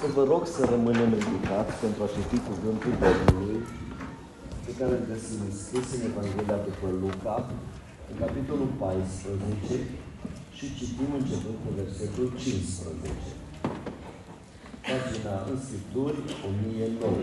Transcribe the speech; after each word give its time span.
să 0.00 0.06
vă 0.16 0.22
rog 0.32 0.42
să 0.56 0.60
rămânem 0.74 1.10
ridicați 1.18 1.74
pentru 1.82 2.00
a 2.02 2.12
citi 2.14 2.38
cuvântul 2.48 2.94
Domnului 3.04 3.58
pe 4.66 4.72
care 4.78 4.92
îl 4.96 5.04
găsim 5.12 5.40
scris 5.62 5.86
în 5.96 6.02
Evanghelia 6.10 6.58
după 6.68 6.86
Luca, 7.02 7.36
în 8.10 8.16
capitolul 8.24 8.70
14 8.82 9.76
și 10.56 10.66
citim 10.78 11.10
începând 11.20 11.58
cu 11.62 11.70
versetul 11.80 12.26
15. 12.42 13.30
Pagina 14.86 15.34
în 15.50 15.58
Scripturi 15.64 16.18
1009. 16.48 17.20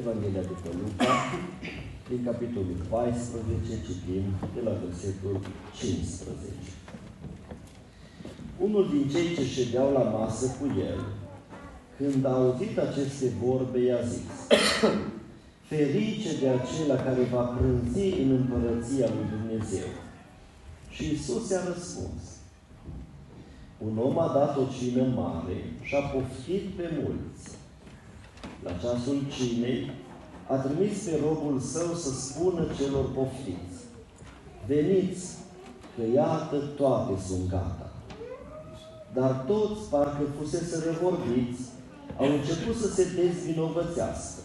Evanghelia 0.00 0.44
după 0.52 0.68
Luca, 0.80 1.12
din 2.10 2.20
capitolul 2.28 2.78
14, 2.94 3.74
citim 3.86 4.24
de 4.54 4.60
la 4.66 4.74
versetul 4.84 5.34
15. 5.78 6.70
Unul 8.66 8.84
din 8.92 9.04
cei 9.12 9.26
ce 9.36 9.44
ședeau 9.54 9.88
la 9.98 10.04
masă 10.16 10.46
cu 10.58 10.64
el, 10.90 11.00
când 11.96 12.24
a 12.24 12.32
auzit 12.32 12.78
aceste 12.78 13.26
vorbe, 13.42 13.78
i-a 13.78 14.00
zis, 14.00 14.22
Ferice 15.68 16.38
de 16.40 16.48
acela 16.48 16.94
care 16.94 17.22
va 17.32 17.42
prânzi 17.42 18.20
în 18.22 18.30
împărăția 18.30 19.06
lui 19.14 19.26
Dumnezeu. 19.38 19.88
Și 20.90 21.12
Isus 21.12 21.50
i-a 21.50 21.60
răspuns, 21.66 22.22
un 23.78 23.98
om 23.98 24.18
a 24.18 24.32
dat 24.32 24.56
o 24.56 24.62
cină 24.78 25.02
mare 25.02 25.56
și 25.82 25.94
a 25.94 26.00
poftit 26.00 26.62
pe 26.76 26.90
mulți. 27.02 27.48
La 28.64 28.70
ceasul 28.70 29.22
cinei 29.36 29.90
a 30.48 30.54
trimis 30.54 31.02
pe 31.04 31.20
robul 31.26 31.60
său 31.60 31.94
să 31.94 32.10
spună 32.10 32.66
celor 32.78 33.12
poftiți, 33.12 33.78
veniți, 34.66 35.36
că 35.96 36.02
iată 36.14 36.56
toate 36.76 37.12
sunt 37.26 37.50
gata. 37.50 37.90
Dar 39.14 39.30
toți, 39.46 39.90
parcă 39.90 40.22
fusese 40.38 40.84
revorbiți, 40.84 41.62
au 42.18 42.26
început 42.26 42.76
să 42.76 42.88
se 42.88 43.04
dezvinovățească. 43.14 44.40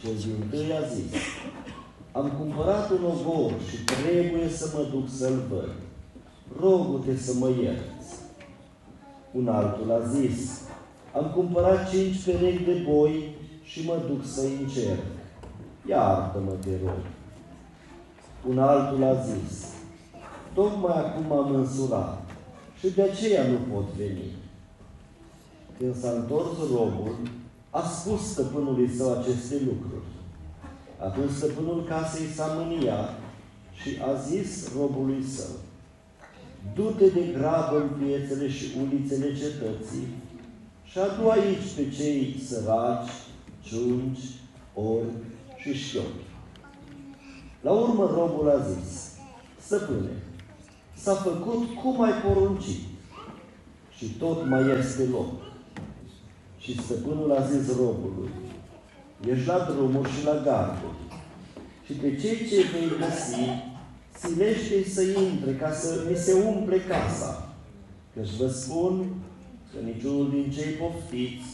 Cel 0.00 0.14
din 0.14 0.48
tâi 0.50 0.72
a 0.72 0.86
zis, 0.94 1.12
am 2.12 2.30
cumpărat 2.38 2.90
un 2.90 3.04
ogor 3.04 3.52
și 3.68 3.84
trebuie 3.84 4.48
să 4.48 4.70
mă 4.74 4.86
duc 4.90 5.08
să-l 5.08 5.42
văd. 5.48 5.70
Rogu-te 6.60 7.16
să 7.16 7.32
mă 7.38 7.48
ierți. 7.62 8.14
Un 9.32 9.48
altul 9.48 9.92
a 9.92 10.06
zis, 10.06 10.60
am 11.14 11.30
cumpărat 11.34 11.90
cinci 11.90 12.24
perechi 12.24 12.64
de 12.64 12.84
boi 12.88 13.36
și 13.62 13.84
mă 13.84 14.02
duc 14.06 14.24
să-i 14.24 14.58
încerc. 14.62 15.04
Iartă-mă, 15.88 16.52
te 16.64 16.70
rog. 16.84 17.04
Un 18.48 18.58
altul 18.58 19.04
a 19.04 19.14
zis, 19.14 19.66
tocmai 20.54 20.98
acum 20.98 21.32
am 21.32 21.54
însurat 21.54 22.22
și 22.78 22.90
de 22.90 23.02
aceea 23.02 23.46
nu 23.46 23.74
pot 23.74 23.84
veni. 23.96 24.30
Când 25.78 25.96
s-a 25.96 26.10
întors 26.10 26.58
robul, 26.58 27.16
a 27.70 27.82
spus 27.82 28.30
stăpânului 28.30 28.90
său 28.96 29.18
aceste 29.18 29.54
lucruri. 29.54 30.04
Atunci 30.98 31.30
stăpânul 31.30 31.84
casei 31.84 32.26
s-a 32.26 32.46
mâniat 32.46 33.18
și 33.82 33.90
a 34.02 34.14
zis 34.14 34.74
robului 34.76 35.22
său, 35.22 35.56
Du-te 36.74 37.08
de 37.08 37.32
grabă 37.38 37.76
în 37.76 38.04
piețele 38.04 38.48
și 38.48 38.64
ulițele 38.82 39.34
cetății 39.34 40.06
și 40.84 40.98
adu 40.98 41.28
aici 41.28 41.72
pe 41.76 41.88
cei 41.96 42.42
săraci, 42.48 43.10
ciunci, 43.62 44.24
ori 44.74 45.12
și 45.56 45.72
șchiopi. 45.72 46.24
La 47.60 47.70
urmă 47.70 48.10
robul 48.14 48.50
a 48.50 48.58
zis, 48.58 49.10
Stăpâne, 49.60 50.22
s-a 50.96 51.14
făcut 51.14 51.74
cum 51.82 52.02
ai 52.02 52.12
poruncit 52.12 52.80
și 53.96 54.06
tot 54.06 54.48
mai 54.48 54.62
este 54.78 55.02
loc. 55.02 55.32
Și 56.66 56.82
stăpânul 56.82 57.32
a 57.32 57.42
zis 57.46 57.76
robului, 57.76 58.30
ești 59.30 59.46
la 59.46 59.68
drumuri 59.70 60.10
și 60.10 60.24
la 60.24 60.34
garduri 60.44 61.00
și 61.84 61.92
pe 61.92 62.16
cei 62.16 62.36
ce 62.48 62.56
vei 62.72 62.98
găsi, 62.98 63.46
silește 64.18 64.90
să 64.90 65.02
intre 65.02 65.54
ca 65.54 65.72
să 65.72 66.04
mi 66.10 66.16
se 66.16 66.32
umple 66.32 66.78
casa. 66.78 67.48
Căci 68.14 68.36
vă 68.38 68.48
spun 68.48 69.06
că 69.72 69.78
niciunul 69.84 70.30
din 70.30 70.50
cei 70.50 70.72
poftiți 70.72 71.46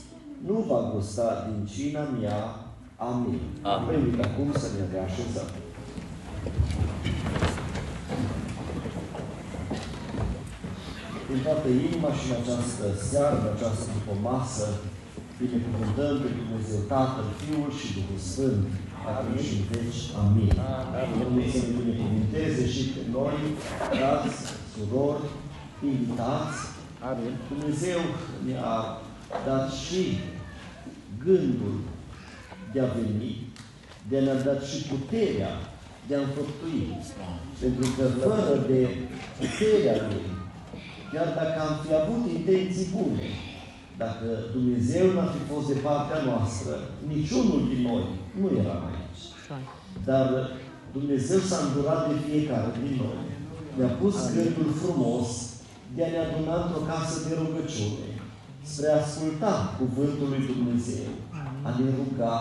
nu 0.47 0.65
va 0.69 0.91
gusta 0.95 1.49
din 1.49 1.67
cina 1.67 2.01
mea. 2.01 2.41
Amin. 2.97 3.41
Amin. 3.63 4.21
acum 4.21 4.53
să 4.53 4.69
ne 4.77 4.85
reașezăm. 4.93 5.51
din 11.33 11.43
toată 11.43 11.69
inima 11.69 12.11
și 12.19 12.25
în 12.29 12.37
această 12.41 12.85
seară, 13.09 13.35
în 13.41 13.49
această 13.55 13.85
după 13.97 14.15
masă, 14.29 14.67
binecuvântăm 15.39 16.15
pe 16.23 16.29
Dumnezeu 16.41 16.81
Tatăl, 16.93 17.27
Fiul 17.41 17.71
și 17.79 17.87
Duhul 17.97 18.21
Sfânt, 18.31 18.65
acum 19.09 19.35
și 19.47 19.55
în 19.59 19.65
veci. 19.71 20.03
Amin. 20.23 20.51
Domnul 21.21 21.47
să 21.55 21.63
ne 21.67 21.73
binecuvânteze 21.79 22.65
și 22.75 22.83
pe 22.95 23.03
noi, 23.17 23.39
frați, 23.91 24.37
surori, 24.73 25.27
invitați. 25.91 26.59
Amin. 27.11 27.33
Dumnezeu 27.53 28.01
ne-a 28.47 28.75
dat 29.47 29.67
și 29.83 30.03
gândul 31.25 31.77
de 32.73 32.81
a 32.81 32.89
veni, 32.97 33.33
de 34.09 34.15
a 34.19 34.23
ne-a 34.27 34.39
dat 34.49 34.61
și 34.71 34.79
puterea 34.93 35.53
de 36.09 36.15
a 36.15 36.21
înfăptui. 36.27 36.83
Pentru 37.61 37.87
că 37.97 38.05
fără 38.27 38.55
de 38.71 38.81
puterea 39.39 39.97
Lui, 40.09 40.33
Chiar 41.13 41.29
dacă 41.41 41.61
am 41.69 41.75
fi 41.85 41.93
avut 42.03 42.23
intenții 42.39 42.89
bune, 42.97 43.27
dacă 44.03 44.29
Dumnezeu 44.57 45.05
n-ar 45.11 45.31
fi 45.35 45.43
fost 45.53 45.67
de 45.73 45.79
partea 45.89 46.21
noastră, 46.31 46.73
niciunul 47.13 47.61
din 47.71 47.81
noi 47.91 48.05
nu 48.41 48.47
era 48.61 48.77
aici. 48.91 49.23
Dar 50.09 50.27
Dumnezeu 50.97 51.41
s-a 51.49 51.59
îndurat 51.67 52.03
de 52.11 52.17
fiecare 52.27 52.71
din 52.83 52.95
noi. 53.03 53.21
Ne-a 53.77 53.93
pus 54.01 54.17
gândul 54.37 54.69
frumos 54.83 55.29
de 55.95 56.01
a 56.05 56.11
ne 56.13 56.21
aduna 56.25 56.55
într-o 56.63 56.83
casă 56.91 57.15
de 57.27 57.33
rugăciune, 57.43 58.09
spre 58.71 58.87
a 58.91 59.01
asculta 59.03 59.53
cuvântul 59.81 60.29
lui 60.33 60.43
Dumnezeu, 60.53 61.11
a 61.67 61.71
ne 61.79 61.87
ruga, 61.99 62.37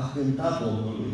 a 0.00 0.02
cânta 0.14 0.48
Domnului 0.64 1.12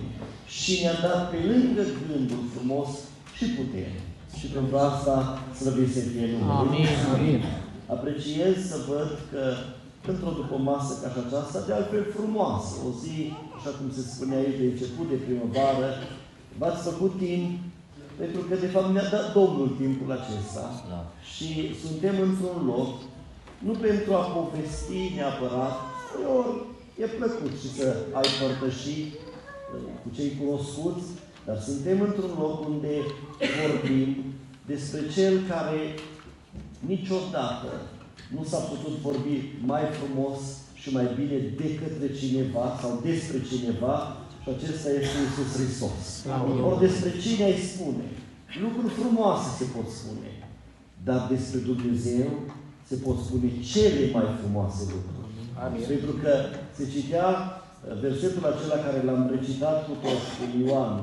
și 0.57 0.73
ne-a 0.83 0.97
dat 1.07 1.23
pe 1.31 1.39
lângă 1.51 1.83
gândul 2.09 2.43
frumos 2.55 2.89
și 3.37 3.45
putere. 3.57 4.01
Și 4.39 4.47
pentru 4.55 4.77
asta 4.77 5.17
slăvit 5.59 5.91
să 5.97 6.01
fie 6.11 6.27
numele. 6.31 6.53
Amin. 6.63 6.87
Amin. 7.15 7.41
Apreciez 7.95 8.55
să 8.71 8.77
văd 8.89 9.11
că 9.33 9.43
într-o 10.11 10.31
după 10.41 10.57
masă 10.71 10.93
ca 11.03 11.09
și 11.13 11.21
aceasta, 11.27 11.59
de 11.67 11.73
altfel 11.73 12.05
frumoasă, 12.17 12.73
o 12.89 12.91
zi, 13.03 13.17
așa 13.57 13.71
cum 13.77 13.87
se 13.97 14.03
spunea 14.13 14.39
aici, 14.39 14.61
de 14.61 14.67
început 14.73 15.07
de 15.13 15.19
primăvară, 15.25 15.89
v-ați 16.59 16.83
făcut 16.89 17.13
timp, 17.25 17.51
pentru 18.21 18.41
că 18.49 18.55
de 18.65 18.73
fapt 18.75 18.91
ne-a 18.93 19.09
dat 19.15 19.27
Domnul 19.39 19.69
timpul 19.83 20.11
acesta 20.19 20.65
da. 20.91 21.01
și 21.33 21.49
suntem 21.85 22.15
într-un 22.29 22.59
loc, 22.73 22.91
nu 23.67 23.73
pentru 23.87 24.11
a 24.15 24.23
povesti 24.37 25.01
neapărat, 25.17 25.77
ori 26.37 26.55
e 27.03 27.07
plăcut 27.19 27.53
și 27.61 27.69
să 27.77 27.87
ai 28.19 28.29
părtășii 28.41 29.05
uh, 29.15 29.93
cu 30.03 30.09
cei 30.17 30.31
cunoscuți, 30.39 31.07
dar 31.47 31.59
suntem 31.69 32.01
într-un 32.01 32.33
loc 32.39 32.69
unde 32.69 32.95
vorbim 33.61 34.09
despre 34.67 35.01
Cel 35.15 35.35
care 35.49 35.81
niciodată 36.87 37.71
nu 38.35 38.43
s-a 38.51 38.61
putut 38.71 38.95
vorbi 39.07 39.35
mai 39.71 39.85
frumos 39.99 40.39
și 40.81 40.89
mai 40.97 41.07
bine 41.19 41.37
de 41.61 41.69
către 41.81 42.07
cineva 42.21 42.65
sau 42.81 42.93
despre 43.09 43.39
cineva 43.51 43.97
și 44.43 44.49
acesta 44.55 44.89
este 45.01 45.17
Iisus 45.23 45.51
Hristos. 45.57 46.01
Ori 46.69 46.83
despre 46.87 47.11
cine 47.25 47.43
ai 47.45 47.59
spune. 47.71 48.07
Lucruri 48.65 48.95
frumoase 49.01 49.49
se 49.59 49.67
pot 49.75 49.89
spune, 49.99 50.31
dar 51.09 51.21
despre 51.35 51.59
Dumnezeu 51.71 52.31
se 52.89 52.97
pot 53.05 53.19
spune 53.27 53.49
cele 53.73 54.03
mai 54.15 54.27
frumoase 54.41 54.83
lucruri. 54.95 55.21
Amin. 55.65 55.83
Pentru 55.93 56.13
că 56.23 56.33
se 56.77 56.85
citea 56.95 57.29
uh, 57.29 58.01
versetul 58.07 58.45
acela 58.47 58.79
care 58.87 59.01
l-am 59.09 59.23
recitat 59.35 59.77
cu 59.87 59.93
toți 60.05 60.29
în 60.45 60.53
Ioan, 60.65 60.95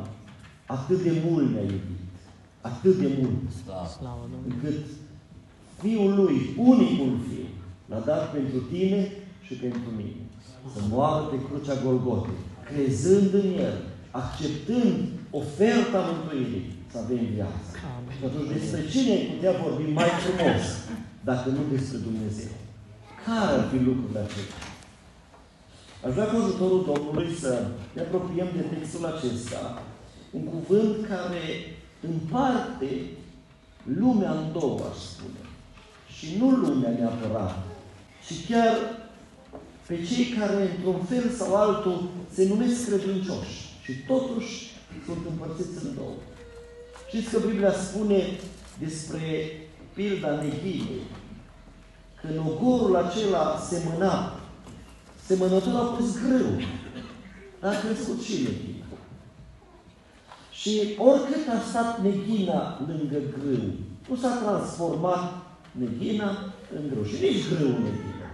atât 0.78 1.00
de 1.08 1.14
mult 1.26 1.48
ne-a 1.54 1.68
iubit, 1.74 2.06
atât 2.72 2.96
de 3.04 3.10
mult, 3.20 3.50
da. 3.72 3.82
încât 4.50 4.80
Fiul 5.82 6.12
Lui, 6.20 6.38
unicul 6.58 7.14
Fiu, 7.28 7.48
l-a 7.90 8.00
dat 8.00 8.32
pentru 8.32 8.60
tine 8.72 9.12
și 9.46 9.54
pentru 9.54 9.90
mine. 9.98 10.24
Să 10.74 10.82
moară 10.90 11.24
pe 11.24 11.38
crucea 11.48 11.76
Golgotei, 11.84 12.42
crezând 12.70 13.34
în 13.34 13.48
El, 13.68 13.76
acceptând 14.12 14.96
oferta 15.42 16.00
mântuirii, 16.08 16.66
să 16.92 16.98
avem 16.98 17.24
viață. 17.36 17.70
Și 18.18 18.26
atunci 18.26 18.52
despre 18.58 18.82
cine 18.92 19.12
ai 19.12 19.26
putea 19.34 19.54
vorbi 19.64 19.86
mai 20.00 20.10
frumos, 20.24 20.64
dacă 21.30 21.48
nu 21.50 21.62
despre 21.74 21.98
Dumnezeu? 21.98 22.56
Care 23.26 23.52
ar 23.58 23.66
fi 23.72 23.78
lucrurile 23.88 24.20
acestea? 24.20 24.64
Aș 26.06 26.12
vrea 26.14 26.30
cu 26.30 26.36
ajutorul 26.42 26.82
Domnului 26.92 27.30
să 27.44 27.52
ne 27.94 28.02
apropiem 28.02 28.50
de 28.56 28.64
textul 28.74 29.06
acesta 29.06 29.62
un 30.38 30.44
cuvânt 30.54 31.08
care 31.08 31.44
împarte 32.10 32.90
lumea 34.02 34.32
în 34.32 34.46
două, 34.52 34.80
aș 34.92 35.00
spune. 35.12 35.49
Și 36.20 36.38
nu 36.40 36.50
lumea 36.50 36.90
neapărat, 36.90 37.58
ci 38.26 38.50
chiar 38.50 38.76
pe 39.88 40.06
cei 40.06 40.26
care, 40.26 40.72
într-un 40.76 41.04
fel 41.04 41.30
sau 41.30 41.56
altul, 41.56 42.10
se 42.34 42.48
numesc 42.48 42.86
credincioși. 42.86 43.68
Și 43.84 43.94
totuși 44.08 44.72
sunt 45.06 45.18
împărțiți 45.30 45.86
în 45.86 45.96
două. 45.96 46.16
Știți 47.08 47.30
că 47.30 47.40
Biblia 47.48 47.72
spune 47.72 48.40
despre 48.80 49.22
pilda 49.94 50.32
neghinei, 50.32 51.02
că 52.22 52.28
în 52.28 52.38
ogorul 52.48 52.96
acela 52.96 53.60
semăna, 53.70 54.40
semănătorul 55.26 55.80
a 55.80 55.84
pus 55.84 56.22
grâu, 56.22 56.62
dar 57.60 57.74
a 57.74 57.80
crescut 57.80 58.22
și 58.22 58.34
neghina. 58.34 58.86
Și 60.52 60.96
oricât 60.98 61.48
a 61.48 61.70
stat 61.70 62.02
neghina 62.02 62.82
lângă 62.88 63.18
grâu, 63.38 63.64
nu 64.10 64.16
s-a 64.16 64.30
transformat 64.30 65.39
neghina 65.72 66.30
în 66.76 66.84
grâu 66.90 67.04
și 67.04 67.18
nici 67.24 67.48
grâu 67.50 67.68
în 67.68 67.84
neghina. 67.88 68.28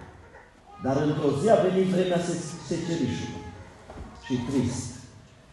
Dar 0.83 0.95
într-o 1.07 1.29
zi 1.41 1.49
a 1.49 1.63
venit 1.67 1.87
vremea 1.93 2.19
secerișului 2.67 3.43
și 4.25 4.33
trist. 4.49 4.93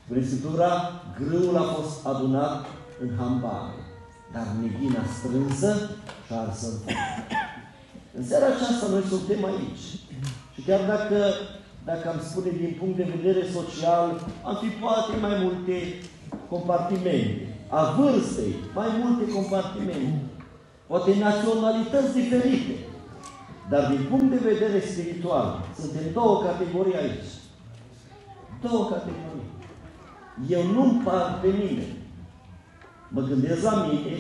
Prin 0.09 0.25
Scriptura, 0.25 0.73
grâul 1.21 1.57
a 1.57 1.63
fost 1.63 2.07
adunat 2.07 2.67
în 3.03 3.11
hambare, 3.19 3.81
dar 4.33 4.47
neghina 4.61 5.03
strânsă 5.19 5.91
și 6.27 6.33
arsă 6.33 6.67
în 6.67 6.79
foc. 6.85 6.97
În 8.17 8.25
seara 8.25 8.47
aceasta 8.47 8.87
noi 8.91 9.03
suntem 9.09 9.45
aici. 9.45 9.87
Și 10.55 10.61
chiar 10.67 10.81
dacă, 10.87 11.19
dacă 11.85 12.09
am 12.09 12.21
spune 12.29 12.51
din 12.51 12.77
punct 12.79 12.97
de 12.97 13.13
vedere 13.17 13.47
social, 13.57 14.09
am 14.43 14.57
fi 14.63 14.69
poate 14.83 15.13
mai 15.21 15.37
multe 15.43 15.77
compartimente. 16.49 17.47
A 17.69 17.83
vârstei, 17.97 18.55
mai 18.75 18.89
multe 19.03 19.33
compartimente. 19.33 20.21
Poate 20.93 21.13
naționalități 21.29 22.15
diferite. 22.21 22.75
Dar 23.71 23.83
din 23.93 24.03
punct 24.11 24.31
de 24.31 24.49
vedere 24.51 24.79
spiritual, 24.91 25.47
suntem 25.81 26.05
două 26.19 26.35
categorii 26.47 27.01
aici. 27.03 27.31
Două 28.67 28.83
categorii. 28.93 29.51
Eu 30.57 30.63
nu-mi 30.75 31.01
par 31.05 31.27
pe 31.43 31.51
mine. 31.61 31.87
Mă 33.15 33.21
gândesc 33.31 33.63
la 33.71 33.77
mine 33.89 34.15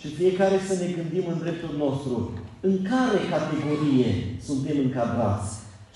și 0.00 0.08
fiecare 0.18 0.58
să 0.68 0.74
ne 0.82 0.88
gândim 0.96 1.24
în 1.32 1.38
dreptul 1.44 1.74
nostru. 1.84 2.14
În 2.68 2.76
care 2.90 3.18
categorie 3.34 4.10
suntem 4.48 4.76
încadrați? 4.78 5.50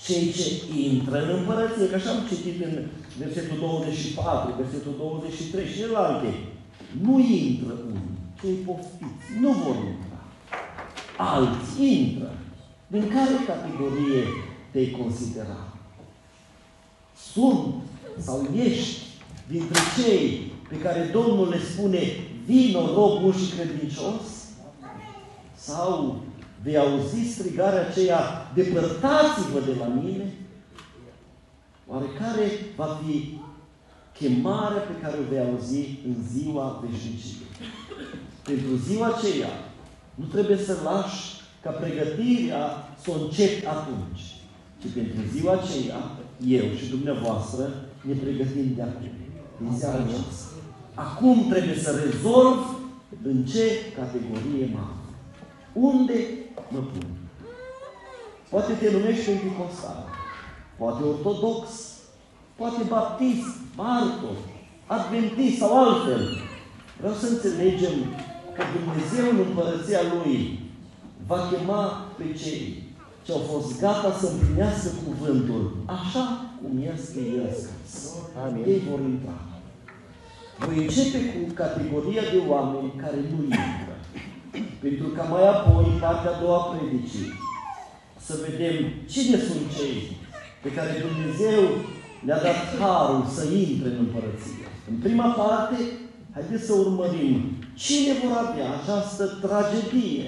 Cei 0.05 0.25
ce 0.37 0.47
intră 0.89 1.15
în 1.23 1.29
împărăție, 1.37 1.89
că 1.89 1.95
așa 1.95 2.09
am 2.13 2.21
citit 2.31 2.57
în 2.67 2.73
versetul 3.21 3.57
24, 3.59 4.53
versetul 4.61 4.93
23 4.97 5.65
și 5.65 5.77
celelalte. 5.79 6.29
Nu 7.05 7.13
intră 7.19 7.73
unii, 7.91 8.17
cei 8.41 8.55
poftiți, 8.65 9.27
nu 9.41 9.51
vor 9.63 9.77
intra. 9.91 10.12
Alți 11.17 11.83
intră. 11.83 12.31
Din 12.87 13.07
care 13.07 13.43
categorie 13.45 14.23
te-ai 14.71 14.97
considera? 15.01 15.73
Sunt 17.33 17.73
sau 18.17 18.47
ești 18.55 19.01
dintre 19.47 19.79
cei 19.97 20.51
pe 20.69 20.77
care 20.77 21.09
Domnul 21.11 21.49
le 21.49 21.59
spune 21.59 21.99
vino 22.45 22.93
rob 22.93 23.35
și 23.35 23.51
credincios? 23.55 24.21
Sau 25.55 26.21
vei 26.63 26.77
auzi 26.77 27.31
strigarea 27.31 27.87
aceea, 27.87 28.51
depărtați-vă 28.53 29.59
de 29.59 29.75
la 29.79 29.85
mine? 29.85 30.33
Oare 31.87 32.05
care 32.19 32.51
va 32.75 32.99
fi 33.05 33.37
chemarea 34.17 34.81
pe 34.81 35.01
care 35.01 35.17
o 35.19 35.29
vei 35.29 35.39
auzi 35.39 35.99
în 36.07 36.15
ziua 36.31 36.83
veșniciei? 36.83 37.47
Pentru 38.43 38.75
ziua 38.75 39.07
aceea 39.07 39.72
nu 40.15 40.25
trebuie 40.25 40.57
să 40.57 40.77
lași 40.83 41.41
ca 41.61 41.69
pregătirea 41.69 42.65
să 43.01 43.11
o 43.11 43.23
încep 43.23 43.67
atunci, 43.67 44.23
ci 44.79 44.87
pentru 44.93 45.19
ziua 45.33 45.53
aceea, 45.53 45.99
eu 46.47 46.65
și 46.77 46.89
dumneavoastră 46.89 47.63
ne 48.01 48.13
pregătim 48.13 48.73
de 48.75 48.81
acum, 48.81 49.11
din 49.59 49.77
seara 49.79 50.03
aceasta. 50.03 50.45
Acum 50.93 51.47
trebuie 51.49 51.75
să 51.75 51.91
rezolv 52.05 52.59
în 53.23 53.45
ce 53.45 53.65
categorie 53.95 54.69
mă 54.73 54.79
Unde 55.73 56.13
mă 56.69 56.79
pun? 56.79 57.07
Poate 58.49 58.73
te 58.73 58.91
numești 58.91 59.25
pentecostal, 59.25 60.05
poate 60.77 61.03
ortodox, 61.03 61.69
poate 62.55 62.83
baptist, 62.87 63.47
martor, 63.75 64.37
adventist 64.85 65.57
sau 65.57 65.83
altfel. 65.83 66.37
Vreau 66.99 67.13
să 67.13 67.27
înțelegem 67.27 67.91
că 68.55 68.63
Dumnezeu 68.77 69.25
în 69.33 69.39
împărăția 69.47 70.01
Lui 70.13 70.59
va 71.29 71.39
chema 71.49 71.83
pe 72.17 72.25
cei 72.41 72.83
ce 73.25 73.31
au 73.31 73.43
fost 73.51 73.69
gata 73.79 74.11
să 74.19 74.25
împlinească 74.27 74.89
cuvântul 75.05 75.63
așa 75.97 76.23
cum 76.59 76.73
este 76.93 77.19
El 77.39 77.49
scris. 77.59 77.93
Ei 78.71 78.81
vor 78.89 78.99
intra. 79.11 79.37
Voi 80.63 80.77
începe 80.83 81.19
cu 81.33 81.53
categoria 81.61 82.23
de 82.33 82.39
oameni 82.51 82.99
care 83.03 83.19
nu 83.31 83.39
intră. 83.43 83.95
Pentru 84.83 85.07
ca 85.15 85.23
mai 85.23 85.45
apoi, 85.55 85.85
în 85.93 85.99
partea 85.99 86.31
a 86.31 86.39
doua 86.41 86.59
predicii, 86.71 87.29
să 88.25 88.33
vedem 88.47 88.75
cine 89.13 89.37
sunt 89.47 89.65
cei 89.77 89.97
pe 90.63 90.69
care 90.77 90.91
Dumnezeu 91.05 91.61
le-a 92.25 92.41
dat 92.47 92.59
harul 92.79 93.25
să 93.35 93.43
intre 93.43 93.87
în 93.89 93.99
împărăție. 94.05 94.65
În 94.91 94.97
prima 95.05 95.29
parte, 95.41 95.77
haideți 96.33 96.65
să 96.65 96.73
urmărim 96.73 97.33
cine 97.75 98.13
vor 98.23 98.37
avea 98.37 98.65
această 98.81 99.25
tragedie, 99.25 100.25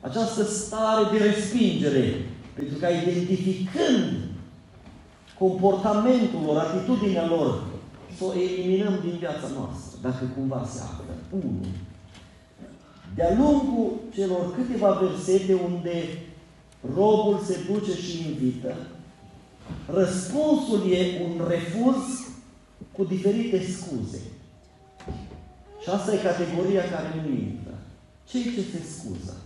această 0.00 0.42
stare 0.44 1.18
de 1.18 1.24
respingere, 1.24 2.26
pentru 2.54 2.78
ca 2.78 2.88
identificând 2.88 4.12
comportamentul 5.38 6.40
lor, 6.44 6.56
atitudinea 6.56 7.26
lor, 7.26 7.62
să 8.18 8.24
o 8.24 8.34
eliminăm 8.34 8.98
din 9.04 9.16
viața 9.18 9.48
noastră, 9.58 9.98
dacă 10.02 10.30
cumva 10.36 10.68
se 10.72 10.80
află. 10.80 11.04
Unu. 11.30 11.66
De-a 13.14 13.36
lungul 13.38 13.92
celor 14.14 14.54
câteva 14.54 14.90
versete 14.90 15.54
unde 15.54 16.22
robul 16.94 17.40
se 17.44 17.58
duce 17.72 17.94
și 17.94 18.28
invită, 18.28 18.74
răspunsul 19.86 20.92
e 20.92 21.22
un 21.24 21.46
refuz 21.48 22.26
cu 22.92 23.04
diferite 23.04 23.62
scuze. 23.66 24.20
Și 25.82 25.88
asta 25.88 26.12
e 26.12 26.28
categoria 26.30 26.82
care 26.82 27.08
nu 27.22 27.30
intră. 27.30 27.74
Cei 28.30 28.42
ce 28.42 28.62
se 28.72 28.80
scuză, 28.94 29.36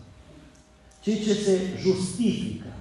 cei 1.00 1.18
ce 1.24 1.34
se 1.34 1.60
justifică, 1.78 2.72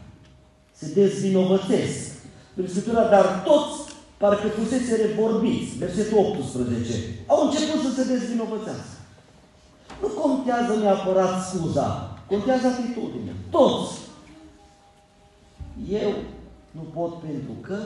se 0.72 0.94
dezvinovățesc. 0.94 2.13
Prin 2.53 2.68
Scriptura, 2.68 3.03
dar 3.10 3.41
toți 3.46 3.94
parcă 4.18 4.48
fusese 4.48 5.10
vorbiți, 5.20 5.77
versetul 5.77 6.18
18, 6.18 6.94
au 7.27 7.46
început 7.46 7.82
să 7.82 7.91
se 7.94 8.08
dezvinovățească. 8.13 8.98
Nu 10.01 10.08
contează 10.08 10.79
neapărat 10.79 11.48
scuza, 11.48 12.20
contează 12.27 12.68
atitudinea. 12.68 13.34
Toți. 13.50 13.94
Eu 15.89 16.13
nu 16.72 16.82
pot 16.94 17.22
pentru 17.22 17.51
că, 17.62 17.77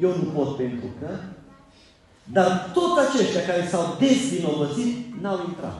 eu 0.00 0.08
nu 0.08 0.30
pot 0.34 0.56
pentru 0.56 0.86
că, 1.00 1.08
dar 2.24 2.70
toți 2.74 3.00
aceștia 3.08 3.42
care 3.42 3.68
s-au 3.70 3.96
dezvinovățit 3.98 4.96
n-au 5.20 5.38
intrat. 5.48 5.78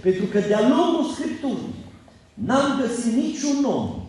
Pentru 0.00 0.24
că 0.24 0.38
de-a 0.38 0.60
lungul 0.68 1.12
Scripturii 1.14 1.74
n-am 2.34 2.80
găsit 2.80 3.12
niciun 3.12 3.64
om 3.64 4.02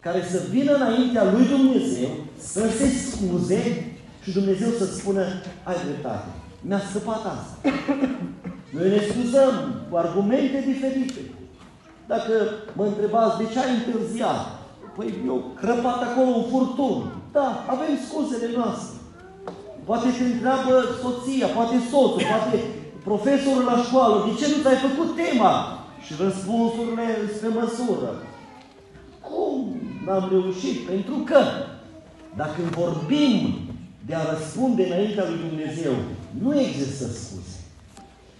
care 0.00 0.22
să 0.30 0.42
vină 0.50 0.74
înaintea 0.74 1.32
lui 1.32 1.46
Dumnezeu, 1.46 2.08
să 2.38 2.68
se 2.78 2.88
scuze 2.88 3.92
și 4.22 4.32
Dumnezeu 4.32 4.70
să 4.78 4.84
spună, 4.84 5.24
ai 5.62 5.76
dreptate, 5.84 6.28
mi-a 6.60 6.80
scăpat 6.90 7.16
asta. 7.16 7.70
Noi 8.74 8.88
ne 8.88 9.00
scuzăm 9.10 9.84
cu 9.90 9.96
argumente 9.96 10.64
diferite. 10.66 11.20
Dacă 12.06 12.32
mă 12.72 12.84
întrebați 12.84 13.38
de 13.38 13.44
ce 13.52 13.58
ai 13.58 13.70
întârziat, 13.74 14.58
păi 14.96 15.14
eu 15.26 15.52
crăpat 15.60 16.02
acolo 16.02 16.28
un 16.28 16.44
furtun. 16.50 17.12
Da, 17.32 17.64
avem 17.68 17.98
scuzele 18.08 18.56
noastre. 18.56 18.96
Poate 19.84 20.08
te 20.18 20.24
întreabă 20.24 20.72
soția, 21.02 21.46
poate 21.46 21.76
soțul, 21.90 22.22
poate 22.32 22.56
profesorul 23.08 23.64
la 23.64 23.82
școală, 23.86 24.14
de 24.26 24.32
ce 24.38 24.46
nu 24.48 24.62
ți-ai 24.62 24.84
făcut 24.86 25.10
tema? 25.22 25.54
Și 26.04 26.12
răspunsurile 26.24 27.06
spre 27.36 27.48
măsură. 27.48 28.10
Cum 29.28 29.56
n-am 30.04 30.28
reușit? 30.30 30.78
Pentru 30.90 31.16
că 31.28 31.40
dacă 32.36 32.60
vorbim 32.80 33.34
de 34.06 34.14
a 34.14 34.30
răspunde 34.32 34.82
înaintea 34.86 35.24
lui 35.28 35.38
Dumnezeu, 35.48 35.94
nu 36.42 36.60
există 36.60 37.04
scuze. 37.06 37.58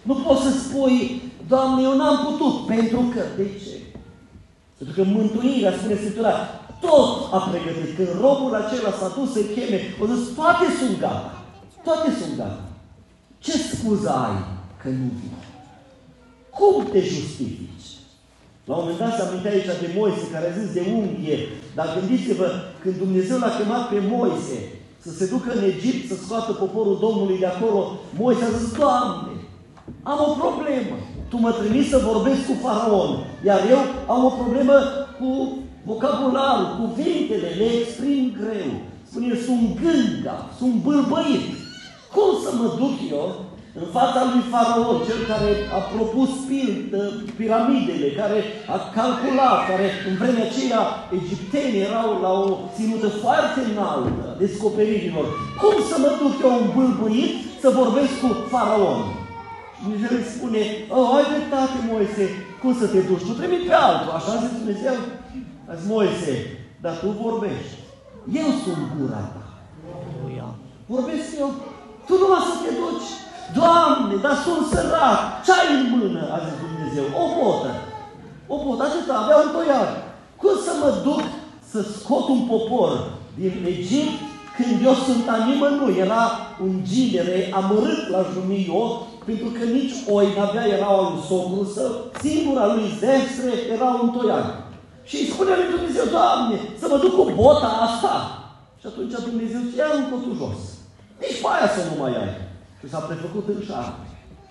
Nu 0.03 0.15
poți 0.15 0.43
să 0.43 0.51
spui, 0.51 1.23
Doamne, 1.49 1.83
eu 1.83 1.97
n-am 1.97 2.19
putut, 2.27 2.67
pentru 2.67 3.01
că. 3.15 3.23
De 3.37 3.47
ce? 3.63 3.77
Pentru 4.79 5.03
că 5.03 5.09
mântuirea, 5.09 5.73
spune 5.73 5.95
Scriptura, 5.95 6.35
tot 6.85 7.11
a 7.37 7.39
pregătit. 7.49 7.91
Când 7.97 8.11
robul 8.25 8.53
acela 8.63 8.93
s-a 8.99 9.11
dus 9.17 9.29
să 9.37 9.41
cheme, 9.55 9.79
o 10.03 10.05
zis, 10.13 10.23
toate 10.39 10.67
sunt 10.81 10.95
gata. 11.05 11.33
Toate 11.87 12.09
sunt 12.21 12.35
gata. 12.43 12.65
Ce 13.45 13.55
scuză 13.59 14.11
ai 14.27 14.39
că 14.81 14.89
nu 14.89 15.09
vii? 15.19 15.39
Cum 16.59 16.75
te 16.93 17.01
justifici? 17.15 17.89
La 18.65 18.75
un 18.75 18.81
moment 18.81 18.99
dat 18.99 19.15
se 19.17 19.23
amintea 19.23 19.51
aici 19.51 19.81
de 19.85 19.89
Moise, 19.97 20.25
care 20.33 20.47
a 20.47 20.59
zis 20.59 20.69
de 20.73 20.83
unghie. 20.99 21.39
Dar 21.75 21.87
gândiți-vă, 21.97 22.49
când 22.83 22.97
Dumnezeu 23.05 23.39
l-a 23.39 23.57
chemat 23.59 23.89
pe 23.89 23.99
Moise 24.15 24.59
să 25.05 25.11
se 25.19 25.27
ducă 25.27 25.49
în 25.57 25.63
Egipt 25.73 26.09
să 26.09 26.15
scoată 26.25 26.53
poporul 26.53 26.99
Domnului 27.01 27.39
de 27.39 27.47
acolo, 27.47 27.81
Moise 28.19 28.45
a 28.45 28.57
zis, 28.59 28.73
Doamne, 28.79 29.33
am 30.03 30.19
o 30.29 30.31
problemă. 30.43 30.97
Tu 31.29 31.37
mă 31.37 31.51
trimis 31.53 31.89
să 31.89 32.07
vorbesc 32.11 32.47
cu 32.47 32.55
faraon, 32.63 33.11
iar 33.45 33.61
eu 33.71 33.81
am 34.15 34.25
o 34.25 34.29
problemă 34.29 34.73
cu 35.19 35.59
vocabularul, 35.91 36.69
cuvintele, 36.81 37.49
le 37.59 37.69
exprim 37.81 38.23
greu. 38.41 38.71
Spune, 39.09 39.35
sunt 39.47 39.65
gânga, 39.83 40.37
sunt 40.59 40.75
bâlbăit. 40.85 41.47
Cum 42.15 42.31
să 42.45 42.51
mă 42.59 42.67
duc 42.81 42.97
eu 43.11 43.29
în 43.81 43.87
fața 43.97 44.21
lui 44.31 44.43
Faraon, 44.53 44.97
cel 45.09 45.21
care 45.33 45.51
a 45.79 45.81
propus 45.95 46.31
piramidele, 47.39 48.09
care 48.21 48.39
a 48.75 48.77
calculat, 48.97 49.59
care 49.71 49.87
în 50.09 50.15
vremea 50.21 50.47
aceea 50.49 50.83
egiptenii 51.21 51.85
erau 51.89 52.09
la 52.25 52.33
o 52.43 52.47
ținută 52.77 53.09
foarte 53.23 53.61
înaltă 53.71 54.23
a 54.29 54.39
descoperirilor. 54.43 55.27
Cum 55.61 55.75
să 55.91 55.97
mă 56.03 56.11
duc 56.21 56.35
eu 56.47 56.53
un 56.61 56.69
bâlbâit 56.77 57.33
să 57.63 57.69
vorbesc 57.81 58.13
cu 58.23 58.29
Faraon? 58.53 59.01
Și 59.75 59.81
Dumnezeu 59.85 60.13
îi 60.19 60.33
spune, 60.35 60.63
oh, 60.97 61.09
ai 61.17 61.27
dreptate, 61.33 61.77
Moise, 61.91 62.25
cum 62.61 62.73
să 62.81 62.87
te 62.93 63.01
duci? 63.09 63.27
Tu 63.29 63.33
trimit 63.41 63.63
pe 63.69 63.75
altul, 63.87 64.11
așa 64.17 64.31
a 64.33 64.43
zis 64.43 64.53
Dumnezeu. 64.61 64.97
A 65.73 65.75
zis, 65.75 65.89
Moise, 65.89 66.35
dar 66.81 66.95
tu 67.01 67.09
vorbești. 67.23 67.77
Eu 68.41 68.49
sunt 68.63 68.83
gura 68.97 69.23
ta. 69.33 69.45
Vorbesc 70.87 71.29
eu. 71.39 71.51
Tu 72.07 72.13
nu 72.21 72.27
să 72.49 72.55
te 72.63 72.71
duci. 72.81 73.11
Doamne, 73.59 74.15
dar 74.25 74.37
sunt 74.45 74.63
sărac. 74.73 75.21
Ce 75.45 75.53
ai 75.53 75.69
în 75.79 75.85
mână? 75.95 76.23
A 76.35 76.39
zis 76.45 76.57
Dumnezeu. 76.65 77.07
O 77.23 77.25
botă. 77.37 77.71
O 78.53 78.57
botă, 78.65 78.83
atâta, 78.83 79.15
avea 79.19 79.37
un 79.45 79.51
toiar. 79.57 79.89
Cum 80.41 80.55
să 80.67 80.73
mă 80.83 80.91
duc 81.07 81.23
să 81.71 81.79
scot 81.83 82.27
un 82.29 82.43
popor 82.51 82.93
din 83.39 83.55
Egipt 83.67 84.17
când 84.57 84.85
eu 84.85 84.95
sunt 85.07 85.25
a 85.29 85.37
nimănui? 85.47 85.99
Era 86.07 86.23
un 86.65 86.75
ginere 86.91 87.51
amărât 87.55 88.09
la 88.15 88.23
jumio, 88.33 88.83
pentru 89.25 89.49
că 89.57 89.65
nici 89.65 89.95
oi 90.15 90.27
n-avea, 90.37 90.67
era 90.67 90.89
un 90.89 91.21
socru 91.29 91.65
său, 91.75 91.91
singura 92.23 92.67
lui 92.75 92.87
zestre 92.99 93.53
era 93.75 93.89
un 94.03 94.11
toiar. 94.11 94.62
Și 95.09 95.17
îi 95.19 95.31
spune 95.33 95.53
lui 95.59 95.73
Dumnezeu, 95.75 96.07
Doamne, 96.17 96.57
să 96.81 96.87
mă 96.89 96.97
duc 97.03 97.13
cu 97.19 97.25
bota 97.41 97.71
asta. 97.87 98.15
Și 98.81 98.87
atunci 98.91 99.15
Dumnezeu 99.31 99.61
zice, 99.67 99.79
ia 99.81 99.89
un 100.01 100.07
cotul 100.11 100.35
jos. 100.41 100.61
Nici 101.23 101.41
pe 101.43 101.49
aia 101.51 101.69
să 101.77 101.81
nu 101.89 101.95
mai 102.03 102.13
ai. 102.23 102.33
Și 102.79 102.87
s-a 102.91 103.01
prefăcut 103.09 103.47
în 103.55 103.61
șarpe. 103.69 104.07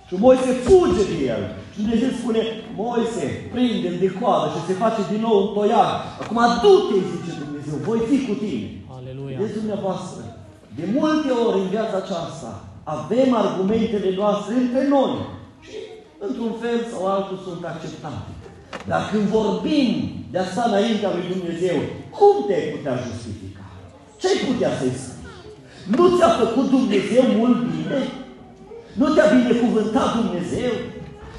Și 0.07 0.13
Moise 0.23 0.51
fuge 0.65 1.03
de 1.11 1.17
el. 1.33 1.43
Și 1.71 1.79
Dumnezeu 1.81 2.11
spune, 2.19 2.41
Moise, 2.81 3.25
prinde-l 3.53 3.97
de 4.03 4.09
coadă 4.19 4.45
și 4.53 4.67
se 4.67 4.81
face 4.83 5.01
din 5.11 5.21
nou 5.25 5.35
un 5.41 5.49
toiar. 5.57 5.89
Acum 6.21 6.39
du-te, 6.61 6.97
zice 7.11 7.31
Dumnezeu, 7.43 7.75
voi 7.89 7.99
fi 8.09 8.17
cu 8.27 8.33
tine. 8.43 8.67
Aleluia. 8.97 9.37
Vedeți 9.39 9.59
dumneavoastră, 9.61 10.21
de 10.77 10.85
multe 10.97 11.29
ori 11.45 11.57
în 11.63 11.69
viața 11.75 11.97
aceasta 12.03 12.51
avem 12.83 13.29
argumentele 13.43 14.15
noastre 14.21 14.53
între 14.53 14.87
noi 14.87 15.13
și 15.65 15.77
într-un 16.27 16.53
fel 16.61 16.77
sau 16.91 17.01
altul 17.15 17.37
sunt 17.47 17.61
acceptate. 17.65 18.31
Dar 18.91 19.03
când 19.11 19.25
vorbim 19.39 19.89
de 20.31 20.37
a 20.39 20.45
sta 20.51 20.63
înaintea 20.67 21.11
lui 21.15 21.25
Dumnezeu, 21.33 21.77
cum 22.17 22.35
te-ai 22.47 22.67
putea 22.73 22.95
justifica? 23.05 23.63
Ce-ai 24.19 24.39
putea 24.47 24.71
să-i 24.79 24.99
spui? 25.03 25.31
Nu 25.95 26.03
ți-a 26.15 26.31
făcut 26.41 26.65
Dumnezeu 26.77 27.23
mult 27.39 27.57
bine? 27.73 27.99
Nu 28.99 29.07
te-a 29.13 29.27
binecuvântat 29.37 30.09
Dumnezeu? 30.21 30.73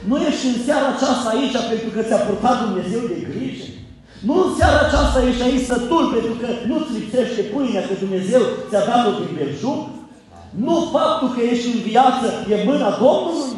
Nu 0.08 0.16
ești 0.28 0.46
în 0.50 0.58
seara 0.66 0.88
aceasta 0.92 1.28
aici 1.34 1.56
pentru 1.72 1.90
că 1.94 2.00
ți-a 2.08 2.20
purtat 2.26 2.56
Dumnezeu 2.66 3.02
de 3.12 3.18
grijă? 3.28 3.66
Nu 4.26 4.34
în 4.44 4.50
seara 4.58 4.80
aceasta 4.84 5.18
ești 5.28 5.46
aici 5.46 5.68
sătul 5.70 6.04
pentru 6.14 6.34
că 6.40 6.48
nu-ți 6.70 6.94
lipsește 6.98 7.40
pâinea, 7.52 7.82
că 7.88 7.94
Dumnezeu 8.04 8.42
ți-a 8.68 8.82
dat-o 8.90 9.12
din 9.18 9.30
belșug? 9.36 9.80
Nu 10.64 10.74
faptul 10.94 11.28
că 11.34 11.40
ești 11.52 11.68
în 11.74 11.80
viață 11.90 12.26
e 12.52 12.56
mâna 12.70 12.90
Domnului? 13.02 13.50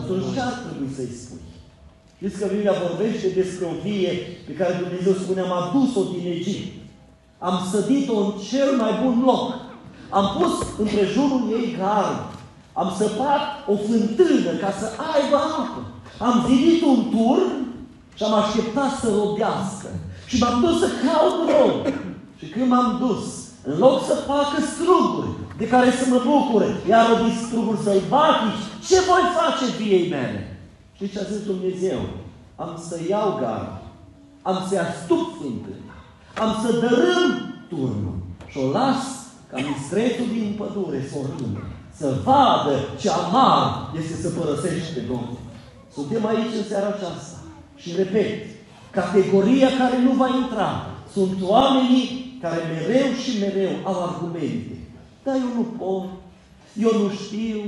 Atunci 0.00 0.28
ce 0.34 0.40
ar 0.48 0.54
trebui 0.64 0.90
să-i 0.96 1.14
spui? 1.20 1.31
Știți 2.24 2.40
că 2.40 2.46
Biblia 2.54 2.84
vorbește 2.86 3.28
despre 3.40 3.64
o 3.72 3.74
vie 3.86 4.12
pe 4.46 4.52
care 4.58 4.80
Dumnezeu 4.82 5.14
spune, 5.22 5.40
am 5.40 5.54
adus-o 5.60 6.02
din 6.12 6.24
Egipt. 6.36 6.72
Am 7.48 7.56
sădit-o 7.70 8.16
în 8.24 8.30
cel 8.48 8.70
mai 8.82 8.92
bun 9.02 9.16
loc. 9.30 9.46
Am 10.18 10.26
pus 10.36 10.52
împrejurul 10.82 11.42
ei 11.56 11.66
gard. 11.78 12.20
Am 12.80 12.88
săpat 13.00 13.44
o 13.72 13.74
fântână 13.86 14.52
ca 14.62 14.70
să 14.80 14.86
aibă 15.12 15.36
apă. 15.60 15.80
Am 16.26 16.34
zidit 16.48 16.80
un 16.92 17.00
turn 17.14 17.50
și 18.16 18.22
am 18.24 18.34
așteptat 18.42 18.90
să 19.00 19.08
rodească. 19.18 19.88
Și 20.28 20.38
m-am 20.40 20.56
dus 20.64 20.76
să 20.82 20.88
caut 21.04 21.38
rog. 21.54 21.74
Și 22.38 22.46
când 22.52 22.68
m-am 22.70 22.88
dus, 23.04 23.24
în 23.70 23.74
loc 23.84 23.96
să 24.08 24.14
facă 24.30 24.56
struguri 24.72 25.30
de 25.58 25.66
care 25.68 25.90
să 25.90 26.04
mă 26.08 26.20
bucure, 26.30 26.68
iar 26.88 27.06
o 27.10 27.16
struguri 27.46 27.84
sălbatici, 27.86 28.64
ce 28.88 28.96
voi 29.08 29.24
face 29.38 29.64
viei 29.78 30.08
mele? 30.16 30.51
Și 31.02 31.12
ce 31.12 31.18
a 31.18 31.22
zis 31.22 31.46
Dumnezeu? 31.46 32.00
Am 32.56 32.82
să 32.88 33.00
iau 33.08 33.38
gard, 33.40 33.82
am 34.42 34.66
să 34.68 34.78
astup 34.78 35.24
fântâna, 35.40 35.94
am 36.42 36.50
să 36.62 36.72
dărâm 36.72 37.54
turnul 37.68 38.16
și 38.46 38.58
o 38.58 38.70
las 38.70 39.02
ca 39.50 39.56
mistretul 39.56 40.26
din 40.32 40.54
pădure 40.58 41.06
să 41.10 41.14
o 41.18 41.22
râmă, 41.36 41.60
să 41.96 42.20
vadă 42.24 42.74
ce 43.00 43.10
amar 43.10 43.90
este 44.00 44.14
să 44.22 44.28
părăsești 44.28 44.92
pe 44.94 45.00
Domnul. 45.00 45.38
Suntem 45.92 46.26
aici 46.26 46.56
în 46.58 46.64
seara 46.68 46.86
aceasta 46.86 47.36
și 47.76 47.96
repet, 47.96 48.46
categoria 48.90 49.68
care 49.78 50.02
nu 50.02 50.10
va 50.10 50.28
intra 50.42 50.86
sunt 51.12 51.36
oamenii 51.42 52.38
care 52.40 52.60
mereu 52.72 53.12
și 53.22 53.38
mereu 53.38 53.72
au 53.84 54.02
argumente. 54.02 54.76
Dar 55.22 55.34
eu 55.34 55.50
nu 55.56 55.66
pot, 55.78 56.08
eu 56.84 57.02
nu 57.02 57.10
știu, 57.10 57.60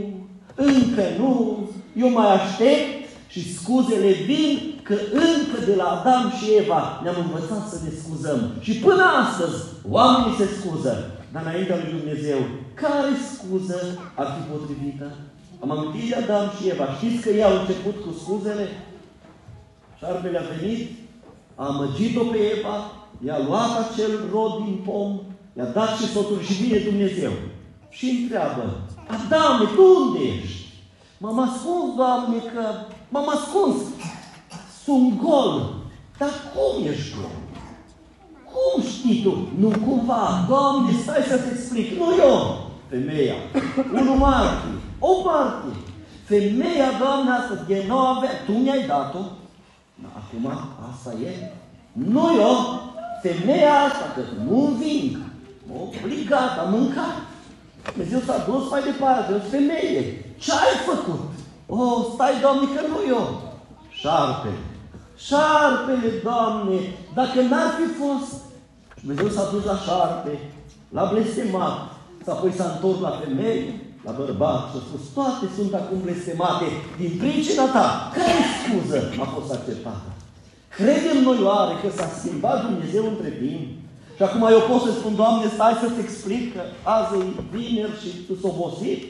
încă 0.54 1.02
nu, 1.18 1.58
eu 1.96 2.10
mai 2.10 2.34
aștept 2.34 3.03
și 3.34 3.54
scuzele 3.54 4.12
vin 4.28 4.80
că 4.82 4.96
încă 5.12 5.58
de 5.66 5.74
la 5.74 5.86
Adam 5.94 6.24
și 6.38 6.46
Eva 6.62 7.00
ne-am 7.02 7.18
învățat 7.24 7.68
să 7.68 7.76
ne 7.84 7.90
scuzăm. 8.00 8.40
Și 8.60 8.72
până 8.86 9.04
astăzi 9.22 9.56
oamenii 9.96 10.38
se 10.40 10.46
scuză. 10.58 10.92
Dar 11.32 11.42
înaintea 11.42 11.76
lui 11.80 11.94
Dumnezeu, 11.98 12.38
care 12.82 13.10
scuză 13.32 13.78
ar 14.20 14.26
fi 14.34 14.50
potrivită? 14.50 15.06
Am 15.62 15.70
amintit 15.70 16.08
de 16.08 16.14
Adam 16.14 16.46
și 16.56 16.68
Eva. 16.68 16.86
Știți 16.96 17.22
că 17.22 17.30
ei 17.30 17.48
au 17.48 17.56
început 17.58 17.96
cu 18.04 18.10
scuzele? 18.20 18.66
Șarpele 19.98 20.38
a 20.38 20.46
venit, 20.54 20.82
a 21.54 21.64
amăgit-o 21.66 22.24
pe 22.32 22.40
Eva, 22.56 22.76
i-a 23.26 23.38
luat 23.46 23.72
acel 23.84 24.12
rod 24.32 24.52
din 24.64 24.76
pom, 24.86 25.10
i-a 25.56 25.68
dat 25.78 25.90
și 25.98 26.12
sotul 26.12 26.40
și 26.46 26.52
vine 26.62 26.78
Dumnezeu. 26.78 27.32
Și 27.88 28.06
întreabă, 28.20 28.64
Adame, 29.14 29.64
tu 29.74 29.82
unde 30.02 30.22
ești? 30.42 30.64
M-am 31.18 31.38
ascuns, 31.40 31.94
Doamne, 31.96 32.38
că 32.52 32.64
m-am 33.14 33.28
ascuns. 33.28 33.76
Sunt 34.84 35.22
gol. 35.22 35.74
Dar 36.18 36.30
cum 36.52 36.86
ești 36.92 37.14
gol? 37.16 37.36
Cum 38.52 38.82
știi 38.82 39.22
tu? 39.22 39.48
Nu 39.58 39.68
cumva. 39.86 40.44
Doamne, 40.48 40.90
stai 41.02 41.24
să-ți 41.28 41.52
explic. 41.52 41.98
Nu 41.98 42.08
eu. 42.28 42.36
Femeia. 42.88 43.34
Unul 43.92 44.16
martir. 44.16 44.76
O 44.98 45.22
martir. 45.24 45.76
Femeia, 46.24 46.88
Doamne, 46.98 47.30
asta 47.30 47.64
de 47.66 47.84
nou 47.88 47.98
avea. 47.98 48.30
Tu 48.46 48.52
mi-ai 48.52 48.86
dat-o. 48.86 49.22
Acum, 50.18 50.46
asta 50.90 51.12
e. 51.22 51.52
Nu 51.92 52.24
eu. 52.40 52.56
Femeia 53.22 53.74
asta, 53.80 54.12
că 54.14 54.20
nu 54.46 54.66
înving. 54.66 55.16
Obligat, 55.82 56.58
am 56.58 56.70
mâncat. 56.70 57.16
Dumnezeu 57.92 58.20
s-a 58.20 58.44
dus 58.48 58.70
mai 58.70 58.82
departe. 58.82 59.32
Femeie. 59.50 60.02
Ce 60.38 60.52
ai 60.52 60.76
făcut? 60.86 61.33
Oh, 61.66 62.04
stai, 62.14 62.40
Doamne, 62.40 62.66
că 62.74 62.80
nu 62.86 62.98
eu. 63.08 63.42
Șarpe. 63.90 64.48
Șarpele, 65.16 66.10
Doamne, 66.22 66.78
dacă 67.14 67.40
n-ar 67.40 67.70
fi 67.78 67.86
fost. 68.02 68.32
Dumnezeu 69.00 69.28
s-a 69.28 69.50
dus 69.52 69.64
la 69.64 69.76
șarpe, 69.76 70.38
l-a 70.88 71.04
blestemat, 71.12 71.76
și 72.22 72.30
apoi 72.30 72.52
s-a 72.52 72.68
întors 72.74 72.98
la 73.00 73.18
femeie, 73.22 73.64
la 74.04 74.12
bărbat 74.18 74.60
și 74.70 74.76
a 74.78 74.80
spus, 74.88 75.02
toate 75.14 75.46
sunt 75.56 75.72
acum 75.74 75.98
blestemate 76.02 76.66
din 77.00 77.12
pricina 77.20 77.66
ta. 77.76 77.86
Care 78.16 78.38
scuză 78.60 78.98
a 79.24 79.26
fost 79.34 79.50
acceptată? 79.52 80.08
Credem 80.78 81.18
noi 81.22 81.40
oare 81.50 81.74
că 81.82 81.88
s-a 81.96 82.08
schimbat 82.18 82.58
Dumnezeu 82.66 83.04
între 83.08 83.30
timp? 83.42 83.66
Și 84.16 84.22
acum 84.22 84.42
eu 84.56 84.62
pot 84.70 84.80
să 84.86 84.90
spun, 84.92 85.14
Doamne, 85.14 85.46
stai 85.54 85.80
să-ți 85.82 86.02
explic 86.04 86.44
că 86.54 86.62
azi 86.82 87.14
e 87.18 87.42
vineri 87.52 88.00
și 88.02 88.08
tu 88.26 88.34
s 88.40 88.42
obosit? 88.50 89.00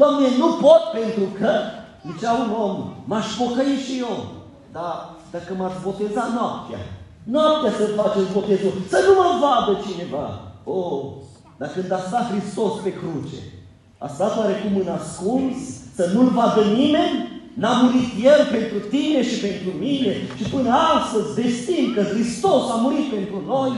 Doamne, 0.00 0.26
nu 0.42 0.48
pot 0.64 0.82
pentru 0.98 1.26
că, 1.38 1.52
zicea 2.10 2.32
un 2.32 2.50
om, 2.66 2.76
m-aș 3.04 3.26
pocăi 3.40 3.82
și 3.86 3.98
eu. 3.98 4.16
Dar 4.72 4.94
dacă 5.30 5.54
m-ați 5.58 5.82
boteza 5.82 6.24
noaptea, 6.34 6.78
noaptea 7.34 7.72
să 7.78 7.84
faceți 8.00 8.32
botezul, 8.32 8.72
să 8.88 8.98
nu 9.06 9.12
mă 9.20 9.28
vadă 9.44 9.72
cineva. 9.86 10.26
Oh, 10.64 11.02
dar 11.58 11.68
când 11.74 11.92
a 11.92 12.00
stat 12.06 12.24
Hristos 12.30 12.72
pe 12.82 12.92
cruce, 13.00 13.40
a 13.98 14.08
stat 14.08 14.38
oarecum 14.38 14.76
în 14.76 14.90
ascuns, 14.98 15.56
să 15.94 16.10
nu-L 16.14 16.28
vadă 16.28 16.62
nimeni? 16.82 17.16
N-a 17.54 17.72
murit 17.82 18.10
El 18.30 18.40
pentru 18.56 18.78
tine 18.94 19.20
și 19.28 19.36
pentru 19.46 19.70
mine 19.78 20.12
și 20.36 20.44
până 20.54 20.70
astăzi 20.94 21.34
vestim 21.40 21.86
că 21.94 22.02
Hristos 22.02 22.62
a 22.74 22.76
murit 22.84 23.06
pentru 23.16 23.38
noi. 23.46 23.72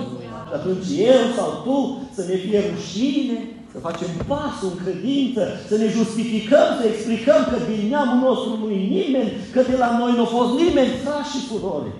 Și 0.49 0.55
atunci 0.59 0.87
eu 1.13 1.23
sau 1.37 1.51
tu 1.65 1.77
să 2.15 2.23
ne 2.29 2.37
fie 2.45 2.61
rușine, 2.71 3.39
să 3.77 3.89
facem 3.91 4.11
pasul 4.33 4.69
în 4.73 4.79
credință, 4.85 5.43
să 5.71 5.75
ne 5.83 5.89
justificăm, 5.99 6.67
să 6.79 6.85
explicăm 6.87 7.41
că 7.51 7.57
din 7.71 7.83
neamul 7.93 8.21
nostru 8.29 8.51
nu 8.61 8.69
e 8.79 8.83
nimeni, 8.99 9.31
că 9.55 9.61
de 9.71 9.77
la 9.85 9.91
noi 10.01 10.13
nu 10.17 10.25
a 10.27 10.35
fost 10.39 10.53
nimeni, 10.63 11.01
frați 11.05 11.31
și 11.33 11.41
surori. 11.49 11.93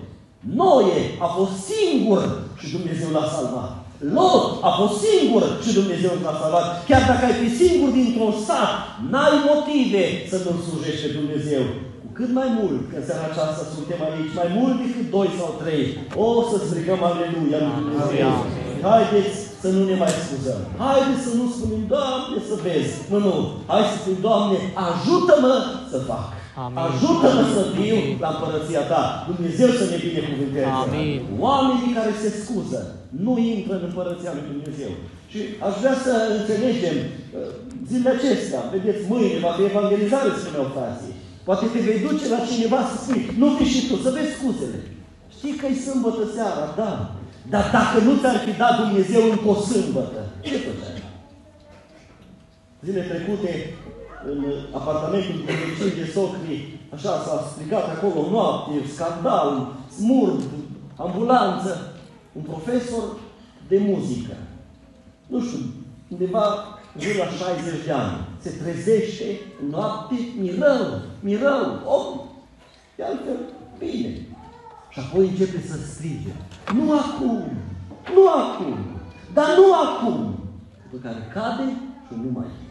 Noe 0.61 0.97
a 1.25 1.27
fost 1.37 1.55
singur 1.71 2.19
și 2.59 2.67
Dumnezeu 2.75 3.09
l-a 3.15 3.27
salvat. 3.35 3.71
Lot 4.17 4.45
a 4.69 4.71
fost 4.79 4.95
singur 5.07 5.43
și 5.63 5.71
Dumnezeu 5.79 6.13
l-a 6.25 6.35
salvat. 6.41 6.65
Chiar 6.89 7.03
dacă 7.11 7.23
ai 7.25 7.37
fi 7.41 7.49
singur 7.61 7.89
dintr-un 7.99 8.33
sat, 8.47 8.73
n-ai 9.11 9.37
motive 9.49 10.03
să 10.31 10.37
nu 10.45 10.51
slujești 10.67 11.03
pe 11.05 11.17
Dumnezeu. 11.19 11.63
Cu 12.01 12.09
cât 12.17 12.31
mai 12.39 12.49
mult, 12.59 12.81
că 12.89 12.95
în 12.99 13.05
seara 13.07 13.25
aceasta 13.29 13.63
suntem 13.75 13.99
aici, 14.07 14.33
mai 14.39 14.49
mult 14.57 14.75
decât 14.83 15.05
doi 15.15 15.29
sau 15.39 15.49
trei, 15.61 15.83
o 16.25 16.27
să 16.49 16.55
strigăm 16.59 17.01
Aleluia 17.09 17.59
lui 17.63 17.75
Dumnezeu. 17.81 18.31
Haideți 18.87 19.37
să 19.61 19.67
nu 19.75 19.81
ne 19.89 19.95
mai 20.03 20.13
scuzăm. 20.23 20.61
Haideți 20.81 21.23
să 21.27 21.31
nu 21.39 21.45
spunem, 21.55 21.81
Doamne, 21.93 22.37
să 22.49 22.55
vezi. 22.65 22.93
Nu, 23.11 23.17
nu. 23.27 23.35
Hai 23.69 23.83
să 23.91 23.95
spun, 24.01 24.15
Doamne, 24.27 24.57
ajută-mă 24.89 25.53
să 25.91 25.97
fac. 26.09 26.27
Ajută-mă 26.85 27.43
să 27.55 27.61
fiu 27.75 27.97
la 28.23 28.29
împărăția 28.33 28.83
ta. 28.91 29.03
Dumnezeu 29.31 29.69
să 29.79 29.85
ne 29.91 29.97
binecuvânteze. 30.05 30.71
Amin. 30.83 31.17
Oamenii 31.47 31.95
care 31.97 32.11
se 32.23 32.29
scuză 32.41 32.79
nu 33.25 33.33
intră 33.53 33.73
în 33.77 33.83
împărăția 33.89 34.31
lui 34.35 34.49
Dumnezeu. 34.51 34.91
Și 35.31 35.39
aș 35.67 35.73
vrea 35.81 35.95
să 36.05 36.13
înțelegem 36.37 36.95
uh, 37.05 37.09
zilele 37.89 38.11
acestea, 38.17 38.59
vedeți, 38.73 39.01
mâine 39.11 39.37
va 39.45 39.51
fi 39.57 39.63
evangelizare, 39.71 40.29
spuneau 40.41 40.67
frații. 40.75 41.13
Poate 41.47 41.65
te 41.73 41.79
vei 41.87 41.99
duce 42.07 42.25
la 42.35 42.41
cineva 42.49 42.79
să 42.89 42.95
spui, 42.97 43.21
nu 43.41 43.47
fi 43.57 43.65
și 43.73 43.81
tu, 43.87 43.95
să 44.05 44.09
vezi 44.17 44.35
scuzele. 44.37 44.79
Știi 45.35 45.55
că 45.59 45.65
e 45.67 45.85
sâmbătă 45.87 46.23
seara, 46.35 46.65
da. 46.81 46.91
Dar 47.49 47.69
dacă 47.71 47.99
nu 48.03 48.19
ți-ar 48.19 48.37
fi 48.37 48.57
dat 48.57 48.79
Dumnezeu 48.79 49.29
încă 49.31 49.47
o 49.47 49.55
sâmbătă, 49.55 50.29
ce 50.41 50.57
făceai? 50.57 51.03
Zile 52.83 53.01
trecute, 53.01 53.73
în 54.25 54.45
apartamentul 54.73 55.43
de 55.45 55.51
vecini 55.51 56.05
de 56.05 56.11
socri, 56.11 56.79
așa 56.93 57.09
s-a 57.09 57.47
stricat 57.51 57.89
acolo 57.89 58.29
noapte, 58.29 58.71
scandal, 58.93 59.75
smurd, 59.97 60.43
ambulanță. 60.95 61.91
Un 62.31 62.41
profesor 62.41 63.03
de 63.67 63.77
muzică, 63.77 64.35
nu 65.27 65.41
știu, 65.41 65.59
undeva 66.07 66.45
în 66.95 67.01
jur 67.01 67.15
la 67.15 67.25
60 67.25 67.85
de 67.85 67.91
ani, 67.91 68.27
se 68.39 68.49
trezește 68.49 69.25
noapte, 69.69 70.15
mirău, 70.39 71.01
mirău, 71.19 71.79
om, 71.85 72.19
de 72.95 73.03
altfel, 73.03 73.39
bine. 73.77 74.27
Și 74.89 74.99
apoi 74.99 75.27
începe 75.27 75.63
să 75.67 75.77
strige. 75.77 76.33
Nu 76.75 76.91
acum, 76.91 77.43
nu 78.13 78.29
acum, 78.29 78.77
dar 79.33 79.47
nu 79.57 79.73
acum. 79.85 80.35
După 80.89 81.07
care 81.07 81.31
cade 81.33 81.67
și 82.07 82.13
nu 82.23 82.29
mai 82.33 82.45
e. 82.45 82.65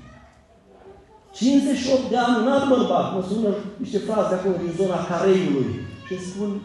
58 1.32 2.10
de 2.10 2.16
ani, 2.16 2.42
un 2.42 2.52
alt 2.52 2.68
bărbat, 2.68 3.14
mă 3.14 3.24
sună 3.28 3.48
niște 3.76 3.98
fraze 3.98 4.34
acolo 4.34 4.54
din 4.62 4.72
zona 4.76 5.06
Careiului 5.08 5.66
și 6.06 6.12
îmi 6.12 6.26
spun, 6.30 6.60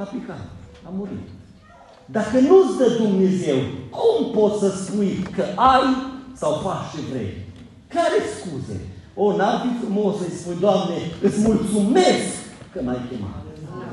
a 0.00 0.02
picat, 0.02 0.44
a 0.86 0.90
murit. 0.96 1.28
Dacă 2.06 2.36
nu-ți 2.40 2.78
dă 2.78 2.88
Dumnezeu, 3.02 3.58
cum 3.90 4.30
poți 4.30 4.58
să 4.58 4.68
spui 4.68 5.26
că 5.36 5.44
ai 5.54 5.88
sau 6.34 6.52
faci 6.52 6.90
ce 6.92 7.00
vrei? 7.10 7.32
Care 7.94 8.18
scuze? 8.36 8.80
O, 9.14 9.36
n-ar 9.36 9.56
fi 9.62 9.84
frumos 9.84 10.16
să-i 10.16 10.38
spui, 10.40 10.56
Doamne, 10.60 10.96
îți 11.22 11.40
mulțumesc 11.40 12.30
că 12.72 12.80
m-ai 12.84 13.00
chemat. 13.08 13.42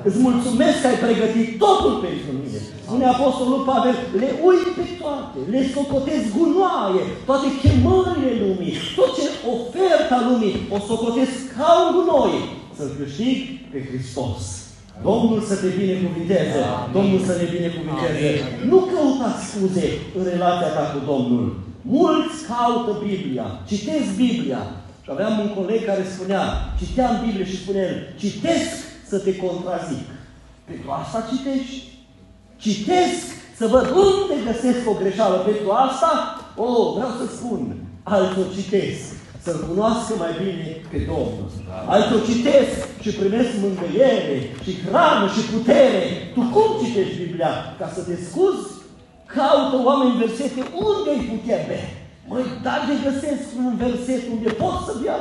Îți 0.07 0.19
mulțumesc 0.27 0.77
că 0.81 0.87
ai 0.87 1.03
pregătit 1.05 1.49
totul 1.65 1.93
pentru 2.05 2.29
mine. 2.41 2.59
Spune 2.85 3.05
Apostolul 3.15 3.61
Pavel, 3.69 3.95
le 4.21 4.29
uit 4.47 4.67
pe 4.77 4.85
toate, 5.01 5.37
le 5.53 5.61
socotesc 5.75 6.25
gunoaie, 6.37 7.03
toate 7.29 7.47
chemările 7.61 8.31
lumii, 8.43 8.75
tot 8.97 9.11
ce 9.17 9.25
oferta 9.55 10.17
lumii, 10.29 10.55
o 10.75 10.77
socotesc 10.89 11.35
ca 11.55 11.69
un 11.81 11.89
gunoi, 11.95 12.37
să-L 12.77 12.91
câștig 12.99 13.37
pe 13.71 13.79
Hristos. 13.87 14.41
Domnul 15.09 15.39
să 15.49 15.55
te 15.61 15.69
binecuvinteze, 15.81 16.59
Domnul 16.97 17.19
să 17.27 17.33
ne 17.39 17.47
binecuvinteze. 17.55 18.29
Nu 18.71 18.77
căuta 18.91 19.29
scuze 19.47 19.87
în 20.17 20.23
relația 20.33 20.69
ta 20.75 20.83
cu 20.93 20.99
Domnul. 21.11 21.45
Mulți 21.99 22.37
caută 22.51 22.91
Biblia, 23.07 23.45
citesc 23.69 24.07
Biblia. 24.25 24.61
Și 25.03 25.09
aveam 25.13 25.33
un 25.43 25.49
coleg 25.57 25.81
care 25.85 26.03
spunea, 26.13 26.43
citeam 26.79 27.13
Biblie 27.23 27.45
și 27.51 27.61
spunea 27.61 27.85
el, 27.91 27.97
citesc 28.21 28.71
să 29.09 29.17
te 29.17 29.35
contrazic. 29.35 30.07
Pentru 30.65 30.91
asta 30.91 31.27
citești? 31.31 31.83
Citesc 32.57 33.25
să 33.57 33.67
văd 33.67 33.87
unde 33.89 34.35
găsesc 34.45 34.89
o 34.89 34.93
greșeală. 34.93 35.35
Pentru 35.35 35.71
asta, 35.71 36.11
o, 36.55 36.63
oh, 36.63 36.93
vreau 36.95 37.11
să 37.19 37.35
spun, 37.35 37.75
altul 38.03 38.45
citesc 38.55 39.15
să-L 39.45 39.59
cunoască 39.69 40.13
mai 40.23 40.33
bine 40.43 40.67
pe 40.91 40.97
Domnul. 41.11 41.47
Altul 41.95 42.19
citesc 42.29 42.75
și 43.03 43.17
primesc 43.19 43.51
mângâiere 43.63 44.37
și 44.63 44.71
hrană 44.85 45.25
și 45.35 45.41
putere. 45.53 46.01
Tu 46.33 46.41
cum 46.53 46.67
citești 46.81 47.21
Biblia? 47.23 47.53
Ca 47.79 47.87
să 47.95 48.01
te 48.07 48.15
scuzi? 48.27 48.65
Caută 49.35 49.77
oameni 49.87 50.19
versete 50.23 50.61
unde 50.87 51.09
ai 51.13 51.23
putea 51.31 51.59
bea. 51.69 51.85
Măi, 52.29 52.45
dar 52.65 52.79
de 52.89 52.95
găsesc 53.07 53.45
un 53.63 53.73
verset 53.83 54.23
unde 54.33 54.49
pot 54.61 54.75
să 54.87 54.93
bea. 55.01 55.19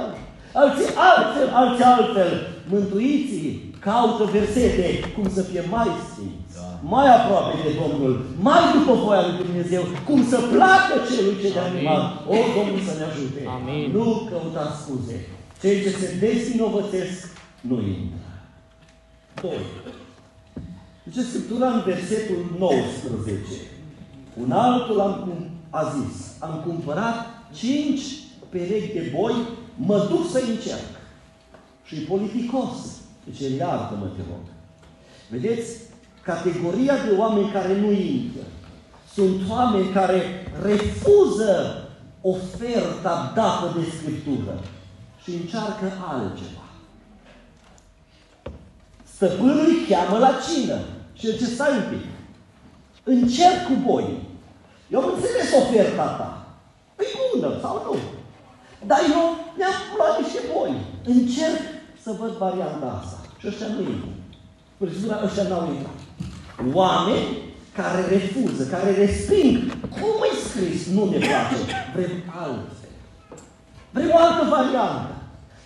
Alții 0.60 0.90
altfel, 1.10 1.48
alții 1.60 1.84
altfel. 1.94 2.32
Mântuiții 2.74 3.73
caută 3.88 4.24
versete 4.24 4.88
cum 5.14 5.26
să 5.36 5.42
fie 5.42 5.62
mai 5.76 5.88
sfinți, 6.08 6.54
da. 6.56 6.66
mai 6.94 7.06
aproape 7.16 7.54
de 7.64 7.70
Domnul, 7.82 8.12
mai 8.48 8.62
după 8.74 8.92
voia 9.04 9.22
lui 9.26 9.36
Dumnezeu, 9.44 9.82
cum 10.08 10.20
să 10.32 10.38
placă 10.52 10.94
celui 11.08 11.36
ce 11.42 11.52
te-a 11.52 11.64
animat. 11.70 12.04
O, 12.34 12.36
Domnul 12.56 12.80
să 12.88 12.94
ne 12.98 13.04
ajute. 13.10 13.40
Amin. 13.56 13.84
Nu 13.96 14.04
căuta 14.30 14.66
scuze. 14.80 15.16
Cei 15.60 15.82
ce 15.82 15.90
se 16.00 16.08
desvinovățesc 16.24 17.18
nu 17.60 17.76
intră. 17.80 18.28
Doi. 19.42 19.64
Zice 21.08 21.22
Scriptura 21.22 21.68
în 21.76 21.82
versetul 21.86 22.40
19. 22.58 23.40
Un 24.42 24.50
altul 24.52 25.00
am, 25.00 25.48
a 25.70 25.82
zis, 25.96 26.16
am 26.38 26.62
cumpărat 26.66 27.16
cinci 27.54 28.04
perechi 28.48 28.92
de 28.92 29.12
boi, 29.16 29.34
mă 29.76 30.06
duc 30.10 30.30
să 30.30 30.42
încerc. 30.48 30.90
Și 31.84 31.94
politicos. 31.94 33.03
Deci 33.24 33.58
iartă-mă, 33.58 34.06
te 34.06 34.22
rog. 34.30 34.44
Vedeți? 35.28 35.70
Categoria 36.22 36.94
de 36.94 37.14
oameni 37.18 37.50
care 37.50 37.80
nu 37.80 37.90
intră 37.90 38.42
sunt 39.14 39.50
oameni 39.50 39.92
care 39.92 40.22
refuză 40.62 41.78
oferta 42.20 43.32
dată 43.34 43.78
de 43.78 43.84
Scriptură 43.96 44.58
și 45.22 45.30
încearcă 45.30 45.92
altceva. 46.08 46.64
Stăpânul 49.14 49.66
îi 49.66 49.86
cheamă 49.88 50.18
la 50.18 50.30
cină 50.46 50.78
și 51.12 51.26
el 51.26 51.38
ce 51.38 51.44
stai 51.44 51.76
un 51.76 51.84
pic. 51.90 52.04
Încerc 53.04 53.66
cu 53.66 53.90
boi. 53.90 54.18
Eu 54.90 55.00
am 55.00 55.12
înțeles 55.14 55.52
oferta 55.62 56.06
ta. 56.06 56.46
E 56.98 57.04
bună 57.32 57.58
sau 57.60 57.82
nu? 57.84 57.98
Dar 58.86 58.98
eu 59.12 59.22
mi-am 59.56 59.72
luat 59.96 60.20
niște 60.20 60.40
boi. 60.54 60.72
Încerc 61.04 61.60
să 62.02 62.16
văd 62.18 62.30
varianta 62.30 63.00
asta. 63.02 63.13
Și 63.44 63.50
ăștia 63.50 63.66
nu 63.74 63.80
intră. 63.80 64.10
Procedura 64.78 65.20
ăștia 65.26 65.46
n-au 65.48 65.64
intrat. 65.72 65.98
Oameni 66.80 67.26
care 67.78 68.00
refuză, 68.14 68.62
care 68.74 68.90
resping. 69.02 69.54
Cum 69.96 70.14
e 70.28 70.32
scris? 70.48 70.80
Nu 70.94 71.02
ne 71.12 71.18
place. 71.26 71.56
Vrem 71.94 72.12
altfel. 72.42 72.92
Vrem 73.94 74.10
o 74.14 74.18
altă 74.26 74.42
variantă. 74.56 75.12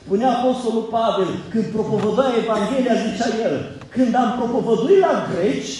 Spunea 0.05 0.31
Apostolul 0.39 0.87
Pavel, 0.97 1.31
când 1.51 1.65
propovădua 1.65 2.27
Evanghelia, 2.43 3.03
zicea 3.05 3.29
el, 3.47 3.55
când 3.95 4.15
am 4.15 4.31
propovăduit 4.39 4.99
la 4.99 5.15
greci, 5.33 5.73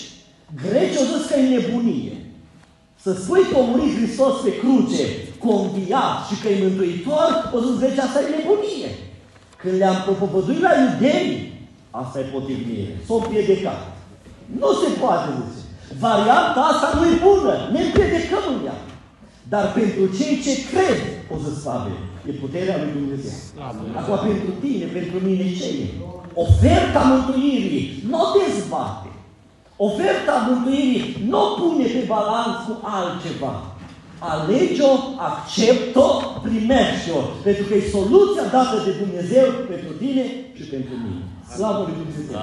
greci 0.63 0.97
au 0.97 1.07
zis 1.13 1.27
că 1.29 1.35
e 1.39 1.55
nebunie. 1.57 2.17
Să 3.05 3.11
spui 3.13 3.43
că 3.51 3.57
a 3.59 3.61
murit 3.61 3.97
Hristos 3.97 4.35
pe 4.45 4.53
cruce, 4.63 5.05
conviat 5.47 6.17
și 6.29 6.41
că 6.41 6.49
e 6.49 6.63
mântuitor, 6.63 7.51
o 7.55 7.59
zis 7.65 7.79
greci, 7.79 7.99
asta 7.99 8.21
e 8.21 8.37
nebunie. 8.37 8.91
Când 9.61 9.75
le-am 9.79 10.03
propovăduit 10.07 10.61
la 10.61 10.73
iudei, 10.83 11.57
asta 12.03 12.17
e 12.19 12.33
potrivire. 12.35 12.93
S-o 13.07 13.15
împiedicat. 13.15 13.81
Nu 14.61 14.71
se 14.81 14.89
poate, 15.01 15.29
zice. 15.39 15.63
Varianta 16.07 16.61
asta 16.73 16.89
nu 16.97 17.03
e 17.13 17.15
bună. 17.29 17.55
Ne 17.73 17.81
împiedicăm 17.83 18.45
în 18.53 18.67
ea. 18.67 18.79
Dar 19.53 19.65
pentru 19.79 20.03
cei 20.19 20.35
ce 20.45 20.53
cred, 20.71 20.99
o 21.35 21.37
să 21.45 21.51
Pavel, 21.65 21.99
e 22.29 22.33
puterea 22.45 22.77
lui 22.83 22.93
Dumnezeu. 22.99 23.37
Acum 23.99 24.17
pentru 24.29 24.51
tine, 24.63 24.85
pentru 24.99 25.17
mine, 25.27 25.45
ce 25.59 25.67
e? 25.83 25.87
Oferta 26.45 27.01
mântuirii 27.13 28.05
nu 28.11 28.21
dezbate. 28.37 29.09
Oferta 29.77 30.35
mântuirii 30.49 31.05
nu 31.29 31.43
pune 31.59 31.85
pe 31.85 32.03
balans 32.07 32.57
cu 32.67 32.73
altceva. 32.83 33.53
Alege-o, 34.33 34.93
accept-o, 35.29 36.09
primește-o. 36.47 37.21
Pentru 37.47 37.65
că 37.67 37.73
e 37.75 37.95
soluția 37.97 38.47
dată 38.57 38.77
de 38.87 38.93
Dumnezeu 39.03 39.47
pentru 39.73 39.93
tine 40.03 40.25
și 40.57 40.65
pentru 40.75 40.95
mine. 41.05 41.23
Slavă 41.55 41.81
lui 41.87 41.97
Dumnezeu! 42.01 42.37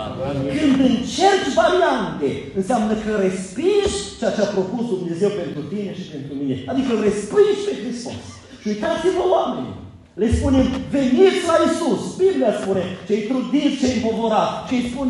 Când 0.59 0.77
încerci 0.91 1.57
variante, 1.63 2.27
înseamnă 2.59 2.93
că 3.03 3.11
respingi 3.27 3.97
ceea 4.19 4.35
ce 4.35 4.41
a 4.43 4.55
propus 4.57 4.85
Dumnezeu 4.95 5.31
pentru 5.41 5.61
tine 5.73 5.91
și 5.99 6.05
pentru 6.13 6.33
mine. 6.41 6.55
Adică 6.71 6.89
îl 6.93 7.01
respingi 7.09 7.65
pe 7.67 7.73
Hristos. 7.81 8.21
Și 8.61 8.67
uitați-vă 8.71 9.23
oamenii. 9.37 9.75
Le 10.21 10.27
spunem, 10.37 10.67
veniți 10.95 11.47
la 11.51 11.57
Isus. 11.67 12.01
Biblia 12.23 12.51
spune, 12.61 12.83
cei 13.07 13.21
trudiți, 13.29 13.79
cei 13.81 13.93
împovorați. 13.97 14.55
Cei 14.69 14.81
spun, 14.89 15.07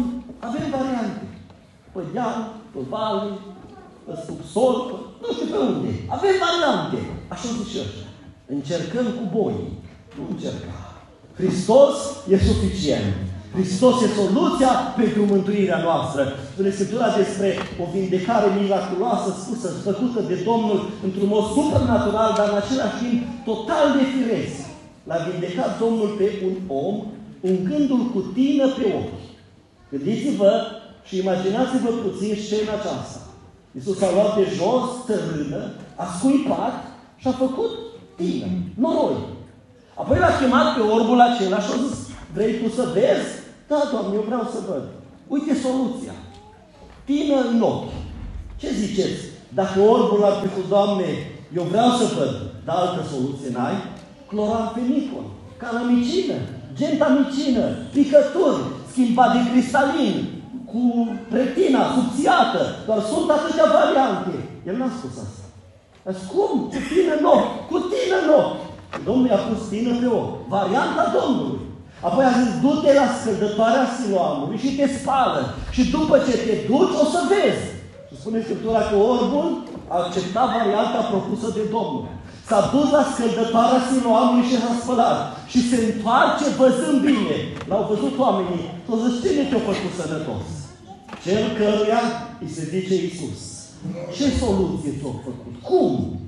avem 0.47 0.65
variante. 0.77 1.23
Pe 1.93 2.01
deal, 2.13 2.37
pe 2.73 2.79
vale, 2.93 3.27
pe 4.05 4.13
subsol, 4.25 4.75
pe... 4.87 4.95
nu 5.21 5.27
știu 5.35 5.47
pe 5.51 5.59
unde. 5.69 5.91
Avem 6.15 6.35
variante. 6.47 6.97
Așa 7.33 7.47
zice 7.57 7.77
ăștia. 7.85 8.07
Încercăm 8.55 9.07
cu 9.17 9.25
boi. 9.37 9.57
Nu 10.15 10.23
încerca. 10.33 10.73
Hristos 11.39 11.95
e 12.33 12.35
suficient. 12.49 13.13
Hristos 13.55 13.95
e 14.05 14.07
soluția 14.21 14.71
pentru 15.01 15.21
mântuirea 15.33 15.79
noastră. 15.87 16.21
Spune 16.51 16.69
Scriptura 16.69 17.09
despre 17.21 17.47
o 17.83 17.85
vindecare 17.95 18.47
miraculoasă 18.59 19.29
spusă, 19.41 19.67
făcută 19.89 20.19
de 20.29 20.37
Domnul 20.49 20.79
într-un 21.05 21.27
mod 21.35 21.45
supernatural, 21.57 22.29
dar 22.37 22.47
în 22.49 22.59
același 22.63 22.97
timp 23.01 23.19
total 23.49 23.85
de 23.97 24.03
firesc. 24.13 24.57
L-a 25.09 25.19
vindecat 25.27 25.71
Domnul 25.83 26.09
pe 26.19 26.27
un 26.47 26.55
om, 26.85 26.95
ungându-l 27.49 28.03
cu 28.13 28.19
tină 28.37 28.65
pe 28.77 28.85
ochi. 28.99 29.23
Gândiți-vă 29.91 30.51
și 31.07 31.17
imaginați-vă 31.17 31.89
puțin 32.03 32.33
scena 32.43 32.73
aceasta. 32.77 33.19
Iisus 33.75 34.01
a 34.01 34.11
luat 34.13 34.35
de 34.37 34.45
jos 34.57 34.83
țărână, 35.05 35.61
a 35.95 36.05
scuipat 36.17 36.75
și 37.17 37.27
a 37.27 37.31
făcut 37.31 37.71
tină, 38.15 38.47
noroi. 38.75 39.17
Apoi 39.95 40.17
l-a 40.19 40.37
chemat 40.39 40.75
pe 40.75 40.81
orbul 40.81 41.19
acela 41.21 41.59
și 41.59 41.71
a 41.73 41.77
zis, 41.87 41.97
vrei 42.33 42.53
tu 42.59 42.69
să 42.69 42.89
vezi? 42.93 43.29
Da, 43.67 43.79
Doamne, 43.91 44.15
eu 44.15 44.23
vreau 44.29 44.49
să 44.53 44.59
văd. 44.69 44.83
Uite 45.27 45.53
soluția. 45.65 46.15
Tină 47.05 47.35
în 47.51 47.61
ochi. 47.61 47.97
Ce 48.55 48.67
ziceți? 48.81 49.21
Dacă 49.49 49.79
orbul 49.79 50.23
ar 50.23 50.35
fi 50.41 50.47
spus, 50.47 50.67
Doamne, 50.67 51.07
eu 51.57 51.63
vreau 51.63 51.89
să 51.89 52.05
văd, 52.17 52.33
dar 52.65 52.75
altă 52.75 53.01
soluție 53.11 53.49
n-ai? 53.51 53.77
Cloramfenicol, 54.27 55.25
calamicină, 55.57 56.33
gentamicină, 56.79 57.63
picături, 57.93 58.61
schimbat 58.91 59.31
de 59.33 59.51
cristalin, 59.51 60.15
cu 60.75 60.85
retina 61.39 61.81
subțiată, 61.95 62.61
doar 62.87 62.99
sunt 63.11 63.27
atâtea 63.37 63.67
variante. 63.79 64.35
El 64.69 64.75
n-a 64.77 64.91
spus 64.97 65.13
asta. 65.25 65.45
A 66.07 66.09
zis, 66.15 66.25
cum? 66.33 66.51
Cu 66.73 66.79
tine 66.91 67.13
în 67.19 67.25
ochi, 67.35 67.51
cu 67.69 67.77
tine 67.91 68.17
în 68.23 68.29
ochi. 68.41 68.63
Domnul 69.07 69.27
i-a 69.29 69.41
pus 69.47 69.61
tine 69.71 69.91
pe 70.01 70.07
ochi. 70.19 70.35
Varianta 70.55 71.03
Domnului. 71.17 71.63
Apoi 72.07 72.23
a 72.27 72.37
zis, 72.39 72.49
du-te 72.63 72.91
la 72.99 73.07
scăldătoarea 73.17 73.85
siloamului 73.97 74.57
și 74.63 74.75
te 74.77 74.85
spală. 74.97 75.41
Și 75.75 75.81
după 75.95 76.15
ce 76.25 76.33
te 76.45 76.55
duci, 76.69 76.97
o 77.03 77.05
să 77.13 77.19
vezi. 77.31 77.65
Și 78.07 78.19
spune 78.19 78.39
Scriptura 78.45 78.81
că 78.89 78.95
orbul 79.13 79.47
a 79.93 79.95
acceptat 80.03 80.47
varianta 80.57 81.01
propusă 81.11 81.47
de 81.57 81.63
Domnul. 81.75 82.05
S-a 82.49 82.61
dus 82.73 82.87
la 82.97 83.03
scăldătoarea 83.13 83.81
siloamului 83.89 84.47
și 84.49 84.55
s-a 84.61 84.73
spălat. 84.81 85.19
Și 85.51 85.59
se 85.69 85.77
întoarce 85.87 86.45
văzând 86.59 86.99
bine. 87.09 87.37
L-au 87.69 87.83
văzut 87.91 88.13
oamenii. 88.25 88.63
S-au 88.85 88.97
zis, 89.03 89.13
cine 89.23 89.43
te-a 89.49 89.61
făcut 89.69 89.93
sănătos? 89.99 90.45
Cel 91.25 91.45
căruia 91.57 92.01
îi 92.41 92.49
se 92.55 92.63
zice 92.73 92.93
Iisus. 92.93 93.41
Ce 94.15 94.25
soluție 94.41 94.91
ți-a 94.99 95.13
făcut? 95.27 95.55
Cum? 95.67 96.19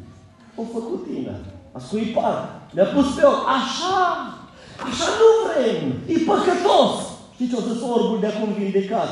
O 0.60 0.64
făcut 0.74 1.02
tine. 1.08 1.36
A 1.76 1.80
scuipat. 1.86 2.38
Mi-a 2.74 2.88
pus 2.94 3.08
pe 3.16 3.24
ochi. 3.32 3.48
Așa! 3.58 4.00
Așa 4.88 5.08
nu 5.20 5.30
vrem! 5.44 5.84
E 6.14 6.16
păcătos! 6.32 6.92
Știți 7.34 7.50
ce 7.50 7.56
o 7.60 7.68
zis 7.68 7.82
orbul 7.96 8.18
de 8.20 8.28
acum 8.28 8.50
vindecat? 8.60 9.12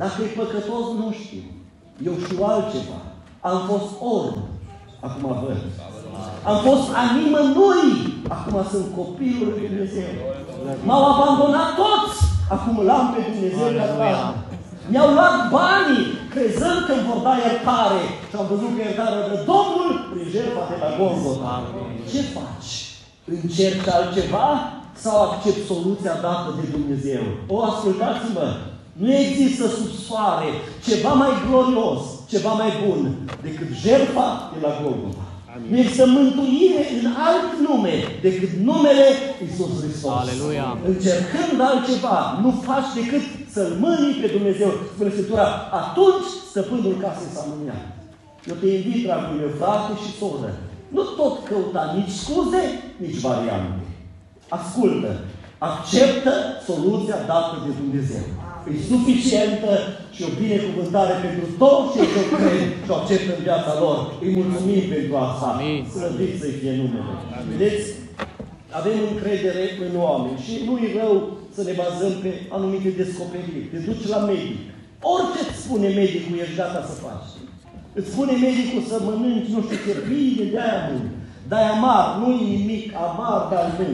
Dacă 0.00 0.16
e 0.22 0.38
păcătos, 0.40 0.84
nu 1.00 1.08
știu. 1.20 1.44
Eu 2.06 2.14
știu 2.24 2.44
altceva. 2.44 2.98
Am 3.40 3.58
fost 3.70 3.88
orb. 4.16 4.36
Acum 5.06 5.24
văd. 5.42 5.62
Am 6.50 6.58
fost 6.66 6.86
a 7.00 7.02
nimănui. 7.16 7.90
Acum 8.36 8.56
sunt 8.70 8.86
copilul 9.00 9.48
lui 9.52 9.68
Dumnezeu. 9.68 10.12
M-au 10.86 11.02
abandonat 11.12 11.68
toți. 11.80 12.18
Acum 12.54 12.84
l-am 12.88 13.06
pe 13.14 13.20
Dumnezeu 13.30 13.68
ca 13.78 13.84
tată. 13.84 14.34
Mi-au 14.90 15.10
luat 15.16 15.36
banii, 15.56 16.04
crezând 16.32 16.80
că 16.86 16.92
îmi 16.94 17.06
vor 17.08 17.20
da 17.26 17.34
iertare. 17.36 18.02
Și 18.28 18.34
am 18.40 18.46
văzut 18.52 18.70
că 18.74 18.80
iertarea 18.82 19.28
de 19.30 19.36
Domnul 19.52 19.90
prin 20.10 20.26
jertfa 20.34 20.62
de 20.70 20.76
la 20.82 20.90
Golgota. 20.98 21.54
Ce 22.10 22.20
faci? 22.36 22.72
Încerci 23.36 23.88
altceva 23.96 24.46
sau 25.04 25.16
accept 25.22 25.60
soluția 25.72 26.14
dată 26.26 26.48
de 26.58 26.64
Dumnezeu? 26.76 27.22
O, 27.54 27.56
ascultați-mă! 27.70 28.46
Nu 29.02 29.12
există 29.12 29.64
sub 29.76 29.90
soare 30.06 30.50
ceva 30.86 31.12
mai 31.22 31.32
glorios, 31.46 32.02
ceva 32.32 32.52
mai 32.62 32.72
bun 32.84 33.00
decât 33.42 33.68
jertfa 33.84 34.28
de 34.52 34.58
la 34.66 34.72
Golgota. 34.82 35.25
Nu 35.70 35.76
există 35.78 36.06
mântuire 36.06 36.82
în 36.98 37.06
alt 37.28 37.50
nume 37.68 37.94
decât 38.26 38.50
numele 38.68 39.06
Iisus 39.44 39.72
Hristos. 39.82 40.12
Aleluia. 40.22 40.66
Încercând 40.92 41.56
altceva, 41.68 42.16
nu 42.42 42.50
faci 42.68 42.90
decât 43.00 43.24
să-L 43.54 43.72
mânii 43.84 44.20
pe 44.22 44.28
Dumnezeu. 44.36 44.70
Spune 44.94 45.10
Scriptura, 45.10 45.46
atunci 45.82 46.28
stăpânul 46.50 46.94
casei 47.02 47.34
s-a 47.34 47.44
mâniat. 47.50 47.82
Eu 48.50 48.56
te 48.60 48.68
invit, 48.76 49.04
dragul 49.06 49.36
meu, 49.40 49.50
frate 49.60 49.92
și 50.02 50.10
soră, 50.18 50.50
nu 50.94 51.02
tot 51.18 51.34
căuta 51.48 51.82
nici 51.96 52.14
scuze, 52.22 52.62
nici 53.04 53.20
variante. 53.28 53.84
Ascultă, 54.58 55.10
acceptă 55.58 56.32
soluția 56.68 57.18
dată 57.30 57.54
de 57.64 57.70
Dumnezeu. 57.80 58.24
E 58.72 58.74
suficientă 58.92 59.72
și 60.14 60.22
o 60.28 60.30
binecuvântare 60.42 61.14
pentru 61.24 61.46
toți 61.62 61.90
cei 61.94 62.08
ce 62.14 62.22
cred 62.32 62.64
și 62.84 62.90
o 62.92 62.96
acceptă 62.98 63.30
în 63.34 63.42
viața 63.48 63.72
lor. 63.82 63.96
Îi 64.24 64.32
mulțumim 64.38 64.82
pentru 64.94 65.14
asta. 65.26 65.46
Amin. 65.54 65.78
Slăvit 65.94 66.32
să-i 66.40 66.58
fie 66.60 66.72
numele. 66.80 67.12
Vedeți, 67.50 67.84
avem 68.78 68.98
încredere 69.10 69.64
în 69.86 69.92
oameni 70.06 70.42
și 70.44 70.54
nu 70.66 70.74
e 70.84 70.88
rău 71.00 71.14
să 71.56 71.60
ne 71.68 71.74
bazăm 71.82 72.12
pe 72.22 72.30
anumite 72.56 72.90
descoperiri. 73.02 73.70
Te 73.72 73.78
duci 73.88 74.12
la 74.14 74.20
medic. 74.30 74.58
Orice 75.14 75.40
îți 75.44 75.62
spune 75.64 75.88
medicul, 76.00 76.34
ești 76.42 76.58
gata 76.60 76.80
să 76.90 76.94
faci. 77.04 77.30
Îți 77.98 78.10
spune 78.12 78.34
medicul 78.46 78.82
să 78.90 78.96
mănânci, 79.06 79.52
nu 79.54 79.60
știu 79.64 79.78
ce, 79.84 79.92
bine, 80.10 80.44
de-aia 80.52 80.80
nu. 80.88 80.98
De-aia 81.50 81.72
amar, 81.76 82.04
nu 82.20 82.26
e 82.40 82.44
nimic 82.56 82.84
amar, 83.06 83.40
dar 83.52 83.66
nu. 83.78 83.88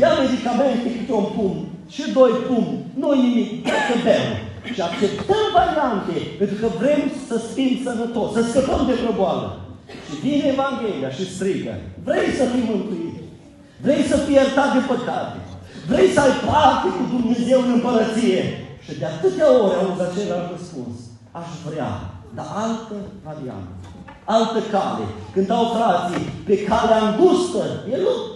Ia 0.00 0.10
medicamente 0.22 0.86
câte 0.96 1.14
un 1.22 1.28
pumn 1.36 1.60
și 1.88 2.12
doi 2.12 2.32
pumni, 2.46 2.84
nu 3.00 3.12
e 3.12 3.16
nimic, 3.28 3.66
să 3.88 3.96
bem. 4.08 4.26
Și 4.74 4.80
acceptăm 4.80 5.44
variante, 5.58 6.16
pentru 6.40 6.56
că 6.60 6.68
vrem 6.80 7.00
să 7.28 7.36
fim 7.54 7.72
sănătoși, 7.84 8.34
să 8.36 8.42
scăpăm 8.42 8.82
de 8.88 8.94
vreo 9.00 9.14
boală. 9.22 9.48
Și 10.06 10.14
vine 10.24 10.44
Evanghelia 10.54 11.10
și 11.16 11.32
strigă, 11.34 11.74
vrei 12.06 12.28
să 12.38 12.44
fii 12.52 12.68
mântuit, 12.70 13.16
vrei 13.84 14.02
să 14.10 14.16
fii 14.24 14.38
iertat 14.38 14.70
de 14.76 14.82
păcate, 14.92 15.38
vrei 15.90 16.08
să 16.14 16.20
ai 16.20 16.34
parte 16.48 16.88
cu 16.96 17.04
Dumnezeu 17.14 17.58
în 17.62 17.72
împărăție. 17.76 18.42
Și 18.84 18.92
de 19.00 19.06
atâtea 19.14 19.48
ori 19.62 19.76
au 19.80 19.90
același 20.06 20.50
răspuns, 20.54 20.96
aș 21.40 21.48
vrea, 21.66 21.90
dar 22.36 22.48
altă 22.64 22.96
variantă, 23.26 23.74
altă 24.36 24.60
cale. 24.72 25.04
Când 25.34 25.48
au 25.50 25.64
frații 25.76 26.24
pe 26.48 26.54
calea 26.68 27.00
îngustă, 27.06 27.62
e 27.92 27.96
luptă 28.04 28.33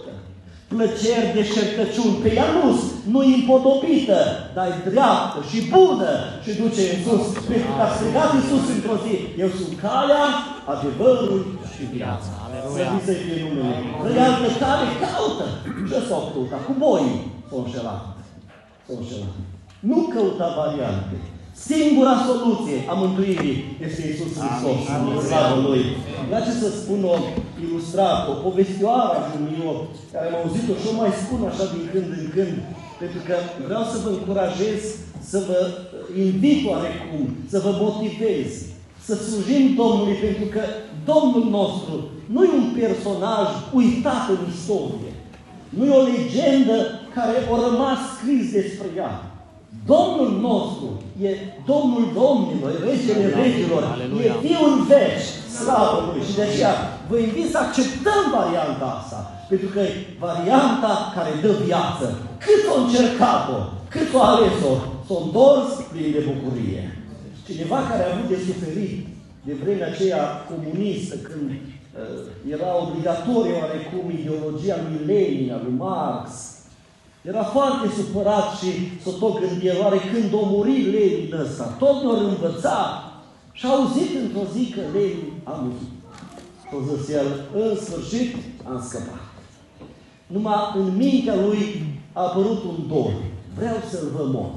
plăceri 0.73 1.33
de 1.35 1.43
șercăciuni, 1.53 2.21
pe 2.23 2.29
ea 2.39 2.47
nu 2.57 2.67
nu 3.13 3.19
împodobită, 3.35 4.19
dar 4.55 4.67
e 4.67 4.89
dreaptă 4.89 5.39
și 5.49 5.59
bună 5.75 6.11
și 6.43 6.51
duce 6.61 6.81
în 6.93 6.99
sus. 7.05 7.25
Pentru 7.49 7.71
că 7.77 7.81
a 7.85 7.89
strigat 7.95 8.29
Iisus 8.33 8.65
într-o 8.75 8.97
zi, 9.05 9.15
eu 9.43 9.49
sunt 9.59 9.73
calea, 9.85 10.25
adevărul 10.73 11.41
și 11.73 11.83
viața. 11.95 12.31
Să 12.75 12.83
să 13.07 13.13
fie 13.23 13.37
numele. 13.43 13.77
Vrei 14.03 14.25
altă 14.27 14.49
cale, 14.61 14.87
caută. 15.03 15.45
Ce 15.89 15.97
s-au 16.07 16.23
căutat? 16.33 16.61
Cu 16.67 16.73
boi 16.85 17.05
s-au 17.49 17.59
înșelat. 17.63 18.01
S-au 18.85 18.95
înșelat. 19.01 19.35
Nu 19.89 19.97
căuta 20.13 20.47
variante. 20.61 21.17
Singura 21.67 22.15
soluție 22.29 22.77
a 22.91 22.93
mântuirii 23.03 23.57
este 23.87 24.01
Iisus 24.07 24.31
Hristos. 24.39 24.79
Slavă 25.27 25.55
Lui. 25.67 25.83
Îmi 26.19 26.29
place 26.31 26.51
să 26.61 26.67
spun 26.79 26.99
o 27.13 27.15
ilustrat, 27.65 28.19
o 28.31 28.33
povestioară 28.45 29.17
a 29.21 29.25
eu, 29.63 29.73
care 30.13 30.25
am 30.27 30.35
auzit-o 30.39 30.73
și 30.81 30.87
o 30.91 30.93
mai 31.01 31.11
spun 31.23 31.41
așa 31.49 31.65
din 31.73 31.85
când 31.93 32.09
în 32.19 32.27
când, 32.35 32.55
pentru 33.01 33.19
că 33.27 33.35
vreau 33.67 33.83
să 33.91 33.97
vă 34.03 34.09
încurajez, 34.13 34.81
să 35.31 35.37
vă 35.47 35.59
invit 36.25 36.59
oarecum, 36.69 37.23
să 37.51 37.57
vă 37.65 37.71
motivez, 37.85 38.49
să 39.07 39.13
slujim 39.15 39.63
Domnului, 39.81 40.17
pentru 40.25 40.45
că 40.55 40.61
Domnul 41.11 41.45
nostru 41.59 41.95
nu 42.33 42.39
e 42.43 42.59
un 42.63 42.69
personaj 42.81 43.47
uitat 43.79 44.23
în 44.35 44.41
istorie, 44.53 45.11
nu 45.77 45.83
e 45.85 45.99
o 45.99 46.07
legendă 46.13 46.77
care 47.15 47.33
a 47.51 47.55
rămas 47.67 47.99
scris 48.15 48.45
despre 48.59 48.87
ea. 49.01 49.28
Domnul 49.93 50.31
nostru 50.49 50.87
e 51.27 51.29
Domnul 51.71 52.05
Domnilor, 52.21 52.69
e 52.75 52.85
Regele 52.89 53.25
Regilor, 53.41 53.83
e 54.27 54.31
Fiul 54.45 54.75
veci, 54.93 55.27
slavă 55.57 55.97
Lui. 56.07 56.21
Și 56.27 56.35
de 56.39 56.45
aceea 56.47 56.73
vă 57.09 57.17
invit 57.17 57.47
să 57.53 57.57
acceptăm 57.57 58.21
varianta 58.39 58.87
asta, 58.99 59.19
pentru 59.51 59.67
că 59.73 59.79
e 59.79 59.91
varianta 60.27 60.93
care 61.15 61.31
dă 61.43 61.51
viață. 61.65 62.05
Cât 62.45 62.61
o 62.73 62.75
încercat-o, 62.81 63.57
cât 63.93 64.09
o 64.17 64.21
ales-o, 64.31 64.73
s-o 65.07 65.15
întors 65.23 65.69
plin 65.91 66.09
de 66.15 66.21
bucurie. 66.29 66.83
Cineva 67.47 67.79
care 67.89 68.01
a 68.03 68.11
avut 68.13 68.27
de 68.33 68.39
suferit 68.47 68.95
de 69.47 69.53
vremea 69.61 69.87
aceea 69.87 70.23
comunistă, 70.49 71.15
când 71.15 71.49
uh, 71.49 72.51
era 72.55 72.69
obligatorie 72.83 73.53
oarecum 73.61 74.05
ideologia 74.19 74.77
lui 74.85 74.99
Lenin, 75.09 75.49
lui 75.63 75.75
Marx, 75.77 76.29
era 77.21 77.43
foarte 77.43 77.87
supărat 77.97 78.47
și 78.59 78.69
s-o 79.03 79.11
tot 79.11 79.39
gândea, 79.39 79.75
oare 79.81 79.97
când 80.13 80.33
o 80.33 80.45
muri 80.45 80.81
Lenin 80.81 81.33
ăsta, 81.43 81.63
tot 81.63 82.01
ne-o 82.01 82.15
învăța 82.15 83.03
și 83.51 83.65
a 83.65 83.69
auzit 83.69 84.11
într-o 84.23 84.45
zi 84.53 84.73
că 84.75 84.81
Lenin 84.93 85.31
a 85.43 85.51
murit. 85.61 85.91
Și 86.61 86.67
a 86.75 86.95
zis 86.95 87.09
el, 87.09 87.27
în 87.53 87.75
sfârșit 87.85 88.35
am 88.69 88.83
scăpat. 88.87 89.23
Numai 90.27 90.73
în 90.75 90.95
mintea 90.95 91.35
lui 91.35 91.85
a 92.13 92.21
apărut 92.21 92.63
un 92.63 92.87
dor. 92.87 93.13
Vreau 93.57 93.77
să-l 93.91 94.07
văd 94.17 94.33
mort. 94.33 94.53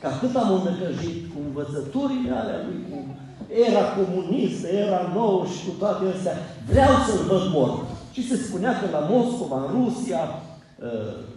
Că 0.00 0.06
atât 0.06 0.36
am 0.36 0.52
înnăcăjit 0.52 1.18
cu 1.32 1.38
învățăturile 1.46 2.30
alea 2.30 2.60
lui, 2.66 2.78
cu 2.88 2.96
era 3.68 3.84
comunistă, 3.98 4.66
era 4.68 5.12
nouă 5.14 5.44
și 5.52 5.64
cu 5.66 5.72
toate 5.78 6.04
astea. 6.14 6.36
Vreau 6.70 6.94
să-l 7.06 7.22
văd 7.30 7.44
mort. 7.52 7.78
Și 8.12 8.28
se 8.28 8.36
spunea 8.36 8.72
că 8.80 8.86
la 8.96 9.06
Moscova, 9.10 9.56
în 9.64 9.70
Rusia, 9.78 10.20
uh, 10.20 10.49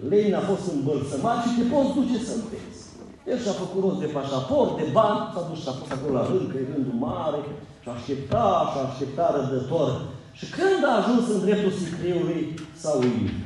Lenin 0.10 0.36
a 0.36 0.44
fost 0.52 0.66
îmbălsămat 0.76 1.40
și 1.44 1.56
te 1.58 1.66
poți 1.74 1.96
duce 1.98 2.18
să 2.28 2.34
înveți. 2.36 2.82
El 3.32 3.38
și-a 3.44 3.56
făcut 3.64 3.80
rost 3.84 4.00
de 4.04 4.14
pașaport, 4.16 4.72
de 4.80 4.88
bani, 4.98 5.20
s-a 5.34 5.44
dus 5.50 5.60
și 5.62 5.70
a 5.72 5.80
fost 5.80 5.92
acolo 5.94 6.14
la 6.18 6.26
rând, 6.30 6.46
că 6.52 6.58
e 6.58 6.72
rândul 6.72 6.98
mare, 7.08 7.40
și 7.84 7.90
aștepta, 7.96 8.46
și 8.72 8.78
aștepta 8.80 9.26
rădător. 9.36 9.90
Și 10.40 10.46
când 10.56 10.82
a 10.90 10.94
ajuns 11.00 11.24
în 11.34 11.40
dreptul 11.46 11.74
sicriului, 11.82 12.42
s-a 12.82 12.92
uimit. 13.02 13.38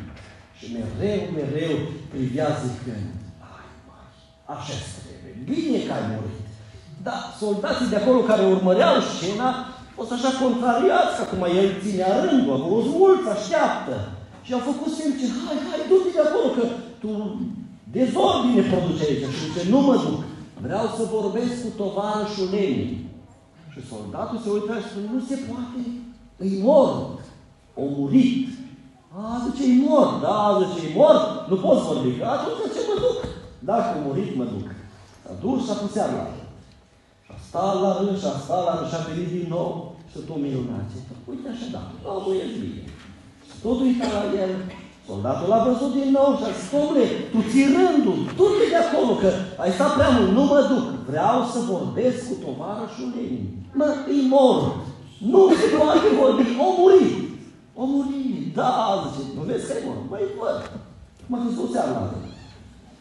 Și 0.58 0.66
mereu, 0.76 1.22
mereu 1.40 1.76
privea 2.12 2.50
zicând, 2.64 3.08
ai, 3.52 3.68
mai, 3.90 4.08
așa 4.54 4.76
trebuie, 5.06 5.34
bine 5.52 5.80
că 5.86 5.94
ai 5.98 6.06
murit. 6.12 6.46
Dar 7.06 7.20
soldații 7.42 7.92
de 7.94 8.00
acolo 8.00 8.20
care 8.32 8.44
urmăreau 8.56 8.96
scena, 9.10 9.50
fost 9.98 10.12
așa 10.16 10.32
contrariați, 10.44 11.16
că 11.16 11.22
acum 11.24 11.44
el 11.60 11.70
ținea 11.84 12.12
rândul, 12.24 12.54
acolo 12.56 12.80
mulți 12.98 13.30
așteaptă. 13.36 13.96
Și 14.48 14.54
au 14.54 14.64
făcut 14.72 14.92
semn 14.98 15.14
ce, 15.20 15.28
hai, 15.44 15.58
hai, 15.68 15.82
du-te 15.90 16.10
de 16.16 16.22
acolo, 16.28 16.48
că 16.58 16.64
tu 17.02 17.10
dezordine 17.96 18.64
produce 18.72 19.04
aici. 19.06 19.26
Și 19.36 19.44
zice, 19.46 19.62
nu 19.74 19.80
mă 19.88 19.96
duc, 20.04 20.20
vreau 20.66 20.86
să 20.98 21.14
vorbesc 21.16 21.54
cu 21.64 21.70
tovarășul 21.82 22.48
Lenin. 22.54 22.92
Și 23.72 23.80
soldatul 23.90 24.38
se 24.44 24.50
uită 24.56 24.74
și 24.82 24.90
spune, 24.90 25.08
nu 25.16 25.22
se 25.30 25.38
poate, 25.48 25.80
îi 26.44 26.54
mort, 26.68 27.18
o 27.82 27.84
murit. 27.98 28.48
A, 29.18 29.24
zice, 29.46 29.64
e 29.72 29.76
mort, 29.88 30.14
da, 30.26 30.38
zice, 30.62 30.80
e 30.88 30.98
mort, 31.00 31.24
nu 31.50 31.56
poți 31.64 31.86
vorbi. 31.90 32.12
Atunci 32.36 32.74
ce 32.76 32.82
mă 32.90 32.96
duc? 33.04 33.18
Dacă 33.70 33.88
a 33.96 34.04
murit, 34.06 34.32
mă 34.40 34.46
duc. 34.54 34.68
S-a 35.24 35.34
dus 35.44 35.60
și 35.66 35.72
a 35.74 35.76
pus 35.82 35.96
la 35.96 36.26
Și 37.26 37.32
a 37.36 37.38
stat 37.48 37.74
la 37.84 37.92
rând, 37.98 38.18
și 38.22 38.28
a 38.32 38.36
stat 38.46 38.62
la 38.68 38.74
rând, 38.78 38.90
și 38.92 38.98
a 38.98 39.08
venit 39.08 39.30
din 39.36 39.48
nou 39.56 39.72
și 40.10 40.18
tot 40.28 40.40
minunat. 40.44 40.88
Uite 41.30 41.48
așa, 41.54 41.68
da, 41.76 41.82
omul 42.12 42.36
e 42.44 42.46
bine. 42.62 42.84
Și 43.58 43.64
tot 43.64 43.80
uita 43.80 44.08
la 44.18 44.24
el, 44.44 44.52
Soldatul 45.10 45.48
l-a 45.52 45.62
văzut 45.70 45.92
din 46.00 46.10
nou 46.18 46.30
și 46.38 46.46
a 46.48 46.52
zis, 46.58 46.70
tu 47.32 47.40
ții 47.50 47.70
rândul, 47.76 48.20
tu 48.38 48.46
te 48.58 48.66
de 48.74 48.80
acolo, 48.86 49.12
că 49.22 49.30
ai 49.64 49.72
stat 49.78 49.92
prea 49.98 50.12
mult, 50.16 50.32
nu 50.38 50.44
mă 50.52 50.60
duc. 50.72 50.86
Vreau 51.12 51.38
să 51.54 51.60
vorbesc 51.74 52.20
cu 52.30 52.36
tovarășul 52.46 53.10
Lenin. 53.16 53.46
Mă, 53.80 53.88
e 54.16 54.18
mort. 54.36 54.66
Nu 55.34 55.42
se 55.60 55.68
poate 55.76 56.08
vorbi, 56.22 56.46
o 56.66 56.68
murit. 56.80 57.16
O 57.82 57.84
murit, 57.92 58.46
da, 58.60 58.72
zice, 59.14 59.32
nu 59.38 59.42
vezi 59.50 59.68
că 59.68 59.74
e 59.76 59.86
mort? 59.88 60.04
Măi, 60.12 60.26
văd. 60.40 60.60
M-a 61.30 61.40
dus 61.44 61.56
o 61.64 61.68
seară 61.74 61.92
la 61.98 62.04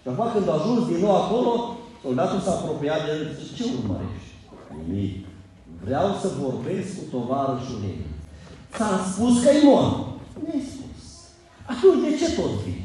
Și 0.01 0.09
acum 0.11 0.27
când 0.33 0.49
a 0.49 0.55
ajuns 0.59 0.83
din 0.91 1.01
nou 1.05 1.15
acolo, 1.23 1.53
soldatul 2.03 2.41
s-a 2.45 2.53
apropiat 2.57 3.01
de 3.05 3.11
el 3.15 3.23
și 3.27 3.37
zice, 3.39 3.55
ce 3.59 3.65
urmărești? 3.79 4.31
Nimic. 4.79 5.17
Vreau 5.85 6.09
să 6.21 6.29
vorbesc 6.45 6.89
cu 6.99 7.05
tovarășul 7.15 7.79
Lenin. 7.83 8.13
Ți-am 8.75 8.97
spus 9.11 9.35
că 9.43 9.51
e 9.59 9.63
mort. 10.37 10.55
nu 10.55 10.61
spus. 10.73 11.05
Atunci 11.73 12.03
de 12.05 12.11
ce 12.21 12.29
tot 12.39 12.53
vii? 12.65 12.85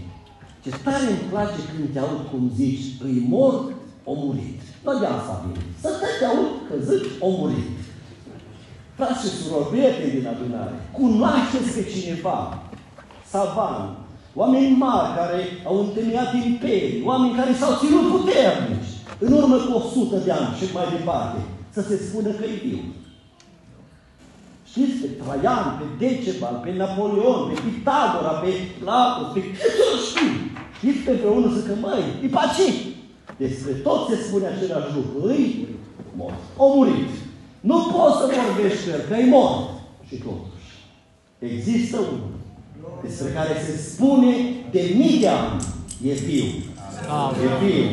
Ce 0.64 0.70
tare 0.84 1.06
îmi 1.10 1.28
place 1.32 1.60
când 1.70 1.94
te 1.94 2.00
aud 2.00 2.22
cum 2.32 2.52
zici, 2.56 2.86
îi 3.08 3.26
mort, 3.28 3.72
o 4.04 4.14
murit. 4.14 4.60
Nu 4.84 5.00
de 5.00 5.06
asta 5.06 5.34
vin. 5.44 5.62
Să 5.82 5.90
te 6.20 6.26
aud 6.26 6.52
că 6.68 6.76
zici, 6.90 7.10
o 7.20 7.30
murit. 7.30 7.72
Frați 8.96 9.22
și 9.22 9.36
surori, 9.36 10.12
din 10.16 10.28
adunare, 10.28 10.76
cunoașteți 10.92 11.72
pe 11.76 11.84
cineva, 11.94 12.64
savan, 13.32 13.98
oameni 14.34 14.76
mari 14.76 15.16
care 15.18 15.40
au 15.66 15.80
întemeiat 15.80 16.34
imperii, 16.46 17.04
oameni 17.06 17.36
care 17.36 17.54
s-au 17.54 17.74
ținut 17.82 18.06
puternici, 18.16 18.92
în 19.20 19.32
urmă 19.34 19.56
cu 19.56 19.72
100 19.78 20.18
de 20.26 20.32
ani 20.32 20.56
și 20.58 20.74
mai 20.74 20.88
departe, 20.98 21.40
să 21.76 21.82
se 21.82 21.96
spună 21.98 22.30
că 22.30 22.44
e 22.44 22.68
viu. 22.68 22.80
Știți, 24.72 24.98
pe 25.02 25.08
Traian, 25.20 25.66
pe 25.80 25.86
Decebal, 26.00 26.56
pe 26.64 26.72
Napoleon, 26.82 27.40
pe 27.50 27.56
Pitagora, 27.66 28.34
pe 28.42 28.52
Platon, 28.80 29.28
pe 29.34 29.42
câte 29.42 29.86
știu. 30.08 30.32
Știți 30.78 31.02
pe 31.06 31.28
unul 31.38 31.52
să 31.56 31.62
că, 31.68 31.74
măi, 31.82 32.06
e 32.26 32.28
paci. 32.28 32.70
Despre 33.38 33.72
tot 33.72 34.00
se 34.10 34.16
spune 34.26 34.48
același 34.48 34.96
lucru. 34.96 35.28
Îi 35.28 35.68
mort. 36.16 36.42
O 36.58 36.66
murit. 36.76 37.12
Nu 37.60 37.78
poți 37.94 38.18
să 38.20 38.26
vorbești 38.40 38.90
el, 38.90 39.02
că 39.08 39.16
e 39.16 39.26
mort. 39.26 39.70
Și 40.08 40.16
totuși, 40.16 40.72
există 41.40 41.98
unul 41.98 42.34
despre 43.04 43.30
care 43.38 43.54
se 43.66 43.78
spune 43.90 44.34
de 44.72 44.94
mii 44.98 45.20
de 45.20 45.28
ani, 45.28 45.62
e 46.10 46.14
viu. 46.14 46.46
E 47.46 47.48
viu. 47.64 47.86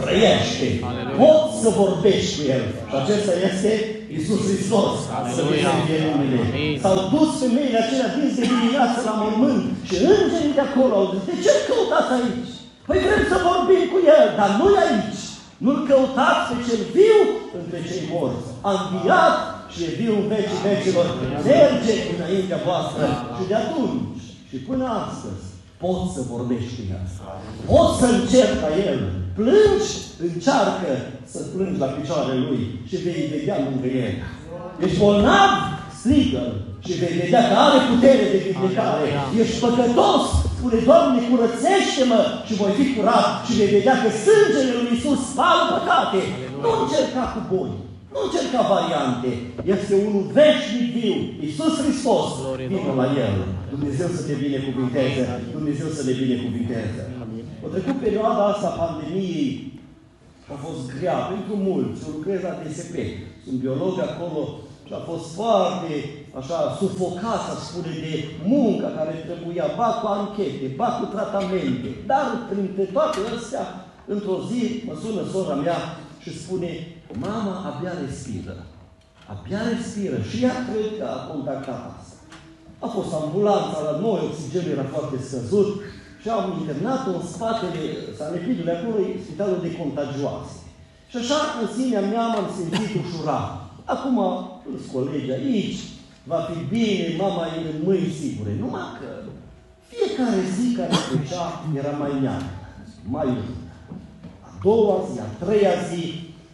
Trăiește. 0.00 0.68
Poți 1.16 1.62
să 1.62 1.68
vorbești 1.68 2.36
cu 2.36 2.50
el. 2.50 2.64
Și 2.88 2.94
acesta 3.02 3.32
este 3.52 3.95
Iisus 4.16 4.40
Hristos. 4.48 4.92
Să 5.36 5.42
fie 5.86 5.98
numele. 6.04 6.38
S-au 6.82 6.96
dus 7.14 7.28
femeile 7.42 7.78
acelea 7.82 8.10
din 8.14 8.28
de 8.38 8.44
dimineață 8.52 8.98
la 9.08 9.14
mormânt 9.22 9.64
și 9.88 9.94
îngerii 10.12 10.56
de 10.58 10.64
acolo 10.68 10.92
au 11.00 11.06
zis, 11.12 11.22
de 11.30 11.34
ce 11.44 11.52
căutați 11.68 12.12
aici? 12.16 12.52
Păi 12.86 12.98
vrem 13.04 13.22
să 13.32 13.36
vorbim 13.48 13.84
cu 13.92 13.98
el, 14.18 14.26
dar 14.38 14.50
nu 14.58 14.66
e 14.76 14.80
aici. 14.86 15.22
Nu-L 15.64 15.78
căutați 15.88 16.44
pe 16.48 16.56
cel 16.66 16.82
viu 16.96 17.18
între 17.60 17.78
cei 17.88 18.04
morți. 18.12 18.48
A 18.68 18.70
înviat 18.80 19.36
și 19.72 19.78
e 19.86 19.98
viu 20.00 20.12
în 20.20 20.26
vecii 20.32 20.64
vecilor. 20.68 21.06
Merge 21.50 21.94
înaintea 22.14 22.60
voastră 22.68 23.04
și 23.36 23.44
de 23.50 23.56
atunci 23.64 24.22
și 24.48 24.56
până 24.68 24.84
astăzi 25.02 25.44
poți 25.82 26.06
să 26.14 26.20
vorbești 26.34 26.72
cu 26.76 26.82
el. 26.94 27.04
Poți 27.70 27.94
să 28.00 28.06
încerci 28.10 28.62
la 28.66 28.72
el. 28.90 29.00
Plângi, 29.38 29.92
încearcă 30.26 30.90
să 31.32 31.40
plângi 31.52 31.82
la 31.84 31.88
picioarele 31.96 32.38
lui 32.46 32.62
și 32.88 32.96
vei 33.04 33.32
vedea 33.34 33.56
lângă 33.66 33.88
el. 34.04 34.14
Ești 34.84 34.98
bolnav, 35.02 35.50
strigă 35.98 36.44
și 36.84 36.92
vei 37.00 37.14
vedea 37.22 37.42
că 37.48 37.54
are 37.66 37.78
putere 37.92 38.24
de 38.32 38.38
vindecare. 38.46 39.04
Ești 39.42 39.60
păcătos, 39.64 40.24
spune, 40.56 40.78
Doamne, 40.88 41.18
curățește-mă 41.28 42.20
și 42.46 42.52
voi 42.60 42.72
fi 42.78 42.84
curat 42.94 43.28
și 43.44 43.52
vei 43.58 43.74
vedea 43.76 43.96
că 44.02 44.08
sângele 44.24 44.70
lui 44.76 44.88
Iisus 44.92 45.20
spală 45.32 45.62
păcate. 45.74 46.20
Nu 46.62 46.70
încerca 46.82 47.22
cu 47.32 47.40
boi. 47.52 47.72
Nu 48.12 48.18
încerca 48.26 48.60
variante. 48.76 49.30
Este 49.74 49.92
unul 50.06 50.24
veșnic 50.38 50.86
viu. 50.96 51.16
Iisus 51.46 51.72
Hristos. 51.82 52.28
Vină 52.72 52.92
la 53.00 53.06
El. 53.26 53.34
Dumnezeu 53.74 54.08
să 54.16 54.20
te 54.28 54.34
binecuvinteze. 54.44 55.22
Dumnezeu 55.58 55.88
să 55.96 56.02
ne 56.08 56.14
binecuvinteze. 56.22 57.00
O 57.66 57.68
trecut 57.68 57.98
perioada 58.00 58.44
asta 58.46 58.68
pandemiei 58.68 59.80
a 60.52 60.56
fost 60.64 60.82
grea 60.98 61.16
pentru 61.32 61.54
mulți. 61.68 62.02
Eu 62.04 62.12
lucrez 62.16 62.40
la 62.42 62.54
DSP. 62.60 62.94
Sunt 63.44 63.58
biolog 63.64 63.94
acolo 64.00 64.40
și 64.86 64.92
a 64.98 65.02
fost 65.10 65.26
foarte 65.38 65.94
așa 66.38 66.58
sufocat, 66.80 67.40
să 67.48 67.54
spune, 67.64 67.92
de 68.04 68.14
munca 68.52 68.88
care 68.98 69.12
trebuia, 69.28 69.66
ba 69.78 69.88
cu 70.00 70.06
anchete, 70.06 70.66
ba 70.80 70.88
cu 70.98 71.04
tratamente. 71.14 71.88
Dar 72.10 72.26
printre 72.50 72.84
toate 72.96 73.18
astea, 73.36 73.64
într-o 74.14 74.36
zi 74.48 74.60
mă 74.86 74.94
sună 75.02 75.22
sora 75.32 75.54
mea 75.54 75.78
și 76.22 76.38
spune, 76.42 76.70
mama 77.24 77.54
abia 77.68 77.92
respiră. 78.04 78.56
Abia 79.32 79.60
respiră. 79.72 80.16
Și 80.28 80.36
ea 80.44 80.56
cred 80.68 80.88
că 80.98 81.04
a 81.14 81.18
contactat 81.30 81.80
asta. 81.98 82.16
A 82.84 82.86
fost 82.96 83.10
ambulanța 83.20 83.78
la 83.88 83.94
noi, 84.04 84.20
oxigenul 84.28 84.74
era 84.76 84.86
foarte 84.94 85.16
scăzut 85.28 85.70
și 86.26 86.32
am 86.32 86.48
internat-o 86.60 87.10
în 87.18 87.26
spatele 87.32 87.84
Sanepidului, 88.18 88.76
acolo 88.76 88.98
e 88.98 89.24
spitalul 89.24 89.60
de 89.66 89.76
contagioase. 89.80 90.56
Și 91.10 91.16
așa, 91.22 91.38
în 91.62 91.68
sinea 91.76 92.02
mea, 92.12 92.26
m-am 92.26 92.48
simțit 92.56 92.92
ușurat. 93.02 93.46
Acum, 93.94 94.18
sunt 94.64 94.84
colegi 94.92 95.30
aici, 95.38 95.80
va 96.30 96.38
fi 96.48 96.56
bine, 96.74 97.04
mama 97.22 97.44
e 97.46 97.58
în 97.72 97.78
mâini 97.86 98.16
sigure. 98.20 98.52
Numai 98.62 98.88
că 98.98 99.08
fiecare 99.90 100.40
zi 100.56 100.66
care 100.78 100.94
trecea 101.08 101.44
era 101.80 101.92
mai 102.02 102.12
neagră, 102.22 102.54
mai 103.14 103.26
ușor. 103.38 103.62
A 104.46 104.50
doua 104.62 104.96
zi, 105.08 105.18
a 105.26 105.28
treia 105.44 105.74
zi, 105.90 106.02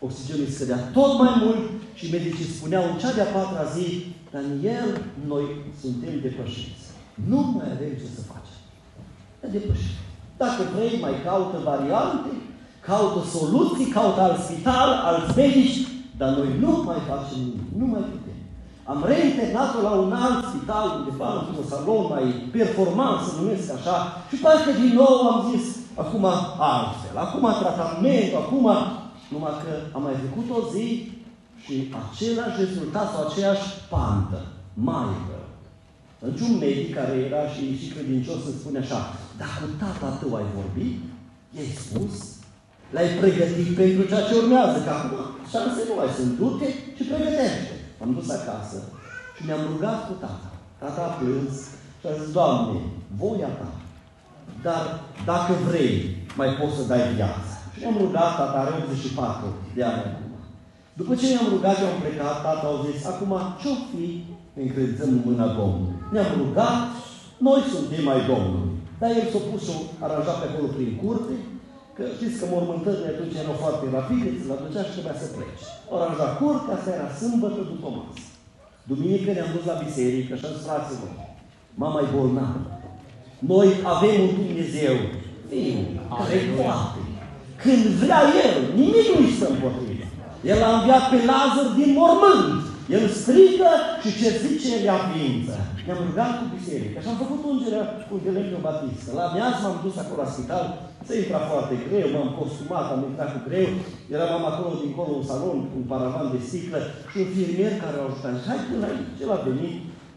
oxigenul 0.05 0.45
îi 0.47 0.55
scădea 0.57 0.81
tot 0.97 1.13
mai 1.23 1.33
mult 1.43 1.63
și 1.99 2.13
medicii 2.15 2.55
spuneau 2.57 2.85
în 2.91 2.99
cea 3.01 3.13
de-a 3.13 3.33
patra 3.37 3.65
zi, 3.77 3.87
Daniel, 4.33 4.91
noi 5.27 5.45
suntem 5.81 6.15
depășiți. 6.27 6.85
Nu 7.29 7.41
mai 7.57 7.69
avem 7.75 7.93
ce 8.01 8.09
să 8.17 8.23
facem. 8.33 8.42
Ne 9.43 9.49
depășim. 9.55 9.97
Dacă 10.43 10.61
vrei, 10.75 11.03
mai 11.07 11.17
caută 11.27 11.57
variante, 11.73 12.31
caută 12.89 13.21
soluții, 13.37 13.93
caută 13.97 14.21
alt 14.21 14.39
spital, 14.47 14.89
alți 15.09 15.37
medici, 15.37 15.79
dar 16.19 16.31
noi 16.39 16.51
nu 16.63 16.73
mai 16.89 17.01
facem 17.11 17.39
nimic, 17.47 17.69
nu 17.81 17.87
mai 17.93 18.05
putem. 18.13 18.39
Am 18.93 19.05
reinternat-o 19.11 19.81
la 19.89 19.93
un 20.05 20.13
alt 20.25 20.41
spital, 20.51 20.87
undeva 20.99 21.29
într-un 21.39 21.67
salon 21.73 22.05
mai 22.15 22.25
performant, 22.57 23.19
să 23.27 23.31
numesc 23.39 23.67
așa, 23.79 23.97
și 24.29 24.37
parcă 24.45 24.71
din 24.81 24.93
nou 25.01 25.15
am 25.31 25.39
zis, 25.51 25.65
acum 26.03 26.25
altfel, 26.75 27.17
acum 27.25 27.45
tratament, 27.63 28.33
acum, 28.43 28.67
numai 29.33 29.55
că 29.63 29.73
am 29.97 30.03
mai 30.03 30.17
făcut 30.25 30.47
o 30.59 30.61
zi 30.73 30.87
și 31.65 31.75
același 32.03 32.61
rezultat 32.65 33.07
sau 33.13 33.23
aceeași 33.27 33.67
pantă, 33.93 34.41
mai 34.89 35.13
rău. 35.29 35.47
Niciun 36.31 36.53
medic 36.65 36.95
care 36.95 37.15
era 37.29 37.43
și, 37.55 37.65
și 37.81 37.93
credincios 37.95 38.39
să 38.45 38.51
spune 38.51 38.79
așa, 38.79 39.01
dacă 39.41 39.63
cu 39.71 39.75
tata 39.83 40.09
tău 40.21 40.33
ai 40.41 40.49
vorbit, 40.59 40.97
i-ai 41.55 41.73
spus, 41.85 42.15
l-ai 42.95 43.09
pregătit 43.21 43.69
pentru 43.81 44.03
ceea 44.11 44.27
ce 44.29 44.35
urmează, 44.43 44.77
că 44.85 44.91
acum 44.95 45.21
șanse 45.51 45.81
nu 45.89 45.95
mai 46.01 46.11
sunt, 46.17 46.31
du-te 46.39 46.69
și 46.97 47.03
pregătește. 47.11 47.75
Am 48.03 48.11
dus 48.17 48.29
acasă 48.39 48.79
și 49.35 49.43
ne-am 49.47 49.65
rugat 49.73 49.99
cu 50.07 50.15
tata. 50.25 50.51
Tata 50.83 51.03
a 51.07 51.17
plâns 51.19 51.55
și 52.01 52.07
a 52.09 52.13
zis, 52.19 52.29
Doamne, 52.37 52.79
voia 53.21 53.51
ta, 53.61 53.71
dar 54.67 54.83
dacă 55.31 55.53
vrei, 55.69 55.95
mai 56.41 56.51
poți 56.59 56.77
să 56.79 56.83
dai 56.91 57.03
viață. 57.19 57.51
Și 57.73 57.79
ne-am 57.81 57.97
rugat, 58.05 58.31
tata 58.39 58.59
are 58.61 58.73
84 58.79 59.47
de 59.77 59.83
ani 59.91 60.03
acum. 60.09 60.33
După 61.01 61.13
ce 61.15 61.27
ne-am 61.29 61.49
rugat 61.55 61.77
și 61.77 61.83
am 61.83 62.01
plecat, 62.05 62.37
tata 62.47 62.67
a 62.71 62.83
zis, 62.87 62.99
acum 63.13 63.33
ce-o 63.61 63.75
fi? 63.91 64.07
Ne 64.55 64.63
încredințăm 64.63 65.09
în 65.09 65.23
mâna 65.29 65.47
Domnului. 65.59 65.97
Ne-am 66.13 66.33
rugat, 66.43 66.79
noi 67.47 67.61
suntem 67.73 68.03
mai 68.05 68.21
Domnului. 68.31 68.72
Dar 69.03 69.11
el 69.21 69.29
s-a 69.33 69.43
pus 69.51 69.61
și 69.67 69.75
aranjat 70.05 70.39
pe 70.41 70.47
acolo 70.49 70.69
prin 70.77 70.93
curte, 71.03 71.37
că 71.97 72.03
știți 72.17 72.39
că 72.39 72.45
mormântările 72.55 73.09
atunci 73.13 73.41
erau 73.43 73.57
foarte 73.63 73.85
rapide, 73.97 74.29
ți 74.37 74.49
l 74.49 74.53
aducea 74.55 74.83
și 74.87 74.95
trebuia 74.95 75.17
să 75.23 75.27
pleci. 75.35 75.65
O 75.91 75.93
aranjat 75.97 76.33
curte, 76.41 76.69
asta 76.73 76.91
era 76.97 77.09
sâmbătă 77.19 77.61
după 77.73 77.89
masă. 77.97 78.23
Duminică 78.91 79.31
ne-am 79.33 79.55
dus 79.57 79.65
la 79.71 79.81
biserică 79.85 80.33
și 80.39 80.45
am 80.47 80.55
zis, 80.57 80.67
fraților, 80.69 81.11
mama 81.83 81.99
e 82.05 82.15
bolnavă. 82.17 82.61
Noi 83.53 83.69
avem 83.95 84.17
un 84.27 84.33
Dumnezeu, 84.41 84.97
Fiu, 85.49 85.81
care 86.19 86.37
poate. 86.59 87.01
Când 87.63 87.85
vrea 88.03 88.23
El, 88.47 88.55
nimic 88.81 89.07
nu 89.11 89.19
îi 89.23 89.35
stă 89.37 89.47
împotriva. 89.51 90.07
El 90.51 90.59
a 90.69 90.71
înviat 90.77 91.05
pe 91.11 91.19
Lazar 91.31 91.69
din 91.79 91.91
mormânt. 91.99 92.62
El 92.97 93.05
strigă 93.21 93.73
și 94.03 94.11
ce 94.19 94.29
zice 94.45 94.69
el 94.77 94.83
ia 94.89 94.99
ființă. 95.09 95.57
Ne-am 95.87 96.01
rugat 96.09 96.33
cu 96.39 96.45
biserică 96.57 96.97
și 97.01 97.11
am 97.11 97.23
făcut 97.23 97.41
ungerea 97.53 97.85
cu 98.09 98.15
Delemnio 98.25 98.61
Batistă. 98.67 99.11
La 99.21 99.27
miaz 99.35 99.57
m-am 99.63 99.79
dus 99.85 99.97
acolo 100.03 100.21
la 100.23 100.33
spital, 100.35 100.67
se 101.07 101.13
intra 101.23 101.41
foarte 101.51 101.75
greu, 101.87 102.07
m-am 102.11 102.31
costumat, 102.41 102.87
am 102.91 103.03
intrat 103.11 103.31
cu 103.35 103.41
greu, 103.49 103.71
eram 104.15 104.45
acolo 104.51 104.81
dincolo 104.83 105.13
un 105.19 105.27
salon, 105.31 105.59
un 105.79 105.85
paravan 105.93 106.29
de 106.35 106.41
sticlă 106.49 106.81
și 107.11 107.17
un 107.23 107.29
firmier 107.35 107.75
care 107.83 107.97
a 107.99 108.07
ajutat. 108.09 108.33
Și 108.41 108.49
hai 108.51 108.69
până 108.71 108.85
aici, 108.89 109.21
el 109.23 109.31
a 109.37 109.39
venit, 109.49 109.77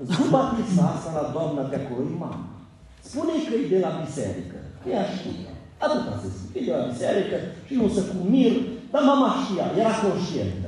zic, 0.10 0.28
Batista 0.36 0.84
asta 0.95 1.10
la 1.19 1.25
doamna 1.36 1.63
de 1.71 1.78
acolo, 1.80 2.01
e 2.06 2.23
mama. 2.25 2.45
Spune 3.10 3.34
că 3.47 3.54
e 3.58 3.73
de 3.75 3.80
la 3.86 3.91
biserică. 4.04 4.58
Ea 4.91 5.04
știe. 5.15 5.49
Atâta 5.86 6.13
se 6.21 6.28
spune. 6.36 6.54
E 6.58 6.67
de 6.67 6.73
la 6.78 6.84
biserică 6.91 7.38
și 7.65 7.73
eu 7.80 7.88
să 7.95 8.01
cu 8.10 8.17
mir, 8.34 8.54
dar 8.91 9.01
mama 9.12 9.30
știa, 9.41 9.65
era 9.82 9.93
conștientă. 10.04 10.64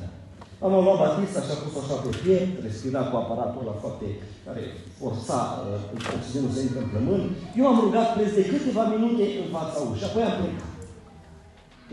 Am 0.63 0.71
luat 0.71 0.99
Batista 1.03 1.39
și 1.45 1.51
a 1.53 1.57
pus 1.63 1.75
așa 1.81 1.95
pe 2.03 2.11
piept, 2.21 2.53
respira 2.65 3.01
cu 3.09 3.15
aparatul 3.17 3.61
ăla 3.63 3.75
foarte, 3.83 4.07
care 4.45 4.61
forța 4.99 5.37
uh, 5.55 6.15
oxigenul 6.17 6.51
să 6.55 6.59
intre 6.61 6.79
în 6.83 6.89
plămân. 6.91 7.21
Eu 7.59 7.65
am 7.67 7.79
rugat 7.85 8.07
preț 8.13 8.31
de 8.39 8.43
câteva 8.51 8.83
minute 8.93 9.23
în 9.41 9.47
fața 9.55 9.77
ușii, 9.89 10.07
apoi 10.09 10.23
am 10.27 10.35
plecat. 10.39 10.73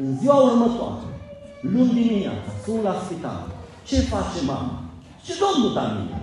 În 0.03 0.09
ziua 0.21 0.39
următoare, 0.49 1.09
luni 1.75 1.97
dimineața, 2.01 2.51
sunt 2.65 2.83
la 2.89 2.95
spital. 3.05 3.41
Ce 3.89 3.97
face 4.13 4.39
mama? 4.53 4.75
Ce 5.25 5.33
domnul 5.43 5.73
Daniel? 5.79 6.23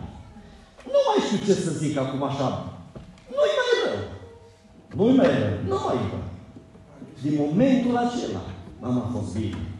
Nu 0.94 1.00
mai 1.08 1.20
știu 1.26 1.40
ce 1.46 1.54
să 1.66 1.72
zic 1.82 1.94
acum 1.98 2.22
așa. 2.30 2.48
Nu-i 3.34 3.56
mai 3.60 3.72
rău. 3.82 4.00
Nu-i 4.98 5.18
mai 5.20 5.32
rău. 5.42 5.56
Nu 5.72 5.78
mai 5.86 5.98
rău. 6.12 6.24
Din 7.24 7.34
momentul 7.44 7.96
acela, 7.98 8.44
mama 8.84 9.02
a 9.06 9.12
fost 9.16 9.32
bine. 9.38 9.71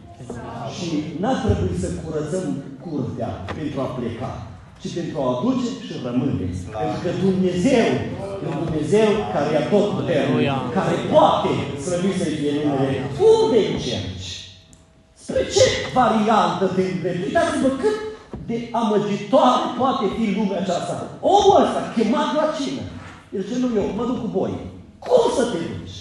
Și 0.76 0.88
n-a 1.20 1.34
trebuit 1.44 1.78
să 1.84 1.88
curățăm 2.02 2.46
curtea 2.84 3.30
pentru 3.58 3.78
a 3.84 3.88
pleca, 3.98 4.30
ci 4.80 4.88
pentru 4.98 5.16
a 5.20 5.26
aduce 5.34 5.68
și 5.86 5.92
rămâne. 6.06 6.34
Pentru 6.80 6.98
că 7.04 7.10
Dumnezeu 7.26 7.88
e 8.42 8.46
un 8.52 8.60
Dumnezeu 8.64 9.10
care 9.34 9.48
e 9.56 9.60
tot 9.72 9.86
puternic, 9.96 10.50
care 10.78 10.94
poate 11.14 11.50
slăvi 11.84 12.18
să-i 12.20 12.38
fie 12.40 12.52
numele. 12.58 12.96
Unde 13.32 13.58
încerci? 13.72 14.30
Spre 15.22 15.40
ce 15.54 15.64
variantă 15.98 16.64
te 16.74 16.82
îndrepti? 16.92 17.26
Uitați-vă 17.28 17.70
cât 17.82 17.96
de 18.48 18.56
amăgitoare 18.82 19.64
poate 19.80 20.04
fi 20.16 20.24
lumea 20.36 20.60
aceasta. 20.60 20.94
Omul 21.20 21.62
ăsta, 21.64 21.80
chemat 21.94 22.28
la 22.38 22.46
cină. 22.56 22.84
El 23.34 23.42
ce 23.48 23.54
nu 23.62 23.68
eu, 23.80 23.86
mă 23.96 24.04
duc 24.08 24.18
cu 24.20 24.28
voi. 24.38 24.54
Cum 25.06 25.24
să 25.36 25.44
te 25.52 25.58
duci? 25.70 25.96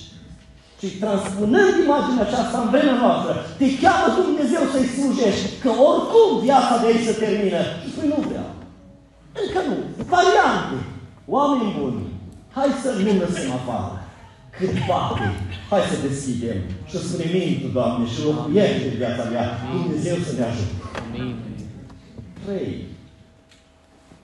Și 0.81 0.87
transpunând 1.03 1.73
imaginea 1.85 2.25
aceasta 2.27 2.57
în 2.61 2.69
vremea 2.73 2.97
noastră, 3.03 3.31
te 3.59 3.67
cheamă 3.81 4.07
Dumnezeu 4.19 4.63
să-i 4.73 4.91
slujești, 4.95 5.47
că 5.63 5.69
oricum 5.89 6.29
viața 6.47 6.73
de 6.81 6.87
aici 6.87 7.07
se 7.07 7.15
termină. 7.23 7.61
Și 7.81 7.87
spui, 7.91 8.11
nu 8.13 8.19
vreau. 8.27 8.49
Încă 9.41 9.59
nu. 9.69 9.77
Variante. 10.15 10.77
Oameni 11.35 11.75
buni, 11.77 12.01
hai 12.55 12.69
să 12.83 12.89
nu 13.03 13.11
lăsăm 13.21 13.51
afară. 13.59 13.95
Cât 14.57 14.73
poate, 14.87 15.25
hai 15.69 15.81
să 15.91 16.07
deschidem 16.07 16.59
și 16.87 16.93
să 16.95 16.99
spunem 17.07 17.53
Tu, 17.61 17.67
Doamne, 17.77 18.05
și 18.11 18.19
locuiește 18.27 18.87
în 18.91 18.97
viața 19.01 19.23
mea. 19.33 19.45
Dumnezeu 19.73 20.17
să 20.27 20.31
ne 20.37 20.43
ajute. 20.49 20.75
Amin. 21.03 21.35
Trei. 22.43 22.71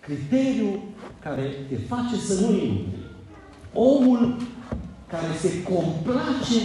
Criteriul 0.05 0.79
care 1.25 1.43
te 1.69 1.77
face 1.91 2.15
să 2.27 2.33
nu 2.41 2.49
intri. 2.51 2.99
Omul 3.73 4.21
care 5.11 5.27
se 5.41 5.63
complace 5.63 6.59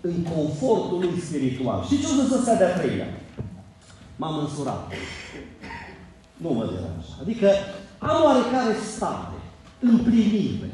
în 0.00 0.22
confortul 0.34 0.98
lui 0.98 1.20
spiritual. 1.20 1.84
Știți 1.84 2.00
ce 2.00 2.06
o 2.06 2.28
să 2.28 2.36
ăsta 2.38 2.54
de-a 2.54 2.78
treia? 2.78 3.06
M-am 4.16 4.38
însurat. 4.38 4.92
Nu 6.36 6.48
mă 6.48 6.64
deranjează. 6.64 7.18
Adică 7.20 7.48
am 7.98 8.24
oarecare 8.24 8.74
stare, 8.94 9.38
împlinire. 9.80 10.70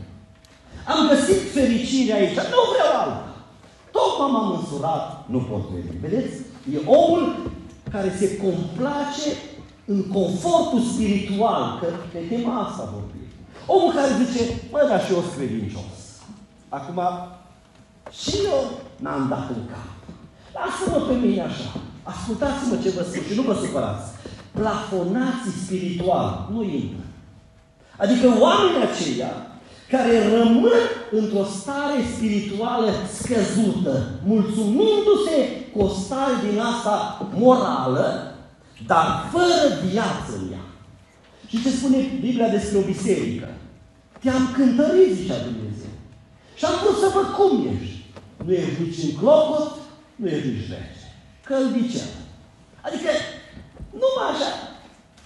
Am 0.86 1.08
găsit 1.08 1.52
fericire 1.52 2.12
aici, 2.12 2.34
nu 2.54 2.62
vreau 2.72 2.92
alta. 3.02 3.34
Tot 3.90 4.30
m-am 4.32 4.50
însurat, 4.58 5.28
nu 5.28 5.38
pot 5.38 5.62
veni. 5.68 6.00
Vedeți? 6.00 6.34
E 6.74 6.78
omul 6.86 7.50
care 7.90 8.12
se 8.18 8.36
complace 8.36 9.30
în 9.84 10.02
confortul 10.02 10.80
spiritual, 10.80 11.78
că 11.80 11.86
pe 12.12 12.18
tema 12.28 12.60
asta 12.60 12.90
vorbim. 12.92 13.28
Omul 13.66 13.92
care 13.92 14.10
zice, 14.24 14.42
mă, 14.72 14.86
dar 14.88 15.04
și 15.04 15.12
eu 15.12 15.20
sunt 15.20 15.32
credincios. 15.36 15.95
Acum, 16.68 17.00
și 18.20 18.36
eu 18.44 18.70
n-am 18.96 19.26
dat 19.28 19.48
în 19.48 19.62
cap. 19.72 19.96
Lasă-mă 20.54 21.04
pe 21.06 21.26
mine 21.26 21.42
așa. 21.42 21.70
Ascultați-mă 22.02 22.76
ce 22.82 22.90
vă 22.90 23.02
spun 23.02 23.22
și 23.28 23.34
nu 23.34 23.42
vă 23.42 23.54
supărați. 23.54 24.10
Plafonații 24.50 25.60
spiritual 25.64 26.48
nu 26.52 26.62
intră. 26.62 27.04
Adică 27.96 28.26
oamenii 28.40 28.86
aceia 28.88 29.32
care 29.90 30.38
rămân 30.38 30.80
într-o 31.10 31.44
stare 31.44 31.98
spirituală 32.16 32.90
scăzută, 33.12 34.08
mulțumindu-se 34.24 35.38
cu 35.72 35.82
o 35.82 35.88
stare 35.88 36.32
din 36.48 36.60
asta 36.60 37.26
morală, 37.34 38.34
dar 38.86 39.06
fără 39.32 39.80
viață 39.90 40.30
în 40.38 40.52
ea. 40.52 40.64
Și 41.48 41.62
ce 41.62 41.70
spune 41.70 41.96
Biblia 42.20 42.48
despre 42.48 42.78
o 42.78 42.80
biserică? 42.80 43.48
Te-am 44.22 44.50
cântărit, 44.52 45.14
zicea 45.14 45.34
Dumnezeu. 45.44 45.85
Și 46.58 46.64
am 46.64 46.76
vrut 46.82 46.98
să 47.02 47.08
văd 47.16 47.28
cum 47.38 47.52
ești. 47.74 47.98
Nu 48.44 48.52
ești 48.52 48.80
nici 48.82 49.02
în 49.06 49.12
clopot, 49.20 49.68
nu 50.20 50.26
ești 50.34 50.48
nici 50.48 50.68
rece. 50.74 51.06
Căldicel. 51.48 52.10
Adică, 52.86 53.10
numai 54.00 54.28
așa, 54.32 54.50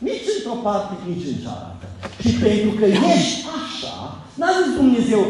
nici 0.06 0.30
într-o 0.36 0.56
parte, 0.66 0.92
nici 1.08 1.28
în 1.32 1.38
cealaltă. 1.42 1.86
Și 2.22 2.32
pentru 2.44 2.70
că 2.78 2.84
ești 3.14 3.38
așa, 3.58 3.96
n-a 4.38 4.50
zis 4.58 4.74
Dumnezeu, 4.80 5.24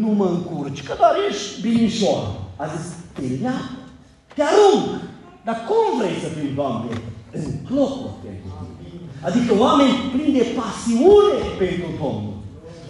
nu 0.00 0.08
mă 0.18 0.26
încurci, 0.34 0.82
că 0.82 0.94
doar 1.00 1.14
ești 1.28 1.60
binișor. 1.64 2.22
A 2.62 2.64
zis, 2.74 2.86
te 3.14 3.24
leapă, 3.42 3.78
te 4.34 4.42
arunc. 4.42 4.88
Dar 5.46 5.56
cum 5.68 5.98
vrei 5.98 6.16
să 6.24 6.28
fii, 6.36 6.58
Doamne, 6.60 6.92
în 7.38 7.44
clopot 7.66 8.14
pentru 8.24 8.48
tine? 8.80 9.08
Adică 9.28 9.50
oameni 9.64 9.96
plini 10.12 10.38
de 10.38 10.46
pasiune 10.58 11.38
pentru 11.58 11.88
Domnul. 12.00 12.29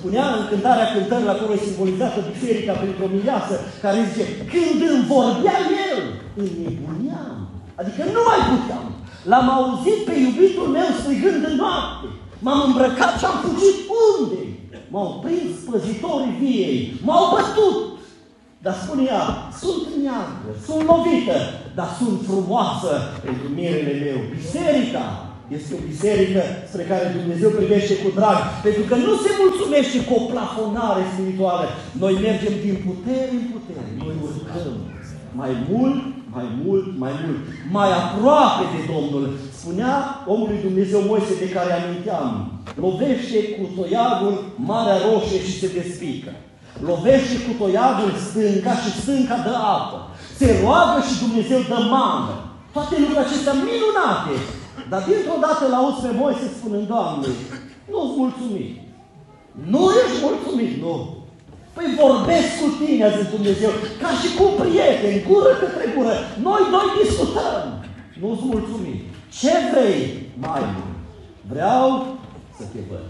Spunea 0.00 0.26
în 0.38 0.44
cântarea 0.50 0.92
cântării, 0.94 1.32
acolo 1.34 1.52
e 1.54 1.68
simbolizată 1.68 2.18
biserica 2.30 2.72
printr-o 2.80 3.12
mireasă, 3.14 3.54
care 3.84 3.98
zice, 4.08 4.24
când 4.52 4.78
îmi 4.92 5.06
vorbea 5.14 5.58
el, 5.88 6.00
îmi 6.40 6.56
nebuneam. 6.62 7.38
Adică 7.80 8.02
nu 8.14 8.22
mai 8.28 8.40
puteam. 8.50 8.86
L-am 9.30 9.46
auzit 9.56 9.98
pe 10.08 10.14
iubitul 10.26 10.68
meu 10.76 10.88
strigând 11.00 11.42
în 11.50 11.56
noapte. 11.62 12.06
M-am 12.44 12.60
îmbrăcat 12.66 13.12
și 13.18 13.24
am 13.28 13.36
fugit 13.44 13.76
unde? 14.06 14.42
M-au 14.92 15.10
prins 15.24 15.54
păzitorii 15.68 16.38
viei, 16.42 16.76
m-au 17.06 17.24
bătut. 17.34 17.78
Dar 18.64 18.74
spune 18.82 19.02
ea, 19.12 19.24
sunt 19.60 19.82
neagră, 20.02 20.50
sunt 20.66 20.82
lovită, 20.90 21.38
dar 21.78 21.88
sunt 21.98 22.16
frumoasă 22.28 22.92
pentru 23.24 23.46
mirele 23.56 23.94
meu. 24.04 24.18
Biserica 24.36 25.04
este 25.56 25.70
o 25.78 25.84
biserică 25.90 26.42
spre 26.70 26.82
care 26.90 27.16
Dumnezeu 27.18 27.50
privește 27.60 27.94
cu 28.02 28.08
drag, 28.18 28.38
pentru 28.66 28.82
că 28.88 28.94
nu 29.06 29.12
se 29.24 29.30
mulțumește 29.42 29.98
cu 30.08 30.12
o 30.20 30.26
plafonare 30.32 31.02
spirituală. 31.12 31.64
Noi 32.02 32.14
mergem 32.26 32.54
din 32.66 32.76
putere 32.86 33.32
în 33.40 33.46
putere, 33.54 33.90
noi 34.00 34.14
urcăm 34.26 34.76
mai 35.40 35.52
mult, 35.70 36.00
mai 36.36 36.46
mult, 36.64 36.86
mai 37.04 37.14
mult, 37.22 37.40
mai 37.76 37.90
aproape 38.02 38.64
de 38.74 38.80
Domnul. 38.92 39.24
Spunea 39.60 39.94
omului 40.34 40.64
Dumnezeu 40.68 41.00
Moise 41.10 41.34
de 41.42 41.48
care 41.56 41.70
aminteam, 41.72 42.30
lovește 42.84 43.38
cu 43.56 43.64
toiagul 43.78 44.34
Marea 44.70 44.98
Roșie 45.06 45.40
și 45.46 45.58
se 45.60 45.68
despică. 45.78 46.32
Lovește 46.90 47.36
cu 47.46 47.52
toiagul 47.62 48.10
stânca 48.26 48.72
și 48.82 48.90
stânca 49.00 49.36
dă 49.46 49.54
apă. 49.78 49.98
Se 50.38 50.46
roagă 50.62 50.98
și 51.08 51.14
Dumnezeu 51.24 51.60
dă 51.72 51.78
mană. 51.94 52.34
Toate 52.74 52.94
lucrurile 52.98 53.26
acestea 53.26 53.54
minunate. 53.68 54.34
Dar 54.90 55.00
dintr-o 55.08 55.38
dată 55.46 55.64
la 55.72 55.76
auzi 55.80 56.04
pe 56.04 56.12
Moise 56.20 56.46
spunând, 56.58 56.86
Doamne, 56.92 57.26
nu-ți 57.90 58.16
mulțumit. 58.22 58.72
Nu 59.72 59.82
ești 60.00 60.24
mulțumit, 60.26 60.72
nu. 60.84 60.94
Păi 61.74 61.86
vorbesc 62.02 62.50
cu 62.60 62.68
tine, 62.80 63.04
a 63.04 63.16
zis 63.16 63.28
Dumnezeu, 63.36 63.72
ca 64.02 64.10
și 64.20 64.28
cu 64.38 64.44
prieteni, 64.60 65.24
gură 65.28 65.52
către 65.62 65.84
gură. 65.94 66.14
Noi 66.46 66.62
doi 66.74 66.88
discutăm. 67.00 67.62
Nu-ți 68.20 68.44
mulțumim. 68.52 68.98
Ce 69.38 69.52
vrei 69.70 70.00
mai 70.46 70.62
mult? 70.74 70.96
Vreau 71.52 71.86
să 72.56 72.64
te 72.72 72.80
văd. 72.90 73.08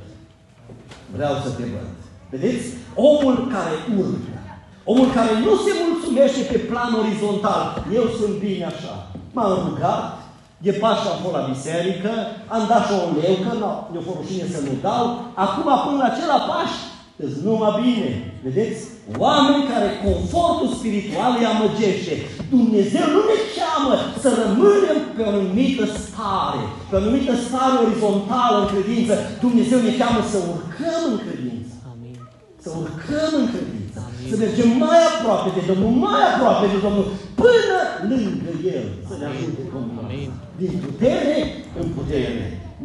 Vreau 1.17 1.35
să 1.45 1.51
te 1.59 1.65
văd. 1.73 1.91
Vedeți? 2.31 2.67
Omul 2.95 3.37
care 3.55 3.75
urcă, 3.99 4.39
omul 4.85 5.09
care 5.19 5.33
nu 5.45 5.53
se 5.65 5.73
mulțumește 5.83 6.43
pe 6.53 6.59
plan 6.59 6.95
orizontal, 7.01 7.87
eu 7.95 8.05
sunt 8.19 8.35
bine 8.39 8.65
așa. 8.65 8.95
M-am 9.33 9.69
rugat, 9.69 10.20
de 10.65 10.73
Paște 10.83 11.09
am 11.09 11.19
fost 11.23 11.37
la 11.39 11.49
biserică, 11.53 12.13
am 12.55 12.63
dat 12.71 12.83
și 12.87 12.93
o 13.01 13.03
leu, 13.21 13.35
că 13.45 13.53
nu, 13.61 13.71
ne-o 13.93 14.13
rușine 14.19 14.47
să 14.55 14.61
nu 14.67 14.75
dau. 14.87 15.05
Acum, 15.45 15.69
până 15.85 15.99
la 16.01 16.09
acela 16.11 16.39
Paște, 16.51 16.85
îți 17.25 17.39
numai 17.47 17.73
bine. 17.85 18.11
Vedeți? 18.45 18.81
Oameni 19.25 19.69
care 19.73 19.89
confortul 20.07 20.69
spiritual 20.79 21.31
îi 21.37 21.51
amăgește. 21.53 22.15
Dumnezeu 22.55 23.07
nu 23.15 23.23
ne 23.31 23.39
cheamă 23.57 23.93
să 24.23 24.29
rămânem 24.43 24.99
pe 25.15 25.21
o 25.25 25.29
anumită 25.33 25.85
stare, 26.03 26.63
pe 26.89 26.93
o 26.95 26.99
anumită 27.03 27.33
stare 27.47 27.77
orizontală 27.85 28.57
în 28.61 28.69
credință. 28.73 29.15
Dumnezeu 29.45 29.79
ne 29.83 29.93
cheamă 30.01 30.21
să 30.33 30.39
urcăm 30.53 31.01
în 31.13 31.19
credință. 31.25 31.73
Amin. 31.93 32.17
Să 32.65 32.69
urcăm 32.83 33.31
în 33.43 33.47
credință. 33.53 33.80
Amin. 34.07 34.29
Să 34.31 34.37
mergem 34.45 34.71
mai 34.85 35.01
aproape 35.11 35.49
de 35.57 35.63
Domnul, 35.71 35.93
mai 36.07 36.23
aproape 36.31 36.67
de 36.73 36.79
Domnul, 36.87 37.07
până 37.43 37.79
lângă 38.11 38.51
El. 38.77 38.87
Să 39.09 39.15
ne 39.21 39.27
ajute 39.33 39.63
Domnul. 39.75 40.01
Amin. 40.05 40.31
Din 40.61 40.73
putere 40.85 41.37
în 41.81 41.87
putere 41.97 42.45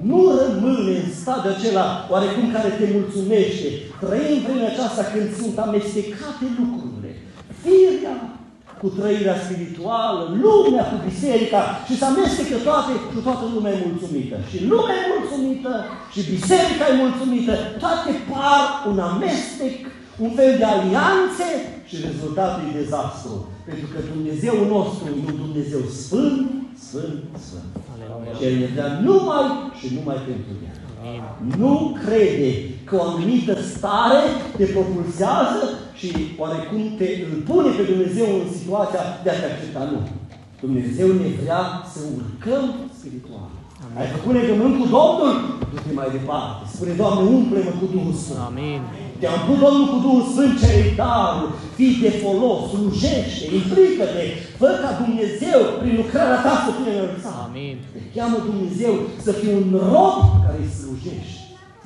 nu 0.09 0.19
rămâne 0.41 0.93
în 1.03 1.09
stadiul 1.21 1.53
acela 1.53 1.85
oarecum 2.11 2.45
care 2.55 2.69
te 2.79 2.85
mulțumește. 2.95 3.67
Trăim 4.03 4.39
vremea 4.45 4.69
aceasta 4.71 5.03
când 5.11 5.27
sunt 5.39 5.55
amestecate 5.65 6.45
lucrurile. 6.59 7.11
Firea 7.63 8.15
cu 8.81 8.87
trăirea 8.97 9.37
spirituală, 9.45 10.21
lumea 10.43 10.83
cu 10.91 10.97
biserica 11.09 11.61
și 11.87 11.97
se 11.99 12.05
amestecă 12.05 12.57
toate 12.67 12.91
și 13.13 13.19
toată 13.27 13.45
lumea 13.53 13.71
e 13.73 13.87
mulțumită. 13.89 14.35
Și 14.49 14.57
lumea 14.71 14.97
e 15.01 15.11
mulțumită 15.15 15.71
și 16.13 16.21
biserica 16.33 16.85
e 16.91 17.01
mulțumită. 17.05 17.53
Toate 17.83 18.11
par 18.31 18.61
un 18.89 18.97
amestec, 19.09 19.75
un 20.23 20.31
fel 20.37 20.51
de 20.57 20.65
alianțe 20.75 21.49
și 21.89 21.95
rezultatul 22.07 22.63
e 22.67 22.79
dezastru. 22.81 23.33
Pentru 23.69 23.87
că 23.93 23.99
Dumnezeu 24.13 24.55
nostru 24.75 25.03
e 25.07 25.29
un 25.31 25.37
Dumnezeu 25.45 25.81
sfânt, 26.03 26.47
sfânt, 26.87 27.23
sfânt. 27.45 27.71
Și 28.37 28.43
El 28.47 28.55
ne 28.61 28.69
dă 28.77 28.85
numai 29.07 29.47
și 29.79 29.85
numai 29.95 30.19
pentru 30.29 30.51
El. 30.65 30.73
Nu 31.57 31.97
crede 32.05 32.51
că 32.87 32.93
o 32.95 33.01
anumită 33.09 33.53
stare 33.73 34.21
te 34.57 34.65
propulsează 34.75 35.61
și 35.99 36.09
oarecum 36.41 36.81
te 36.97 37.07
îl 37.27 37.33
pune 37.49 37.69
pe 37.77 37.83
Dumnezeu 37.91 38.27
în 38.39 38.47
situația 38.57 39.01
de 39.23 39.29
a 39.29 39.37
te 39.39 39.45
accepta. 39.51 39.81
Nu. 39.91 39.99
Dumnezeu 40.65 41.07
ne 41.07 41.29
vrea 41.41 41.63
să 41.93 41.99
urcăm 42.17 42.63
spiritual. 42.99 43.49
Amin. 43.83 43.97
Ai 43.99 44.07
făcut 44.15 44.33
legământ 44.39 44.73
cu 44.79 44.85
Domnul? 44.97 45.33
Du-te 45.71 45.93
mai 45.99 46.09
departe. 46.17 46.61
Spune, 46.73 46.93
Doamne, 47.01 47.21
umple-mă 47.35 47.71
cu 47.79 47.85
Duhul 47.93 48.15
Sfânt. 48.23 48.39
Amin. 48.49 48.81
Te-am 49.19 49.39
pus 49.45 49.57
Domnul 49.63 49.87
cu 49.91 49.97
Duhul 50.05 50.25
Sfânt, 50.31 50.53
ce 50.61 50.71
darul, 50.99 51.49
fii 51.77 52.01
de 52.03 52.11
folos, 52.21 52.59
slujește, 52.71 53.45
implică-te, 53.59 54.23
fă 54.59 54.69
ca 54.81 54.91
Dumnezeu, 55.01 55.59
prin 55.79 55.93
lucrarea 56.01 56.39
ta, 56.45 56.53
să 56.65 56.71
fie 56.77 56.91
înălțat. 56.93 57.39
Amin. 57.47 57.75
Te 57.93 58.01
cheamă 58.15 58.37
Dumnezeu 58.49 58.93
să 59.25 59.31
fii 59.39 59.53
un 59.59 59.67
rob 59.91 60.17
care 60.43 60.57
îi 60.61 60.75
slujești. 60.79 61.39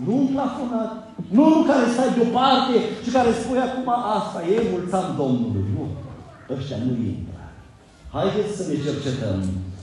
Nu 0.05 0.13
un 0.23 0.29
plafonat, 0.33 0.91
nu 1.35 1.41
unul 1.49 1.63
care 1.71 1.83
stai 1.93 2.15
deoparte 2.17 2.75
și 3.03 3.09
care 3.15 3.29
spui 3.39 3.59
acum 3.67 3.87
asta 4.17 4.39
e, 4.53 4.55
mulțam 4.73 5.07
Domnului. 5.21 5.65
Nu, 5.75 5.83
ăștia 6.55 6.79
nu 6.85 6.93
intră. 7.11 7.41
Haideți 8.15 8.55
să 8.57 8.63
ne 8.69 8.77
cercetăm. 8.85 9.39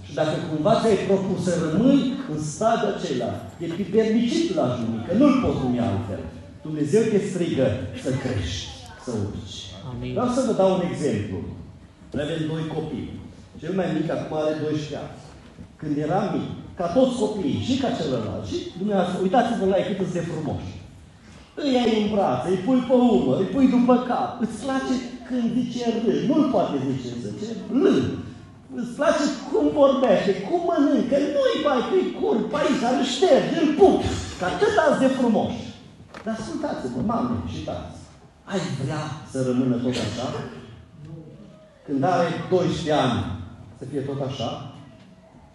Și 0.06 0.12
dacă 0.20 0.34
cumva 0.48 0.72
ți-ai 0.80 1.04
propus 1.08 1.38
să 1.46 1.52
rămâi 1.64 2.00
în 2.32 2.38
stadiul 2.52 2.92
acela, 2.92 3.30
e 3.62 3.66
pipernicit 3.78 4.46
la 4.58 4.66
junică, 4.76 5.10
nu-l 5.18 5.34
poți 5.42 5.62
numi 5.62 5.80
altfel. 5.88 6.22
Dumnezeu 6.66 7.02
te 7.12 7.20
strigă 7.30 7.68
să 8.02 8.10
crești, 8.22 8.66
să 9.04 9.10
urci. 9.26 9.58
Amin. 9.90 10.12
Vreau 10.16 10.30
să 10.36 10.40
vă 10.46 10.52
dau 10.60 10.70
un 10.76 10.82
exemplu. 10.90 11.38
Noi 12.12 12.24
avem 12.26 12.40
doi 12.52 12.64
copii. 12.76 13.10
Cel 13.60 13.72
mai 13.78 13.88
mic 13.96 14.06
acum 14.16 14.32
are 14.36 14.54
12 14.62 14.96
ani. 15.02 15.14
Când 15.80 15.94
era 16.06 16.20
mic, 16.34 16.48
ca 16.78 16.86
toți 16.96 17.18
copiii, 17.22 17.66
și 17.66 17.74
ca 17.82 17.90
celălalt, 17.98 18.44
și 18.50 18.58
dumneavoastră, 18.80 19.16
uitați-vă 19.24 19.64
la 19.72 19.78
ei 19.80 19.96
cât 19.98 20.10
de 20.16 20.22
frumoși. 20.30 20.72
Îi 21.62 21.78
ai 21.82 21.92
în 22.00 22.06
brațe, 22.12 22.46
îi 22.50 22.62
pui 22.64 22.80
pe 22.88 22.96
umăr, 23.14 23.38
îi 23.42 23.52
pui 23.54 23.66
după 23.76 23.96
cap. 24.08 24.30
Îți 24.44 24.58
place 24.64 24.94
când 25.28 25.46
zice 25.56 25.84
râd. 26.04 26.20
Nu-l 26.28 26.44
poate 26.54 26.76
zice 26.86 27.08
zice 27.24 27.50
lând. 27.82 28.06
Îți 28.80 28.94
place 28.98 29.24
cum 29.50 29.64
vorbește, 29.80 30.32
cum 30.46 30.60
mănâncă. 30.68 31.16
Nu-i 31.34 31.58
pai, 31.64 31.80
îi 31.96 32.06
cur, 32.18 32.36
pe 32.50 32.56
aici, 32.60 32.84
îl 32.92 33.04
ștergi, 33.14 33.54
îl 33.60 33.68
pup. 33.78 33.98
Ca 34.38 34.46
atât 34.52 34.74
ați 34.84 35.02
de 35.04 35.10
frumoși. 35.18 35.65
Dar 36.26 36.36
ascultați-vă, 36.40 37.00
mame 37.10 37.36
și 37.52 37.60
tați. 37.68 38.00
Ai 38.52 38.60
vrea 38.80 39.02
să 39.30 39.38
rămână 39.48 39.76
tot 39.84 39.96
așa? 40.06 40.26
Când 41.86 42.00
are 42.14 42.26
12 42.50 42.92
ani, 43.04 43.20
să 43.78 43.84
fie 43.90 44.02
tot 44.08 44.20
așa? 44.28 44.50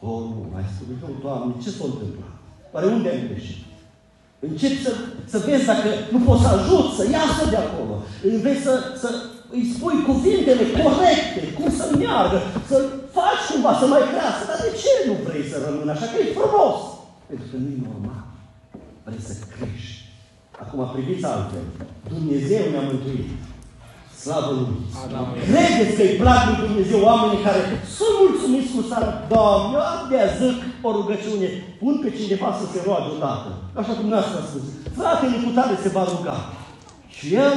O, 0.05 0.09
oh, 0.09 0.21
nu, 0.29 0.39
mai 0.53 0.65
spune, 0.73 0.93
oh, 1.05 1.15
Doamne, 1.23 1.53
ce 1.63 1.69
s-a 1.75 1.85
întâmplat? 1.89 2.35
Oare 2.73 2.87
unde 2.95 3.09
ai 3.09 3.27
greșit? 3.27 3.61
Încep 4.47 4.73
să, 4.85 4.91
să 5.31 5.37
vezi 5.45 5.69
dacă 5.71 5.89
nu 6.13 6.19
poți 6.27 6.43
să 6.45 6.49
ajut 6.55 6.87
să 6.97 7.03
iasă 7.17 7.43
de 7.53 7.59
acolo. 7.65 7.95
Înveți 8.33 8.63
să, 8.67 8.73
să 9.01 9.09
îi 9.55 9.63
spui 9.73 9.97
cuvintele 10.09 10.65
corecte, 10.81 11.41
cum 11.57 11.69
să 11.79 11.85
meargă, 12.01 12.37
să 12.69 12.77
faci 13.17 13.43
cumva 13.49 13.73
să 13.81 13.85
mai 13.93 14.03
crească. 14.11 14.43
Dar 14.49 14.59
de 14.65 14.71
ce 14.81 14.93
nu 15.09 15.15
vrei 15.25 15.45
să 15.51 15.57
rămână 15.65 15.91
așa? 15.91 16.05
Că 16.11 16.17
e 16.19 16.37
frumos. 16.39 16.77
Pentru 17.29 17.45
că 17.49 17.55
nu 17.63 17.67
e 17.75 17.87
normal. 17.89 18.23
Vrei 19.05 19.23
să 19.29 19.33
crești. 19.55 20.00
Acum 20.63 20.79
priviți 20.93 21.25
altfel. 21.25 21.65
Dumnezeu 22.13 22.63
ne-a 22.71 22.85
mântuit. 22.89 23.29
Slavă 24.21 24.51
Lui! 24.57 24.75
Credeți 25.49 25.95
că 25.97 26.01
îi 26.05 26.19
plac 26.21 26.41
lui 26.47 26.61
Dumnezeu 26.65 26.99
oamenii 27.09 27.45
care 27.47 27.61
sunt 27.97 28.13
mulțumiți 28.21 28.73
cu 28.75 28.81
sara? 28.89 29.11
Doamne, 29.31 29.71
eu 29.77 29.83
abia 29.93 30.25
zic 30.39 30.57
o 30.87 30.89
rugăciune. 30.97 31.47
Pun 31.81 31.93
pe 32.03 32.09
cineva 32.17 32.49
să 32.59 32.65
se 32.71 32.79
roage 32.85 33.09
odată. 33.15 33.49
Așa 33.79 33.93
cum 33.97 34.07
n-ați 34.09 34.31
spus. 34.49 34.63
Fratele 34.97 35.37
cu 35.43 35.49
tare 35.57 35.75
se 35.83 35.89
va 35.95 36.03
ruga. 36.11 36.37
Și 37.15 37.25
el 37.45 37.55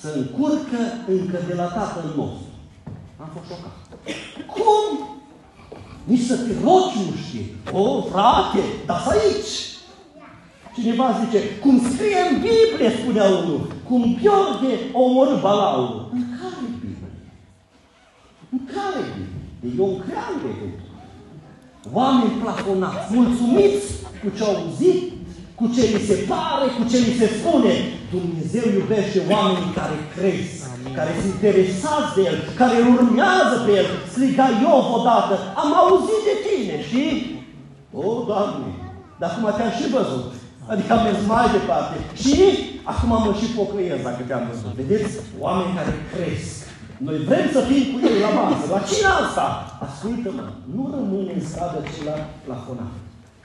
se 0.00 0.08
încurcă 0.18 0.80
încă 1.16 1.38
de 1.48 1.54
la 1.60 1.68
tatăl 1.78 2.06
nostru. 2.16 2.50
Am 3.22 3.28
fost 3.34 3.46
șocat. 3.50 3.74
Cum? 4.54 4.84
Nici 6.10 6.28
să 6.30 6.36
te 6.44 6.52
rogi 6.64 7.00
nu 7.06 7.14
știi. 7.24 7.46
O, 7.80 8.02
frate, 8.12 8.62
dar 8.86 9.00
aici. 9.14 9.54
Cineva 10.74 11.06
zice, 11.20 11.38
cum 11.62 11.74
scrie 11.92 12.20
în 12.30 12.36
Biblie, 12.46 12.90
spunea 13.00 13.24
unul, 13.24 13.60
cum 13.88 14.18
Gheorghe 14.22 14.74
omorâ 14.92 15.36
Balaul. 15.40 16.10
În 16.12 16.24
care 16.38 16.66
Biblie? 16.80 17.12
În 18.54 18.60
care 18.74 19.00
Biblie? 19.14 19.40
E 19.76 19.82
un 19.90 19.98
crean 20.04 20.34
de 20.42 20.50
Oameni 21.92 22.40
plafonați, 22.42 23.14
mulțumiți 23.16 23.86
cu 24.20 24.28
ce 24.36 24.42
au 24.44 24.54
auzit, 24.56 25.02
cu 25.58 25.64
ce 25.74 25.82
li 25.92 26.02
se 26.10 26.16
pare, 26.32 26.66
cu 26.76 26.82
ce 26.90 26.96
li 27.04 27.18
se 27.20 27.26
spune. 27.36 27.72
Dumnezeu 28.16 28.66
iubește 28.78 29.18
oamenii 29.34 29.76
care 29.80 29.96
cresc, 30.14 30.52
Amin. 30.72 30.94
care 30.98 31.10
sunt 31.20 31.32
interesați 31.34 32.14
de 32.16 32.22
El, 32.30 32.38
care 32.60 32.76
urmează 32.94 33.56
pe 33.64 33.72
El. 33.80 33.88
Striga 34.12 34.46
Iov 34.62 34.86
odată, 34.98 35.34
am 35.62 35.70
auzit 35.82 36.22
de 36.28 36.36
tine, 36.46 36.76
și 36.88 37.02
O, 37.92 38.24
Doamne, 38.30 38.68
dar 39.20 39.30
acum 39.30 39.46
te-am 39.56 39.72
și 39.78 39.86
văzut. 39.96 40.30
Adică 40.72 40.90
am 40.92 41.02
mers 41.06 41.20
mai 41.32 41.46
departe. 41.58 41.96
Și 42.22 42.36
acum 42.92 43.12
mă 43.24 43.32
și 43.40 43.46
pocăiesc 43.58 44.02
dacă 44.08 44.22
te-am 44.26 44.44
văzut. 44.50 44.72
Vedeți? 44.80 45.12
Oameni 45.44 45.76
care 45.78 45.92
cresc. 46.12 46.54
Noi 47.06 47.18
vrem 47.28 47.46
să 47.56 47.60
fim 47.68 47.84
cu 47.90 47.98
ei 48.08 48.18
la 48.26 48.32
masă. 48.38 48.64
La 48.74 48.80
cine 48.88 49.10
asta? 49.22 49.46
Ascultă-mă, 49.86 50.44
nu 50.74 50.82
rămâne 50.94 51.32
în 51.38 51.44
stradă 51.50 51.78
celălalt 51.92 52.28
plafonat. 52.46 52.94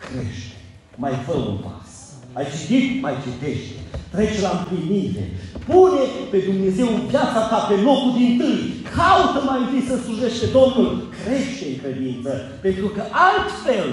Crește. 0.03 0.57
Mai 1.03 1.15
fă 1.26 1.36
un 1.51 1.57
pas. 1.65 1.91
Ai 2.38 2.47
citit? 2.55 2.86
Mai 3.05 3.15
citește. 3.26 3.78
Trece 4.13 4.39
la 4.47 4.51
împlinire. 4.57 5.23
Pune 5.69 6.03
pe 6.32 6.38
Dumnezeu 6.49 6.88
în 6.93 7.01
viața 7.11 7.41
ta 7.51 7.59
pe 7.69 7.76
locul 7.88 8.13
din 8.19 8.32
tâi. 8.39 8.61
Caută 8.97 9.39
mai 9.49 9.59
întâi 9.63 9.89
să 9.89 9.95
slujește 9.95 10.45
Domnul. 10.57 10.89
Crește 11.19 11.65
în 11.71 11.78
credință. 11.84 12.32
Pentru 12.65 12.88
că 12.95 13.01
altfel 13.30 13.88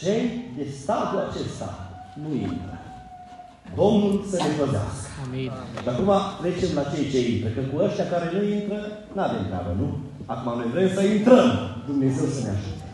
cei 0.00 0.24
de 0.56 0.64
stadiul 0.80 1.24
acesta 1.26 1.68
nu 2.22 2.30
intră. 2.46 2.74
Domnul 3.80 4.12
să 4.30 4.36
ne 4.36 4.50
păzească. 4.58 5.08
Amin. 5.24 5.50
Și 5.82 5.88
acum 5.92 6.10
trecem 6.40 6.70
la 6.78 6.84
cei 6.92 7.10
ce 7.12 7.18
intră. 7.32 7.48
Că 7.54 7.60
cu 7.70 7.76
ăștia 7.86 8.06
care 8.12 8.26
nu 8.34 8.40
intră, 8.56 8.78
nu 9.14 9.20
avem 9.26 9.44
treabă, 9.48 9.70
nu? 9.80 9.88
Acum 10.32 10.48
noi 10.58 10.68
vrem 10.74 10.90
să 10.96 11.02
intrăm. 11.02 11.48
Dumnezeu 11.90 12.26
să 12.34 12.40
ne 12.42 12.52
ajute. 12.56 12.84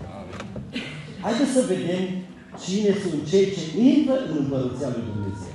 Haideți 1.25 1.55
să 1.57 1.63
vedem 1.73 2.03
cine 2.63 2.93
sunt 3.03 3.21
cei 3.31 3.47
ce 3.55 3.63
intră 3.91 4.15
în 4.29 4.37
Împărăția 4.43 4.89
Lui 4.95 5.05
Dumnezeu. 5.13 5.55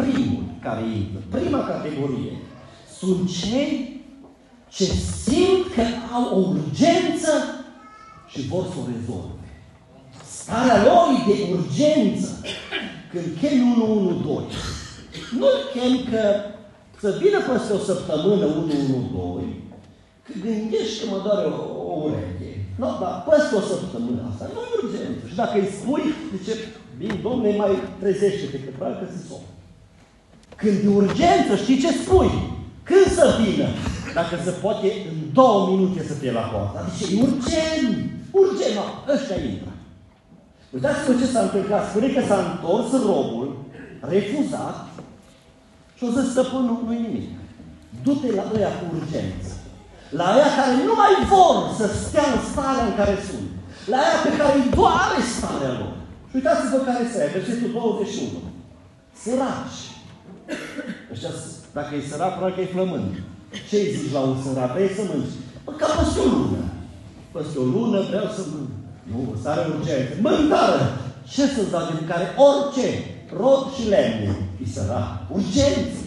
Primul 0.00 0.44
care 0.66 0.82
intră, 1.00 1.18
prima 1.36 1.60
categorie, 1.72 2.34
sunt 2.98 3.20
cei 3.40 3.70
ce 4.68 4.84
simt 5.24 5.64
că 5.74 5.82
au 6.16 6.24
o 6.38 6.48
urgență 6.48 7.32
și 8.28 8.40
vor 8.48 8.64
să 8.64 8.76
o 8.80 8.86
rezolve. 8.92 9.35
Starea 10.46 10.78
lor 10.88 11.06
de 11.28 11.36
urgență 11.56 12.30
când 13.10 13.26
chemi 13.40 13.64
112, 13.82 14.54
nu-l 15.38 15.58
chem 15.72 15.94
că 16.10 16.22
să 17.02 17.08
vină 17.22 17.38
peste 17.48 17.72
o 17.78 17.80
săptămână 17.90 18.44
112, 18.46 19.46
că 20.24 20.32
gândești 20.44 20.98
că 20.98 21.04
mă 21.12 21.18
doare 21.26 21.46
o, 21.58 21.62
o 21.90 21.94
ureche. 22.06 22.50
Nu, 22.80 22.88
dar 23.00 23.14
peste 23.28 23.52
o 23.60 23.62
săptămână 23.72 24.20
asta 24.30 24.44
nu 24.54 24.60
e 24.66 24.80
urgență. 24.82 25.22
Și 25.30 25.36
dacă 25.42 25.54
îi 25.58 25.74
spui, 25.78 26.04
zice, 26.34 26.54
bine, 27.00 27.16
domne, 27.26 27.48
mai 27.62 27.74
trezește-te, 28.02 28.58
că 28.64 28.70
probabil 28.76 28.98
că 29.00 29.06
se 29.14 29.20
somn. 29.28 29.48
Când 30.60 30.76
e 30.84 30.98
urgență, 31.02 31.52
știi 31.62 31.82
ce 31.84 31.90
spui? 32.02 32.30
Când 32.88 33.06
să 33.18 33.26
vină? 33.40 33.68
Dacă 34.18 34.34
se 34.46 34.52
poate, 34.62 34.88
în 35.10 35.18
două 35.38 35.58
minute 35.70 36.00
să 36.10 36.14
fie 36.20 36.32
la 36.38 36.44
poartă. 36.50 36.76
Deci 36.86 37.10
e 37.10 37.22
urgent, 37.26 37.94
urgent, 38.40 38.74
no, 38.78 38.86
ăștia 39.14 39.38
intră. 39.50 39.70
Uitați-vă 40.76 41.12
ce 41.20 41.26
s-a 41.32 41.42
întâmplat. 41.46 41.82
Spune 41.88 42.08
că 42.14 42.20
s-a 42.28 42.38
întors 42.46 42.88
robul, 43.08 43.48
refuzat, 44.12 44.78
și 45.96 46.02
o 46.06 46.10
zis 46.16 46.26
stăpânul, 46.30 46.76
nu 46.86 46.92
nimic. 46.92 47.28
Du-te 48.04 48.28
la 48.38 48.44
ăia 48.56 48.72
cu 48.78 48.84
urgență. 48.96 49.52
La 50.18 50.26
ăia 50.36 50.50
care 50.58 50.72
nu 50.88 50.94
mai 51.02 51.14
vor 51.32 51.56
să 51.78 51.86
stea 52.04 52.26
în 52.34 52.40
starea 52.50 52.84
în 52.90 52.94
care 53.00 53.16
sunt. 53.28 53.48
La 53.92 53.98
ăia 54.04 54.18
pe 54.24 54.32
care 54.38 54.52
îi 54.56 54.70
doare 54.78 55.20
starea 55.36 55.72
lor. 55.80 55.94
Și 56.28 56.34
uitați-vă 56.38 56.78
care 56.88 57.02
se 57.12 57.18
e, 57.24 57.34
versetul 57.36 57.70
21. 57.72 58.28
Săraci. 59.22 59.82
Ăștia, 61.12 61.32
dacă 61.76 61.90
e 61.94 62.10
sărac, 62.10 62.32
probabil 62.34 62.54
că 62.54 62.60
e 62.62 62.74
flămând. 62.74 63.12
Ce 63.68 63.78
zici 63.94 64.16
la 64.16 64.20
un 64.28 64.36
sărac? 64.42 64.70
Vrei 64.74 64.96
să 64.98 65.02
mânci? 65.10 65.36
Bă, 65.64 65.70
ca 65.80 65.86
peste 65.98 66.18
o 66.24 66.28
lună. 66.34 66.62
Peste 67.32 67.56
o 67.62 67.66
lună 67.76 67.98
vreau 68.10 68.28
să 68.36 68.42
mânci. 68.52 68.85
Nu, 69.10 69.20
stare 69.40 69.60
urgentă. 69.74 70.14
Mâncare! 70.26 70.82
Ce 71.32 71.46
să-ți 71.46 71.70
dau 71.70 71.84
de 71.88 71.92
mâncare? 71.98 72.26
Orice! 72.48 72.88
Rod 73.40 73.62
și 73.74 73.88
lemne. 73.92 74.32
Îi 74.60 74.68
săra. 74.74 75.02
Urgenți! 75.36 76.00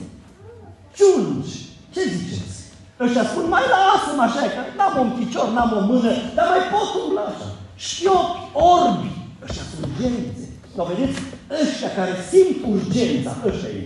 Ciungi! 0.95 1.55
Ce 1.93 2.01
ziceți? 2.13 2.57
Ăștia 3.03 3.25
spun, 3.31 3.45
mai 3.55 3.65
lasă-mă 3.73 4.23
așa, 4.25 4.41
că 4.53 4.61
n-am 4.77 4.95
un 5.03 5.11
picior, 5.17 5.47
n-am 5.55 5.71
o 5.79 5.81
mână, 5.91 6.11
dar 6.35 6.47
mai 6.53 6.63
pot 6.73 6.89
umbla 7.01 7.21
așa. 7.31 7.47
Șchiopi, 7.87 8.39
orbi. 8.53 9.11
Ăștia 9.45 9.63
sunt 9.69 9.81
urgențe. 9.87 10.45
Sau 10.75 10.85
vedeți, 10.91 11.19
ăștia 11.61 11.91
care 11.97 12.13
simt 12.29 12.57
urgența, 12.73 13.31
ăștia 13.49 13.69
e. 13.79 13.83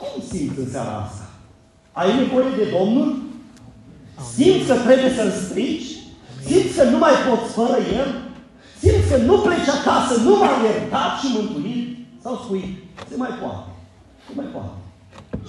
Cum 0.00 0.22
simți 0.28 0.58
în 0.62 0.70
seara 0.70 0.94
asta? 1.04 1.24
Ai 1.92 2.16
nevoie 2.18 2.50
de 2.58 2.66
Domnul? 2.78 3.08
Simți 4.34 4.66
că 4.68 4.74
trebuie 4.86 5.12
să-L 5.18 5.30
strici? 5.44 5.88
Simți 6.46 6.76
că 6.76 6.84
nu 6.92 6.98
mai 7.04 7.16
poți 7.26 7.48
fără 7.58 7.78
El? 8.00 8.08
Simți 8.82 9.08
că 9.10 9.16
nu 9.28 9.36
pleci 9.44 9.74
acasă, 9.78 10.14
nu 10.26 10.34
mai 10.42 10.54
iertat 10.64 11.12
și 11.20 11.26
mântuit? 11.36 11.86
Sau 12.22 12.34
spui, 12.44 12.64
se 13.08 13.16
mai 13.22 13.32
poate, 13.40 13.68
se 14.26 14.32
mai 14.38 14.48
poate. 14.54 14.76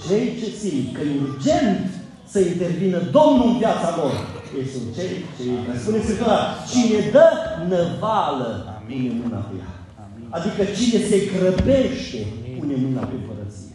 Cei 0.06 0.26
ce 0.38 0.48
simt 0.60 0.88
că 0.94 1.00
e 1.02 1.22
urgent 1.28 1.86
să 2.32 2.38
intervină 2.40 2.98
Domnul 3.16 3.46
în 3.48 3.58
viața 3.62 3.88
lor, 3.98 4.12
ei 4.58 4.66
sunt 4.74 4.86
cei 4.96 5.12
ce 5.36 5.42
spune 5.82 5.98
Scriptura, 6.02 6.38
cine 6.70 6.98
dă 7.14 7.28
năvală, 7.70 8.50
pune 8.88 9.10
mâna 9.22 9.40
pe 9.48 9.54
ea. 9.60 9.72
Adică 10.36 10.62
cine 10.78 10.98
se 11.10 11.18
grăbește, 11.32 12.20
pune 12.58 12.74
mâna 12.84 13.02
pe 13.10 13.16
părăție. 13.26 13.74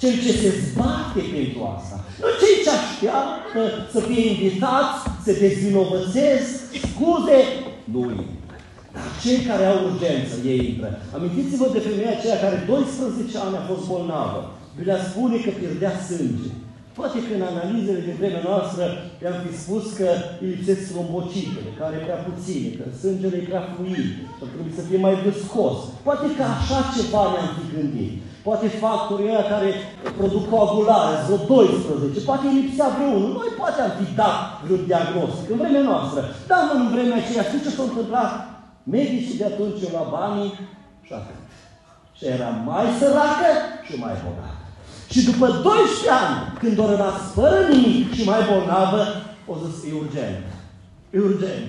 Cel 0.00 0.14
ce 0.24 0.32
se 0.40 0.50
zbate 0.64 1.20
pentru 1.34 1.60
asta. 1.76 1.96
Nu 2.20 2.28
cei 2.40 2.56
ce 2.64 2.70
așteaptă 2.78 3.62
să 3.94 4.00
fie 4.08 4.22
invitați, 4.32 4.98
să 5.24 5.32
dezvinovățesc, 5.42 6.48
scuze, 6.86 7.38
nu 7.92 8.02
Dar 8.94 9.08
cei 9.22 9.40
care 9.48 9.64
au 9.66 9.78
urgență, 9.88 10.34
ei 10.52 10.60
intră. 10.68 10.90
Amintiți-vă 11.16 11.66
de 11.72 11.80
femeia 11.88 12.12
aceea 12.14 12.38
care 12.44 12.56
12 12.66 13.38
ani 13.44 13.56
a 13.60 13.68
fost 13.70 13.84
bolnavă. 13.90 14.40
Biblia 14.76 14.98
spune 15.08 15.36
că 15.44 15.50
pierdea 15.60 15.94
sânge. 16.08 16.50
Poate 16.98 17.18
că 17.26 17.32
în 17.34 17.44
analizele 17.52 18.00
de 18.08 18.14
vremea 18.18 18.42
noastră 18.50 18.84
i-am 19.22 19.38
fi 19.44 19.52
spus 19.62 19.84
că 19.98 20.08
îi 20.40 20.50
lipsesc 20.52 20.82
trombocitele, 20.90 21.70
care 21.80 21.94
e 21.96 22.06
prea 22.06 22.20
puține, 22.28 22.68
că 22.78 22.84
sângele 23.00 23.36
e 23.38 23.50
prea 23.50 23.64
fluid, 23.72 24.08
că 24.38 24.44
trebuie 24.52 24.78
să 24.78 24.86
fie 24.88 25.00
mai 25.06 25.16
viscos. 25.24 25.78
Poate 26.06 26.26
că 26.36 26.44
așa 26.56 26.78
ceva 26.94 27.22
ne-am 27.32 27.50
fi 27.56 27.64
gândit. 27.74 28.14
Poate 28.46 28.68
factorii 28.84 29.30
ăia 29.30 29.44
care 29.52 29.68
produc 30.18 30.44
coagulare, 30.50 31.14
vreo 31.26 31.38
12, 31.46 32.20
poate 32.28 32.44
îi 32.46 32.58
lipsea 32.60 32.88
vreunul. 32.94 33.30
Noi 33.38 33.50
poate 33.60 33.78
am 33.80 33.92
fi 34.00 34.06
dat 34.20 34.36
vreo 34.64 34.78
diagnostic 34.90 35.46
în 35.50 35.58
vremea 35.62 35.84
noastră. 35.90 36.20
Dar 36.50 36.60
nu 36.66 36.74
în 36.80 36.88
vremea 36.94 37.18
aceea, 37.20 37.44
știți 37.46 37.64
ce 37.64 37.70
s-a 37.76 37.84
întâmplat? 37.86 38.30
Medicii 38.96 39.40
de 39.40 39.46
atunci 39.52 39.80
la 39.96 40.04
banii 40.16 40.52
și 41.06 41.12
atât. 41.20 41.40
Și 42.16 42.24
era 42.34 42.50
mai 42.68 42.86
săracă 42.98 43.50
și 43.86 43.94
mai 44.04 44.14
bogată. 44.24 44.62
Și 45.12 45.20
după 45.30 45.46
12 45.46 46.10
ani, 46.22 46.36
când 46.60 46.76
o 46.84 46.86
rămas 46.92 47.16
fără 47.38 47.58
nimic 47.72 48.08
și 48.16 48.28
mai 48.30 48.42
bolnavă, 48.50 49.00
o 49.50 49.54
zis, 49.62 49.76
e 49.88 50.00
urgent. 50.02 50.44
E 51.14 51.18
urgent. 51.30 51.68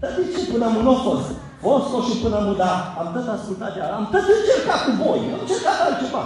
Dar 0.00 0.10
de 0.16 0.22
ce 0.32 0.40
până 0.52 0.64
am 0.66 0.76
nu 0.86 0.94
fost? 1.08 1.28
Fost 1.64 2.06
și 2.08 2.14
până 2.22 2.36
am 2.40 2.48
dat, 2.62 2.80
am 3.00 3.08
tot 3.14 3.26
ascultat 3.36 3.70
de 3.74 3.80
am 3.98 4.06
tot 4.14 4.26
încercat 4.36 4.80
cu 4.86 4.92
voi, 5.02 5.20
am 5.34 5.42
încercat 5.44 5.78
altceva. 5.86 6.24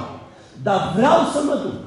Dar 0.67 0.81
vreau 0.97 1.19
să 1.33 1.39
mă 1.49 1.57
duc, 1.65 1.79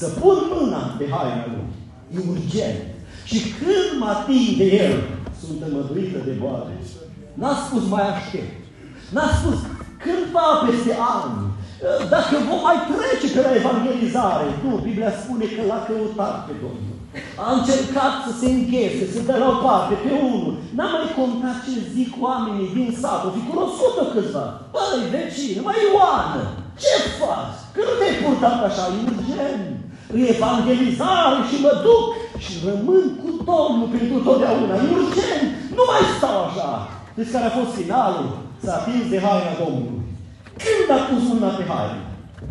să 0.00 0.06
pun 0.20 0.36
mâna 0.52 0.82
pe 0.98 1.04
haina 1.14 1.44
lui. 1.52 1.68
E 2.14 2.18
urgent. 2.34 2.80
Și 3.30 3.38
când 3.58 3.88
mă 4.00 4.08
ating 4.14 4.48
de 4.60 4.66
el, 4.84 4.94
sunt 5.40 5.58
înmăduită 5.66 6.18
de 6.28 6.34
boală. 6.42 6.70
N-a 7.40 7.54
spus 7.64 7.82
mai 7.94 8.04
aștept. 8.14 8.54
N-a 9.14 9.28
spus 9.38 9.58
cândva 10.04 10.48
peste 10.64 10.92
ani, 11.18 11.36
dacă 12.14 12.34
vom 12.48 12.60
mai 12.68 12.78
trece 12.90 13.26
pe 13.34 13.40
la 13.46 13.52
evangelizare. 13.60 14.46
Nu, 14.64 14.72
Biblia 14.86 15.12
spune 15.22 15.46
că 15.54 15.62
l-a 15.70 15.80
căutat 15.88 16.36
pe 16.46 16.54
Domnul. 16.62 16.95
A 17.44 17.46
încercat 17.58 18.14
să 18.24 18.30
se 18.40 18.46
înghese, 18.56 19.04
să 19.14 19.20
dea 19.26 19.38
la 19.42 19.48
o 19.54 19.56
parte 19.66 19.94
pe 20.04 20.12
unul. 20.32 20.54
N-a 20.76 20.88
mai 20.94 21.08
contat 21.18 21.56
ce 21.64 21.72
zic 21.96 22.10
oamenii 22.26 22.74
din 22.76 22.88
sat. 23.00 23.20
O 23.26 23.30
fi 23.36 23.42
cunoscut-o 23.50 24.04
câțiva. 24.12 24.46
Băi, 24.74 25.00
vecine, 25.14 25.60
mai 25.68 25.78
Ioană, 25.86 26.42
ce 26.82 26.94
faci? 27.20 27.58
Că 27.74 27.80
nu 27.86 27.94
te-ai 27.98 28.18
purtat 28.22 28.58
așa, 28.68 28.84
e 28.96 28.98
urgent. 29.10 29.66
E 30.18 30.32
evangelizare 30.36 31.38
și 31.48 31.56
mă 31.64 31.72
duc 31.86 32.04
și 32.44 32.52
rămân 32.68 33.04
cu 33.20 33.28
Domnul 33.50 33.88
pentru 33.94 34.16
totdeauna. 34.26 34.74
E 34.84 34.88
urgent. 35.00 35.46
Nu 35.76 35.84
mai 35.90 36.04
stau 36.16 36.38
așa. 36.48 36.70
Deci 37.16 37.32
care 37.34 37.46
a 37.48 37.56
fost 37.58 37.72
finalul? 37.80 38.28
S-a 38.62 38.72
atins 38.78 39.04
de 39.12 39.18
haina 39.24 39.54
Domnului. 39.62 40.04
Când 40.62 40.88
a 40.96 40.98
pus 41.08 41.22
mâna 41.30 41.50
pe 41.58 41.64
haină? 41.70 42.02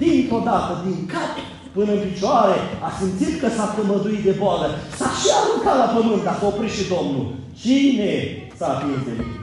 Dintr-o 0.01 0.39
dată, 0.49 0.71
din 0.85 0.99
cap 1.13 1.33
până 1.75 1.91
în 1.93 2.01
picioare, 2.07 2.57
a 2.87 2.89
simțit 2.99 3.33
că 3.41 3.47
s-a 3.55 3.67
cămăduit 3.75 4.23
de 4.27 4.33
boală, 4.41 4.67
s-a 4.99 5.09
și 5.19 5.27
aruncat 5.39 5.77
la 5.83 5.93
pământ, 5.95 6.21
dar 6.27 6.35
s-a 6.39 6.47
oprit 6.51 6.73
și 6.77 6.91
Domnul. 6.95 7.25
Cine 7.61 8.11
s-a 8.57 8.67
atins 8.73 9.01
de 9.07 9.13
mine? 9.19 9.39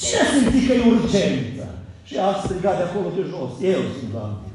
Cine 0.00 0.18
a 0.24 0.26
simțit 0.34 0.64
că 0.66 0.72
e 0.74 0.90
urgență? 0.94 1.64
Și 2.08 2.14
a 2.26 2.28
strigat 2.42 2.76
de 2.78 2.84
acolo 2.86 3.08
de 3.16 3.22
jos. 3.32 3.52
Eu 3.74 3.82
sunt 3.96 4.10
Doamne. 4.14 4.46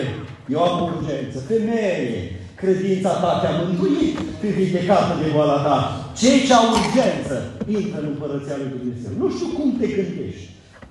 Eu. 0.00 0.08
Eu 0.54 0.60
am 0.68 0.76
urgență. 0.90 1.36
Femeie, 1.52 2.18
credința 2.60 3.12
ta 3.22 3.30
te-a 3.40 3.54
mântuit, 3.60 4.16
fi 4.40 4.48
vindecată 4.58 5.12
de 5.22 5.28
boala 5.34 5.58
ta. 5.66 5.78
Cei 6.20 6.38
ce 6.46 6.52
au 6.54 6.66
urgență, 6.78 7.34
intră 7.76 7.98
în 8.00 8.08
Împărăția 8.12 8.56
Lui 8.60 8.72
Dumnezeu. 8.74 9.12
Nu 9.22 9.26
știu 9.34 9.48
cum 9.56 9.68
te 9.78 9.86
gândești. 9.96 10.46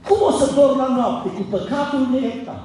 Cum 0.08 0.20
o 0.30 0.32
să 0.40 0.46
dorm 0.58 0.78
la 0.84 0.90
noapte 0.98 1.28
cu 1.38 1.44
păcatul 1.56 2.02
neiertat? 2.12 2.64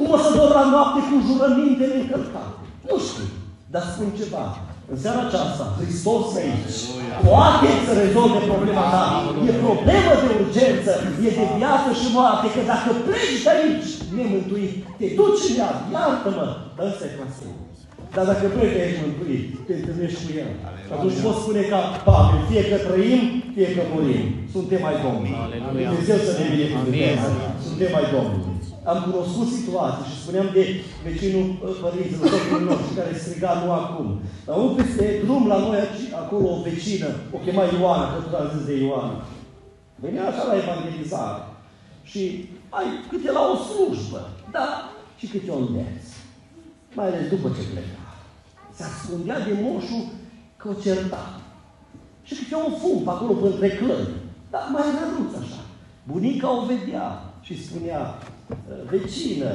Cum 0.00 0.12
o 0.16 0.18
să 0.24 0.30
dorm 0.38 0.54
la 0.60 0.64
noapte 0.74 1.00
cu 1.08 1.16
jurămintele 1.26 1.94
încălcate? 2.02 2.60
Nu 2.88 2.96
știu, 3.06 3.26
dar 3.72 3.84
spun 3.92 4.08
ceva. 4.20 4.44
În 4.92 4.98
seara 5.02 5.22
aceasta, 5.26 5.64
Hristos 5.78 6.26
aici, 6.40 6.78
poate 7.28 7.68
să 7.86 7.92
rezolve 8.02 8.40
problema 8.50 8.84
ta. 8.94 9.04
E 9.48 9.52
problemă 9.66 10.12
de 10.22 10.30
urgență, 10.42 10.92
e 11.26 11.30
de 11.38 11.46
viață 11.58 11.90
și 12.00 12.06
moarte, 12.16 12.46
că 12.54 12.60
dacă 12.72 12.88
pleci 13.06 13.42
de 13.44 13.50
aici 13.56 13.90
nemântuit, 14.16 14.72
te 14.98 15.06
duci 15.18 15.44
în 15.48 15.54
iad, 15.60 15.76
iartă-mă, 15.94 16.46
dar 16.76 16.84
ăsta 16.90 17.04
e 17.06 17.16
transformul. 17.18 17.68
Dar 18.14 18.24
dacă 18.30 18.44
pleci 18.54 18.74
de 18.76 18.82
aici 18.84 19.00
mântuit, 19.04 19.44
te 19.66 19.72
întâlnești 19.78 20.20
cu 20.24 20.30
El. 20.42 20.50
Atunci 20.94 21.18
poți 21.24 21.40
spune 21.42 21.62
ca 21.72 21.80
Pavel, 22.08 22.40
fie 22.50 22.62
că 22.70 22.76
trăim, 22.86 23.22
fie 23.54 23.68
că 23.74 23.82
murim. 23.92 24.24
Suntem 24.54 24.80
mai 24.86 24.96
Domnului. 25.04 25.34
Dumnezeu 25.90 26.18
să 26.26 26.32
ne 26.38 26.46
binecuvânteze. 26.54 27.28
Suntem 27.66 27.90
mai 27.96 28.06
Domnului. 28.16 28.59
Am 28.84 28.98
cunoscut 29.02 29.48
situații 29.58 30.10
și 30.10 30.20
spuneam 30.22 30.48
de 30.52 30.64
vecinul 31.06 31.46
ă, 31.64 31.68
părinților, 31.82 32.28
soțul 32.28 32.62
nostru, 32.68 32.90
care 32.98 33.18
striga 33.22 33.52
nu 33.62 33.72
acum. 33.72 34.20
Dar 34.46 34.56
un 34.56 34.74
peste 34.74 35.20
drum 35.24 35.46
la 35.46 35.58
noi, 35.58 35.78
acolo 36.22 36.46
o 36.48 36.62
vecină, 36.68 37.08
o 37.36 37.38
chema 37.44 37.64
Ioana, 37.64 38.06
că 38.12 38.18
tot 38.20 38.34
a 38.40 38.52
zis 38.54 38.64
de 38.66 38.74
Ioana. 38.84 39.16
Venea 39.94 40.28
așa 40.28 40.44
la 40.46 40.56
evangelizare. 40.62 41.42
Și 42.02 42.48
ai 42.68 42.86
câte 43.08 43.30
la 43.32 43.42
o 43.52 43.54
slujbă, 43.56 44.28
da, 44.50 44.68
și 45.18 45.26
câte 45.26 45.50
un 45.50 45.66
demn. 45.72 46.00
Mai 46.94 47.06
ales 47.06 47.28
după 47.28 47.48
ce 47.48 47.62
pleca. 47.72 48.00
Se 48.76 48.82
ascundea 48.82 49.38
de 49.40 49.52
moșul 49.62 50.04
că 50.56 50.68
o 50.68 50.80
certa. 50.82 51.40
Și 52.22 52.34
câte 52.34 52.54
un 52.54 52.72
fum 52.80 53.02
pe 53.02 53.10
acolo 53.10 53.46
între 53.46 53.68
clări. 53.68 54.08
Dar 54.50 54.68
mai 54.72 54.82
răduț 54.82 55.34
așa. 55.42 55.60
Bunica 56.10 56.56
o 56.56 56.64
vedea 56.64 57.06
și 57.40 57.64
spunea, 57.66 58.18
vecină, 58.90 59.50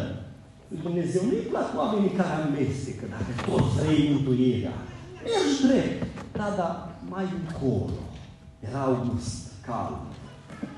Dumnezeu 0.83 1.21
nu-i 1.25 1.49
plac 1.51 1.67
oamenii 1.77 2.17
care 2.19 2.33
amestecă, 2.41 3.05
dacă 3.15 3.31
toți 3.47 3.75
vrei 3.77 4.09
mântuirea. 4.11 4.75
Mergi 5.23 5.61
drept. 5.65 5.99
Da, 6.39 6.47
da, 6.59 6.69
mai 7.13 7.25
încolo. 7.39 7.99
Era 8.67 8.79
august, 8.89 9.37
cald. 9.67 9.99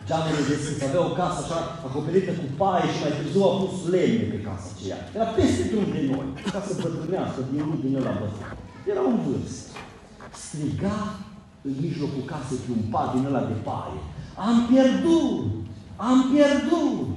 Geamurile 0.07 0.49
deschise, 0.51 0.85
avea 0.85 1.03
o 1.09 1.15
casă 1.19 1.39
așa 1.43 1.59
acoperită 1.87 2.31
cu 2.39 2.47
paie 2.59 2.87
și 2.93 3.01
mai 3.03 3.13
târziu 3.17 3.43
a 3.49 3.53
pus 3.59 3.75
lemne 3.93 4.25
pe 4.33 4.39
casa 4.47 4.67
aceea. 4.71 4.99
Era 5.15 5.27
peste 5.37 5.63
drum 5.69 5.85
de 5.95 6.01
noi, 6.11 6.27
ca 6.53 6.59
să 6.67 6.73
bătrânească 6.83 7.39
din 7.49 7.61
lui 7.69 7.79
din 7.83 7.97
ăla 7.99 8.13
bătrân. 8.19 8.51
Era 8.91 9.01
un 9.11 9.17
vârst. 9.25 9.65
Striga 10.43 10.97
în 11.67 11.73
mijlocul 11.85 12.23
casei 12.31 12.63
pe 12.63 12.71
un 12.77 12.83
pat 12.93 13.07
din 13.13 13.25
ăla 13.29 13.43
de 13.51 13.57
paie. 13.67 13.99
Am 14.47 14.57
pierdut! 14.69 15.45
Am 16.09 16.17
pierdut! 16.31 17.07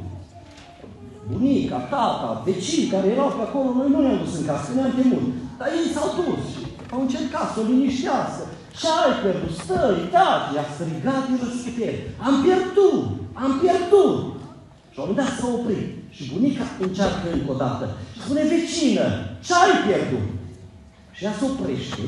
Bunica, 1.29 1.79
tata, 1.93 2.43
vecini 2.47 2.91
care 2.95 3.07
erau 3.15 3.31
pe 3.37 3.43
acolo, 3.47 3.69
noi 3.79 3.91
nu 3.93 4.01
ne-am 4.01 4.21
dus 4.25 4.35
în 4.39 4.45
casă, 4.51 4.69
ne-am 4.75 4.95
temut. 4.99 5.27
Dar 5.59 5.69
ei 5.79 5.93
s-au 5.95 6.09
dus 6.19 6.43
și 6.53 6.61
au 6.95 7.01
încercat 7.03 7.47
să 7.53 7.59
o 7.61 7.69
liniștească. 7.71 8.43
Ce 8.79 8.87
ai 9.03 9.15
pierdut? 9.23 9.53
Stai, 9.63 10.01
tati, 10.15 10.61
a 10.63 10.65
strigat 10.75 11.23
din 11.27 11.39
răsputeri. 11.45 12.01
Am 12.27 12.35
pierdut, 12.45 13.05
am 13.43 13.53
pierdut. 13.63 14.19
Și 14.93 14.99
au 15.03 15.13
dat 15.21 15.33
s-a 15.39 15.49
oprit. 15.59 15.89
Și 16.15 16.23
bunica 16.31 16.65
încearcă 16.87 17.27
încă 17.33 17.51
o 17.55 17.61
dată. 17.65 17.85
Și 18.13 18.19
spune, 18.25 18.43
vecină, 18.53 19.07
ce 19.45 19.53
ai 19.63 19.75
pierdut? 19.87 20.27
Și 21.17 21.25
ea 21.25 21.35
se 21.39 21.45
oprește, 21.51 22.05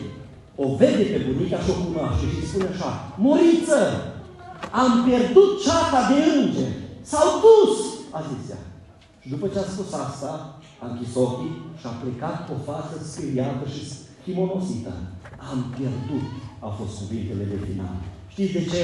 o 0.62 0.64
vede 0.80 1.04
pe 1.12 1.18
bunica 1.26 1.58
și 1.64 1.70
o 1.72 1.76
cunoaște 1.82 2.24
și 2.32 2.48
spune 2.48 2.68
așa, 2.72 2.90
Moriță, 3.24 3.80
am 4.82 4.90
pierdut 5.06 5.50
ceata 5.64 6.00
de 6.10 6.18
înger. 6.36 6.72
S-au 7.10 7.28
dus, 7.44 7.76
a 8.16 8.20
zis 8.28 8.50
ea. 8.50 8.61
Și 9.22 9.28
după 9.34 9.46
ce 9.52 9.58
a 9.58 9.72
spus 9.72 9.90
asta, 10.06 10.30
a 10.82 10.84
închis 10.90 11.12
ochii 11.24 11.54
și 11.78 11.86
a 11.86 11.98
plecat 12.02 12.36
cu 12.44 12.52
o 12.56 12.64
față 12.70 12.94
speriată 13.12 13.64
și 13.74 13.82
chimonosită. 14.24 14.92
Am 15.50 15.58
pierdut, 15.76 16.28
au 16.64 16.72
fost 16.78 16.94
cuvintele 17.00 17.44
de 17.52 17.58
final. 17.66 17.94
Știți 18.32 18.56
de 18.58 18.64
ce? 18.72 18.82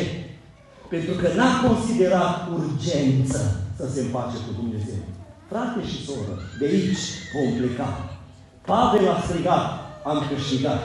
Pentru 0.95 1.15
că 1.21 1.29
n-a 1.39 1.53
considerat 1.67 2.35
urgență 2.59 3.41
să 3.79 3.85
se 3.93 4.01
împace 4.01 4.37
cu 4.47 4.53
Dumnezeu. 4.61 5.03
Frate 5.51 5.81
și 5.91 5.99
soră, 6.07 6.35
de 6.59 6.65
aici 6.73 7.05
vom 7.35 7.49
pleca. 7.59 7.89
Pavel 8.71 9.05
a 9.15 9.17
strigat, 9.27 9.65
am 10.11 10.19
câștigat. 10.31 10.83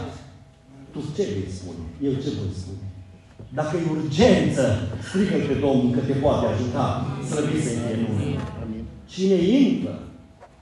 Tu 0.92 1.00
ce 1.16 1.24
vei 1.34 1.56
spune? 1.58 1.84
Eu 2.08 2.14
ce 2.24 2.30
voi 2.38 2.54
spune? 2.62 2.86
Dacă 3.60 3.74
e 3.78 3.94
urgență, 3.98 4.64
strigă 5.08 5.38
pe 5.48 5.56
Domnul 5.66 5.92
că 5.96 6.02
te 6.10 6.16
poate 6.24 6.46
ajuta. 6.46 6.86
Slăvit 7.30 7.62
să 7.66 7.72
fie 7.82 7.96
numele. 8.02 8.40
Cine 9.14 9.34
intră? 9.34 10.00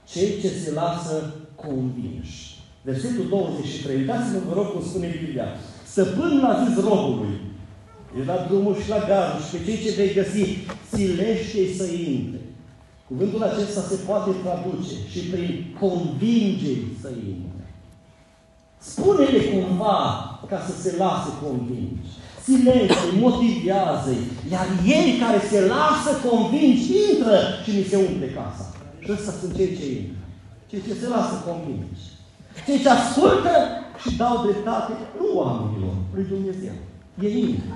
Cei 0.08 0.40
ce 0.40 0.48
se 0.48 0.70
lasă 0.72 1.34
convinși. 1.54 2.60
Versetul 2.82 3.26
23. 3.28 3.96
Uitați-vă, 3.96 4.38
vă 4.48 4.54
rog, 4.54 4.72
cum 4.72 4.82
spune 4.84 5.16
Biblia. 5.20 5.46
Stăpânul 5.86 6.44
a 6.44 6.64
zis 6.64 6.84
robului, 6.84 7.40
e 8.20 8.24
la 8.24 8.46
drumul 8.48 8.76
și 8.82 8.88
la 8.88 9.04
gardul 9.08 9.44
și 9.44 9.56
pe 9.56 9.64
cei 9.64 9.82
ce 9.84 9.90
vei 9.96 10.14
găsi, 10.14 10.44
silește 10.92 11.74
să 11.76 11.84
intre. 11.92 12.40
Cuvântul 13.08 13.42
acesta 13.42 13.80
se 13.80 13.96
poate 14.06 14.30
traduce 14.42 14.94
și 15.10 15.18
prin 15.18 15.76
convinge 15.80 16.74
să 17.00 17.08
intre. 17.08 17.66
Spune-le 18.78 19.40
cumva 19.50 20.00
ca 20.48 20.58
să 20.66 20.82
se 20.82 20.96
lasă 20.96 21.30
convingi. 21.44 22.12
Silență, 22.44 23.04
motivează 23.24 24.12
iar 24.52 24.66
ei 24.96 25.08
care 25.22 25.40
se 25.50 25.60
lasă 25.74 26.10
convingi, 26.28 26.86
intră 27.08 27.36
și 27.62 27.70
ni 27.76 27.88
se 27.90 27.96
umple 28.08 28.28
casa. 28.38 28.64
Și 29.04 29.10
ăsta 29.16 29.32
sunt 29.40 29.52
cei 29.56 29.76
ce 29.78 29.86
intră. 29.98 30.22
Cei 30.70 30.82
ce 30.86 30.92
se 31.00 31.08
lasă 31.14 31.34
convingi. 31.48 32.04
Cei 32.66 32.82
ce 32.82 32.88
ascultă 32.88 33.54
și 34.00 34.08
dau 34.20 34.34
dreptate, 34.44 34.92
nu 35.18 35.26
oamenilor, 35.40 35.94
lui 36.14 36.26
Dumnezeu. 36.32 36.76
Ei 37.26 37.34
intră. 37.48 37.74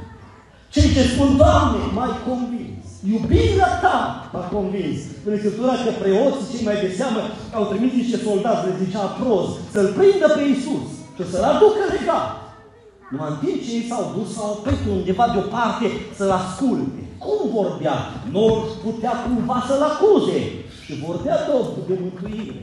Cei 0.75 0.93
ce 0.95 1.03
spun, 1.13 1.31
Doamne, 1.43 1.81
mai 2.01 2.13
convins. 2.29 2.85
Iubirea 3.13 3.73
ta 3.85 3.99
m-a 4.33 4.45
convins. 4.57 5.01
În 5.29 5.37
Scriptura 5.39 5.75
că 5.85 5.91
preoții 6.03 6.51
cei 6.53 6.65
mai 6.69 6.79
de 6.85 6.91
seamă 6.99 7.21
au 7.57 7.65
trimis 7.71 7.93
niște 7.93 8.19
soldați, 8.27 8.67
le 8.67 8.73
zicea 8.83 9.05
proz, 9.19 9.47
să-l 9.73 9.89
prindă 9.97 10.29
pe 10.35 10.43
Iisus 10.45 10.87
și 11.17 11.23
să-l 11.31 11.45
aducă 11.53 11.83
legat. 11.95 12.46
Nu 13.11 13.19
în 13.31 13.37
timp 13.43 13.59
ce 13.65 13.71
ei 13.75 13.89
s-au 13.91 14.05
dus, 14.17 14.29
s-au 14.35 14.51
oprit 14.57 14.81
undeva 14.91 15.27
deoparte 15.35 15.87
să-l 16.17 16.31
asculte. 16.41 17.01
Cum 17.25 17.39
vorbea? 17.59 17.97
Nu 18.35 18.45
putea 18.85 19.13
cumva 19.25 19.59
să-l 19.69 19.83
acuze. 19.91 20.39
Și 20.85 20.93
vorbea 21.07 21.37
Domnul 21.51 21.85
de 21.89 21.97
mântuire. 22.03 22.59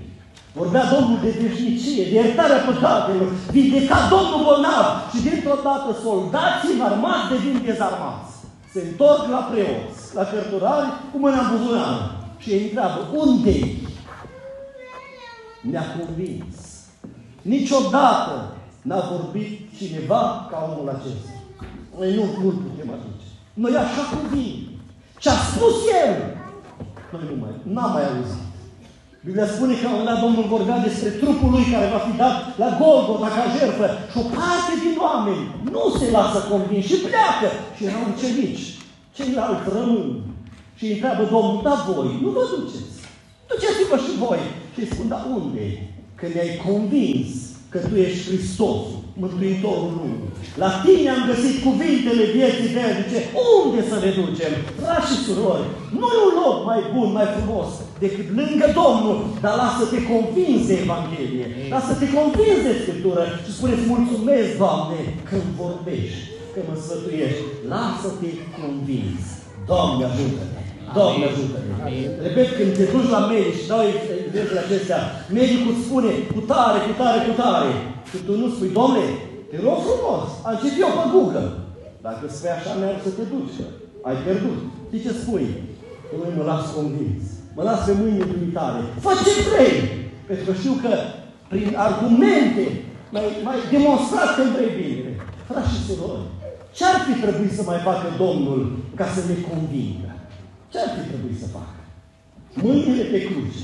Vorbea 0.60 0.86
Domnul 0.94 1.20
de 1.24 1.32
veșnicie, 1.41 2.04
de 2.10 2.16
iertarea 2.16 2.66
păcatelor, 2.68 3.30
vindeca 3.52 3.98
Domnul 4.14 4.44
bolnav 4.48 4.86
și 5.12 5.20
dintr-o 5.28 5.58
dată 5.68 5.89
soldații 6.04 6.82
armați 6.88 7.30
devin 7.32 7.62
dezarmați. 7.66 8.32
Se 8.74 8.80
întorc 8.88 9.24
la 9.36 9.41
preoți, 9.50 10.00
la 10.18 10.24
cărturari, 10.32 10.89
cu 11.12 11.18
mâna 11.20 11.39
în 11.41 11.50
buzunar 11.52 11.94
și 12.41 12.50
îi 12.54 12.64
întreabă, 12.64 13.00
unde 13.24 13.56
Ne-a 15.62 15.86
convins. 15.98 16.56
Niciodată 17.41 18.53
n-a 18.88 19.00
vorbit 19.12 19.50
cineva 19.78 20.22
ca 20.50 20.58
omul 20.70 20.90
acesta. 20.96 21.34
Noi 21.98 22.16
nu, 22.18 22.24
nu 22.44 22.50
putem 22.66 22.90
aduce. 22.96 23.28
Noi 23.64 23.76
așa 23.76 24.04
cuvim. 24.14 24.56
Ce 25.22 25.30
a 25.30 25.38
spus 25.52 25.76
el, 26.04 26.14
noi 27.12 27.26
nu 27.30 27.36
mai, 27.42 27.54
n-am 27.74 27.92
mai 27.96 28.06
auzit. 28.12 28.52
Biblia 29.26 29.48
spune 29.48 29.74
că 29.82 29.88
la 30.10 30.16
Domnul 30.24 30.46
vorbea 30.54 30.78
despre 30.88 31.10
trupul 31.10 31.50
lui 31.52 31.66
care 31.74 31.88
va 31.96 32.02
fi 32.08 32.14
dat 32.24 32.36
la 32.62 32.70
Golgota 32.80 33.30
ca 33.36 33.46
jertfă 33.56 33.88
și 34.12 34.18
o 34.22 34.24
parte 34.38 34.74
din 34.84 34.96
oameni 35.08 35.44
nu 35.74 35.84
se 36.00 36.08
lasă 36.16 36.40
convins 36.50 36.86
și 36.90 36.98
pleacă. 37.08 37.48
Și 37.76 37.86
erau 37.90 38.04
ucenici. 38.14 38.66
Ceilalți 39.16 39.70
rămân. 39.76 40.08
Și 40.78 40.84
îi 40.86 40.94
întreabă 40.96 41.24
Domnul, 41.36 41.62
da 41.68 41.76
voi, 41.88 42.10
nu 42.24 42.30
vă 42.36 42.44
duceți. 42.52 43.00
Duceți-vă 43.50 43.98
și 44.06 44.12
voi. 44.24 44.42
Și 44.74 44.80
îi 44.80 44.92
spun, 44.92 45.08
da 45.08 45.20
unde? 45.38 45.66
Că 46.16 46.26
ne-ai 46.34 46.62
convins 46.68 47.30
că 47.74 47.80
Tu 47.89 47.95
ești 48.05 48.28
Hristosul, 48.30 48.97
Mântuitorul 49.21 49.91
lumii. 49.99 50.30
La 50.63 50.69
Tine 50.84 51.09
am 51.15 51.24
găsit 51.32 51.55
cuvintele 51.67 52.24
vieții 52.38 52.74
veșnice. 52.78 53.19
Unde 53.55 53.80
să 53.89 53.95
ne 54.03 54.11
ducem? 54.19 54.53
Frați 54.82 55.09
și 55.09 55.17
surori, 55.26 55.65
nu 55.99 56.07
e 56.15 56.19
un 56.30 56.36
loc 56.43 56.57
mai 56.71 56.82
bun, 56.93 57.09
mai 57.17 57.28
frumos 57.36 57.69
decât 58.03 58.28
lângă 58.39 58.67
Domnul, 58.82 59.17
dar 59.43 59.53
lasă-te 59.61 59.99
convins 60.11 60.61
de 60.69 60.76
Evanghelie, 60.84 61.47
lasă-te 61.74 62.07
convins 62.17 62.59
de 62.67 62.74
Scriptură 62.82 63.24
și 63.43 63.51
spune-ți 63.57 63.91
mulțumesc, 63.93 64.49
Doamne, 64.63 64.99
când 65.30 65.47
vorbești, 65.63 66.24
că 66.53 66.59
mă 66.67 66.76
sfătuiești. 66.84 67.43
Lasă-te 67.74 68.30
convins. 68.57 69.24
Doamne, 69.69 70.03
ajută-ne! 70.05 70.62
Doamne 70.98 71.26
ajută-ne! 71.32 71.72
Repet, 72.26 72.50
când 72.58 72.72
te 72.78 72.86
duci 72.94 73.14
la 73.16 73.22
medic 73.32 73.56
și 73.60 73.70
dau 73.72 73.82
exemplele 74.26 74.64
acestea, 74.66 75.00
medicul 75.40 75.76
spune 75.86 76.12
cu 76.36 76.42
tare, 76.52 76.78
cu 76.88 76.94
tare, 77.02 77.20
cu 77.28 77.34
tare. 77.44 77.72
Și 78.10 78.18
tu 78.26 78.34
nu 78.42 78.48
spui, 78.54 78.76
Doamne, 78.78 79.06
te 79.50 79.58
rog 79.66 79.80
frumos, 79.88 80.26
am 80.48 80.56
citit 80.62 80.82
eu 80.86 80.92
pe 80.98 81.06
Google. 81.14 81.48
Dacă 82.08 82.24
spui 82.26 82.54
așa, 82.58 82.72
merg 82.82 83.00
să 83.06 83.12
te 83.18 83.26
duci. 83.34 83.60
Ai 84.08 84.16
pierdut. 84.24 84.60
Știi 84.88 85.04
ce 85.06 85.12
spui? 85.22 85.48
Nu 86.18 86.26
mă 86.38 86.44
las 86.52 86.66
convins. 86.76 87.24
Mă 87.56 87.64
las 87.70 87.80
pe 87.86 87.94
mâinile 88.00 88.32
dumitare. 88.34 88.82
Fă 89.04 89.12
ce 89.26 89.34
vrei! 89.50 89.76
Pentru 90.28 90.46
că 90.48 90.54
știu 90.62 90.76
că 90.84 90.94
prin 91.52 91.68
argumente 91.88 92.66
mai, 93.14 93.26
mai 93.48 93.58
demonstrat 93.72 94.30
că 94.36 94.42
vrei 94.56 94.72
bine. 94.82 95.10
Frați 95.50 95.72
și 95.72 95.84
surori, 95.88 96.28
ce 96.76 96.84
ar 96.86 96.98
fi 97.06 97.14
trebuit 97.24 97.54
să 97.58 97.64
mai 97.66 97.80
facă 97.88 98.06
Domnul 98.24 98.62
ca 99.00 99.06
să 99.16 99.22
ne 99.30 99.36
convingă? 99.50 100.12
Ce 100.74 100.80
ar 100.86 100.89
fi 100.95 101.03
trebuit 101.09 101.39
să 101.43 101.47
facă? 101.57 101.80
Mâinile 102.65 103.03
pe 103.13 103.19
cruce, 103.28 103.63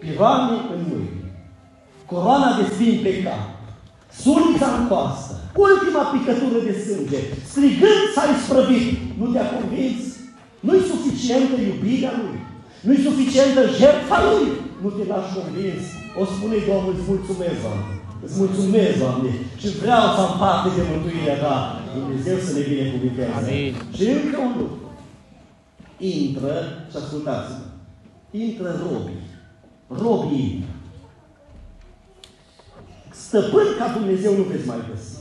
piroane 0.00 0.56
în 0.74 0.80
mâini, 0.90 1.24
coroana 2.10 2.50
de 2.58 2.64
spin 2.72 2.94
pe 3.04 3.12
cap, 3.24 3.44
sulița 4.22 4.68
în 4.78 4.84
coastă, 4.90 5.34
ultima 5.68 6.02
picătură 6.14 6.58
de 6.68 6.74
sânge, 6.84 7.20
strigând 7.50 8.02
s-a 8.14 8.24
isprăvit. 8.34 8.88
Nu 9.18 9.26
te-a 9.32 9.48
convins? 9.54 10.00
Nu-i 10.66 10.88
suficientă 10.92 11.54
iubirea 11.68 12.12
Lui? 12.20 12.38
Nu-i 12.86 13.06
suficientă 13.08 13.60
jertfa 13.78 14.18
Lui? 14.28 14.46
Nu 14.82 14.88
te 14.96 15.04
lași 15.12 15.34
convins? 15.38 15.82
O 16.20 16.22
spune 16.32 16.56
Domnul, 16.68 16.94
îți 16.94 17.08
mulțumesc, 17.12 17.58
Doamne. 17.64 17.92
Îți 18.24 18.36
mulțumesc, 18.42 18.94
Doamne, 19.04 19.30
și 19.60 19.68
vreau 19.82 20.04
să 20.14 20.20
am 20.26 20.32
parte 20.44 20.68
de 20.76 20.82
mântuirea 20.90 21.38
Ta. 21.44 21.56
Dumnezeu 21.98 22.36
să 22.46 22.50
ne 22.56 22.62
binecuvinteze. 22.70 23.34
Amin. 23.38 23.70
Și 23.96 24.04
încă 24.18 24.38
un 24.48 24.54
lucru. 24.60 24.89
Intră, 26.00 26.62
și 26.90 26.96
ascultați-mă, 26.96 27.64
intră 28.30 28.80
robii. 28.82 29.26
Robii 29.88 30.52
intră. 30.54 30.74
Stăpân 33.10 33.66
ca 33.78 33.92
Dumnezeu 33.92 34.36
nu 34.36 34.42
veți 34.42 34.66
mai 34.66 34.78
găsi. 34.90 35.16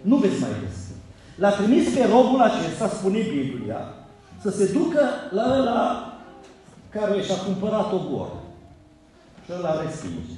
Nu 0.00 0.16
veți 0.16 0.40
mai 0.40 0.50
găsi. 0.64 0.90
L-a 1.36 1.50
trimis 1.50 1.94
pe 1.94 2.08
robul 2.12 2.40
acesta, 2.40 2.88
spune 2.88 3.18
Biblia, 3.18 3.94
să 4.42 4.50
se 4.50 4.72
ducă 4.72 5.00
la 5.30 5.58
ăla 5.58 6.12
care 6.90 7.22
și-a 7.22 7.36
cumpărat 7.36 7.92
o 7.92 7.98
goră. 8.10 8.42
Și 9.44 9.50
ăla 9.58 9.82
respinge. 9.82 10.36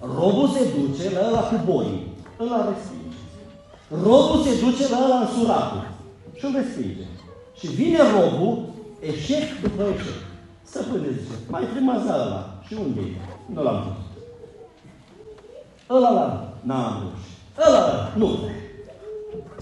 Robul 0.00 0.48
se 0.48 0.68
duce 0.78 1.10
la 1.10 1.26
ăla 1.28 1.40
cu 1.40 1.60
boi. 1.64 2.06
Ăla 2.40 2.68
respinge. 2.68 3.16
Robul 4.02 4.42
se 4.42 4.60
duce 4.64 4.88
la 4.88 5.04
ăla 5.04 5.18
însuratul. 5.18 5.88
Și 6.38 6.44
îl 6.44 6.52
respinge. 6.54 7.06
Și 7.58 7.66
vine 7.66 7.98
robul, 7.98 8.68
eșec 9.00 9.60
după 9.62 9.82
eșec. 9.82 10.20
Stăpâne 10.62 11.10
zice, 11.10 11.34
mai 11.48 11.64
trimați 11.72 12.06
la 12.06 12.14
ăla. 12.14 12.62
Și 12.66 12.74
unde 12.74 13.00
e? 13.00 13.14
Nu 13.52 13.62
l-am 13.62 13.76
văzut. 13.82 14.04
Ăla 15.90 16.10
la 16.10 16.54
n-am 16.62 16.98
reușit. 17.00 17.68
Ăla 17.68 17.80
la 17.86 18.12
nu. 18.16 18.28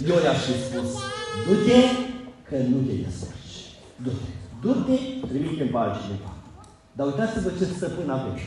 Eu 0.09 0.17
i-aș 0.25 0.41
fi 0.47 0.53
spus, 0.65 0.91
du-te 1.47 1.79
că 2.49 2.57
nu 2.57 2.77
te 2.87 2.93
descurci. 2.93 3.59
Du-te. 4.03 4.29
Du-te, 4.63 4.97
trimite-mi 5.27 5.71
pe 5.71 5.79
altcineva. 5.79 6.33
Dar 6.93 7.07
uitați-vă 7.07 7.51
ce 7.59 7.65
stăpân 7.65 8.11
avem. 8.11 8.39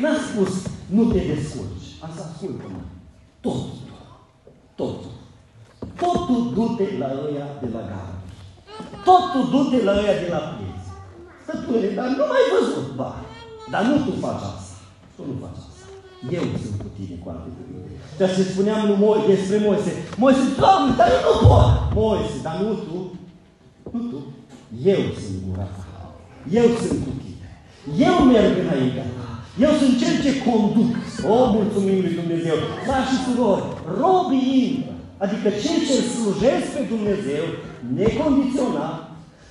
N-a 0.00 0.14
spus, 0.28 0.66
nu 0.86 1.12
te 1.12 1.18
descurci. 1.18 1.88
Asta 2.06 2.30
ascultă-mă. 2.30 2.82
Totul. 3.40 3.70
Totul. 4.74 5.10
Totul 6.00 6.52
du-te 6.54 6.86
la 6.98 7.08
ăia 7.26 7.46
de 7.62 7.68
la 7.72 7.80
gară. 7.80 8.13
Totul 9.08 9.42
du-te 9.52 9.78
la 9.88 9.92
ăia 10.02 10.14
de 10.22 10.28
la 10.34 10.40
piețe. 10.56 10.88
Stăpâne, 11.44 11.88
dar 11.98 12.08
nu 12.18 12.24
mai 12.32 12.42
văzut. 12.54 12.86
Ba, 13.00 13.10
dar 13.72 13.82
nu 13.88 13.94
tu 14.06 14.12
faci 14.24 14.44
asta. 14.52 14.74
Tu 15.16 15.22
nu 15.28 15.34
faci 15.42 15.58
asta. 15.64 15.84
Eu 16.38 16.44
sunt 16.62 16.76
cu 16.82 16.88
tine 16.96 17.14
cu 17.22 17.26
alte 17.32 17.48
cuvinte. 17.56 17.92
Dar 18.18 18.28
ce 18.34 18.42
spuneam 18.50 18.80
lui 18.88 18.98
Mo- 19.02 19.22
despre 19.32 19.56
Moise. 19.66 19.92
Moise, 20.22 20.44
Doamne, 20.60 20.92
dar 21.00 21.08
eu 21.16 21.22
nu 21.28 21.34
pot. 21.48 21.68
Moise, 22.00 22.36
dar 22.46 22.56
nu 22.64 22.72
tu. 22.86 22.96
Nu 23.94 24.00
tu. 24.10 24.18
Eu 24.92 25.02
sunt 25.22 25.38
gura 25.46 25.66
ta. 25.76 25.84
Eu 26.58 26.66
sunt 26.84 26.98
cu 27.06 27.12
tine. 27.22 27.48
Eu 28.06 28.14
merg 28.32 28.52
înaintea 28.64 29.06
ta. 29.16 29.26
Eu 29.64 29.72
sunt 29.80 29.92
cel 30.00 30.14
ce 30.24 30.32
conduc. 30.46 30.92
O, 31.32 31.34
mulțumim 31.56 31.98
lui 32.04 32.14
Dumnezeu. 32.20 32.56
Frați 32.86 33.08
și 33.10 33.16
surori, 33.24 33.64
robii 34.00 34.52
intră. 34.66 34.93
Adică 35.24 35.48
cei 35.62 35.80
ce 35.88 35.96
slujesc 36.12 36.66
pe 36.74 36.82
Dumnezeu, 36.92 37.44
necondiționat, 38.00 38.96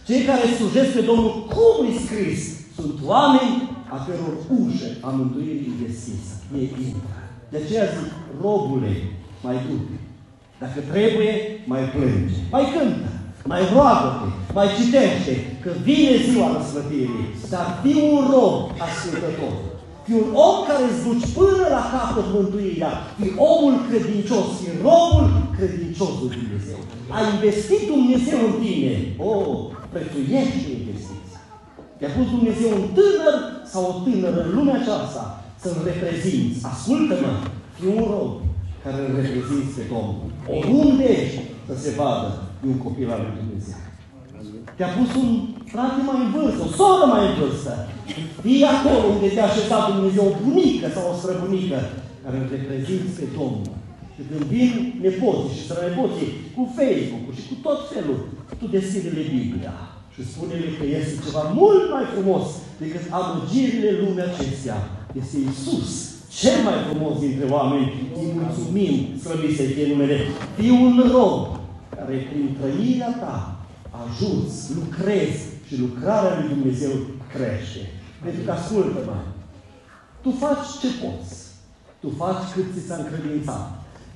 cei 0.07 0.21
care 0.29 0.55
slujesc 0.57 0.91
pe 0.95 1.01
Domnul, 1.09 1.33
cum 1.53 1.77
e 1.89 1.93
scris, 2.05 2.41
sunt 2.77 2.95
oameni 3.13 3.55
a 3.95 3.97
căror 4.05 4.35
ușă 4.59 4.89
a 5.07 5.09
mântuirii 5.17 5.81
deschisă. 5.85 6.33
Ei 6.59 6.69
intră. 6.87 7.19
De 7.51 7.57
aceea 7.61 7.85
zic, 7.95 8.09
robule, 8.41 8.93
mai 9.45 9.57
du 9.65 9.75
Dacă 10.61 10.79
trebuie, 10.91 11.31
mai 11.71 11.83
plânge, 11.93 12.39
mai 12.55 12.65
cântă, 12.73 13.11
mai 13.51 13.61
roagă-te, 13.73 14.27
mai 14.57 14.67
citește, 14.77 15.33
că 15.63 15.69
vine 15.87 16.13
ziua 16.27 16.47
răsplătirii. 16.55 17.27
Dar 17.53 17.65
fii 17.81 18.01
un 18.11 18.19
rob 18.31 18.55
ascultător. 18.87 19.55
Fii 20.05 20.21
un 20.23 20.29
om 20.47 20.57
care 20.69 20.83
îți 20.87 21.03
duci 21.07 21.27
până 21.39 21.65
la 21.75 21.83
capăt 21.93 22.27
mântuirea. 22.35 22.93
Fii 23.17 23.33
omul 23.51 23.75
credincios, 23.87 24.47
fii 24.59 24.75
robul 24.87 25.25
credincios 25.57 26.13
lui 26.21 26.31
Dumnezeu. 26.39 26.79
A 27.15 27.19
investit 27.33 27.83
Dumnezeu 27.93 28.39
în 28.49 28.55
tine. 28.63 28.93
O, 29.27 29.29
oh, 29.29 29.57
prețuiește 29.93 30.69
investiția. 30.79 31.39
Te-a 31.97 32.11
pus 32.15 32.27
Dumnezeu 32.35 32.69
un 32.79 32.85
tânăr 32.97 33.35
sau 33.71 33.81
o 33.89 33.93
tânără 34.05 34.39
în 34.45 34.51
lumea 34.57 34.77
aceasta 34.81 35.23
să-L 35.61 35.77
reprezinți. 35.89 36.57
Ascultă-mă, 36.71 37.31
fii 37.75 37.91
un 37.97 38.05
rob 38.13 38.31
care 38.83 38.97
îl 39.05 39.13
reprezinți 39.21 39.73
pe 39.77 39.83
Domnul. 39.91 40.29
Oriunde 40.57 41.05
ești 41.21 41.39
să 41.67 41.73
se 41.83 41.91
vadă, 41.99 42.29
e 42.63 42.67
un 42.75 42.81
copil 42.87 43.07
al 43.11 43.21
lui 43.25 43.35
Dumnezeu. 43.41 43.81
Te-a 44.77 44.91
pus 44.97 45.09
un 45.23 45.29
frate 45.73 46.01
mai 46.07 46.19
în 46.25 46.29
vârstă, 46.35 46.61
o 46.67 46.69
soră 46.77 47.05
mai 47.13 47.23
în 47.29 47.35
vârstă. 47.39 47.73
Fii 48.43 48.69
acolo 48.73 48.99
unde 49.13 49.27
te-a 49.33 49.47
așezat 49.49 49.83
Dumnezeu, 49.91 50.25
o 50.29 50.37
bunică 50.43 50.87
sau 50.95 51.03
o 51.11 51.17
străbunică, 51.19 51.79
care 52.23 52.35
îl 52.39 52.47
reprezinți 52.55 53.15
pe 53.17 53.25
Domnul. 53.37 53.75
Și 54.15 54.21
când 54.29 54.43
vin 54.53 54.71
nepoții 55.05 55.55
și 55.55 55.65
strănepoții 55.67 56.31
cu 56.55 56.61
Facebook-ul 56.77 57.33
și 57.37 57.47
cu 57.49 57.55
tot 57.65 57.79
felul, 57.91 58.19
tu 58.59 58.65
deschide-le 58.75 59.23
Biblia 59.35 59.75
și 60.13 60.21
spune-le 60.31 60.69
că 60.77 60.85
este 60.99 61.15
ceva 61.25 61.43
mult 61.61 61.83
mai 61.93 62.05
frumos 62.13 62.45
decât 62.81 63.03
amăgirile 63.19 63.91
lumea 64.01 64.27
acestea. 64.29 64.77
Este 65.21 65.37
Isus, 65.51 65.91
cel 66.39 66.57
mai 66.67 66.77
frumos 66.87 67.13
dintre 67.23 67.45
oameni. 67.55 67.87
Îi 68.19 68.29
mulțumim, 68.39 68.93
slăvit 69.23 69.53
să 69.59 69.63
fie 69.73 69.85
numele. 69.91 70.17
Fii 70.57 70.73
un 70.85 70.95
rob 71.13 71.39
care 71.95 72.15
prin 72.29 72.45
trăirea 72.57 73.11
ta 73.23 73.35
ajuți, 74.03 74.57
lucrezi 74.79 75.43
și 75.73 75.83
lucrarea 75.85 76.33
lui 76.37 76.47
Dumnezeu 76.53 76.93
crește. 77.33 77.81
Pentru 78.23 78.41
că 78.45 78.51
ascultă-mă, 78.51 79.17
tu 80.23 80.29
faci 80.43 80.67
ce 80.81 80.89
poți. 81.01 81.35
Tu 82.01 82.07
faci 82.21 82.43
cât 82.53 82.67
ți 82.73 82.85
s-a 82.87 82.97
încredințat. 82.99 83.67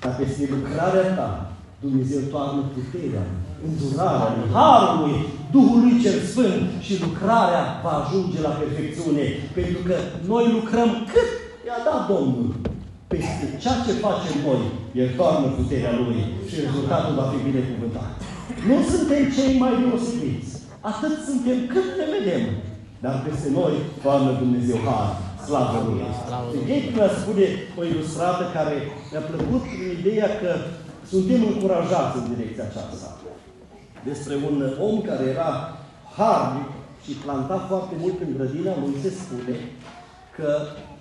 Dar 0.01 0.13
peste 0.19 0.43
lucrarea 0.55 1.07
ta, 1.17 1.31
Dumnezeu 1.85 2.21
toarnă 2.33 2.61
puterea, 2.75 3.25
îndurarea, 3.67 4.31
harul 4.57 4.95
lui, 5.01 5.15
Duhului 5.55 6.01
cel 6.03 6.17
Sfânt 6.31 6.63
și 6.85 7.03
lucrarea 7.05 7.63
va 7.83 7.93
ajunge 7.97 8.39
la 8.47 8.53
perfecțiune. 8.61 9.25
Pentru 9.57 9.79
că 9.87 9.95
noi 10.31 10.45
lucrăm 10.57 10.89
cât 11.11 11.29
i-a 11.67 11.79
dat 11.87 12.01
Domnul. 12.13 12.49
Peste 13.11 13.45
ceea 13.61 13.77
ce 13.85 14.01
facem 14.05 14.35
noi, 14.47 14.61
El 15.01 15.09
toarnă 15.17 15.47
puterea 15.57 15.93
Lui 16.01 16.19
și 16.49 16.55
rezultatul 16.65 17.13
va 17.19 17.25
fi 17.31 17.37
binecuvântat. 17.49 18.11
Nu 18.69 18.77
suntem 18.91 19.23
cei 19.35 19.51
mai 19.61 19.73
deosebiți. 19.81 20.56
Atât 20.81 21.13
suntem 21.27 21.67
cât 21.73 21.87
ne 21.99 22.05
vedem. 22.17 22.43
Dar 22.99 23.23
peste 23.25 23.49
noi 23.49 23.73
toarnă 24.03 24.31
Dumnezeu 24.31 24.77
har. 24.85 25.07
Slavă 25.45 25.79
Lui! 25.87 26.01
Ghecula 26.65 27.07
spune 27.21 27.47
o 27.79 27.83
ilustrată 27.83 28.43
care 28.53 28.75
mi-a 29.11 29.19
plăcut 29.19 29.61
prin 29.61 29.89
ideea 29.99 30.29
că 30.41 30.51
suntem 31.11 31.43
încurajați 31.43 32.17
în 32.17 32.35
direcția 32.35 32.63
aceasta. 32.67 33.17
Despre 34.03 34.35
un 34.35 34.55
om 34.79 35.01
care 35.01 35.23
era 35.23 35.51
harnic 36.17 36.69
și 37.03 37.11
planta 37.11 37.57
foarte 37.69 37.95
mult 37.99 38.17
în 38.21 38.33
grădina 38.37 38.73
lui, 38.81 38.95
se 39.01 39.09
spune 39.09 39.55
că 40.35 40.49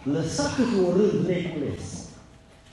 lăsa 0.02 0.42
câte 0.56 0.76
un 0.86 0.92
rând 0.98 1.26
necules. 1.26 1.84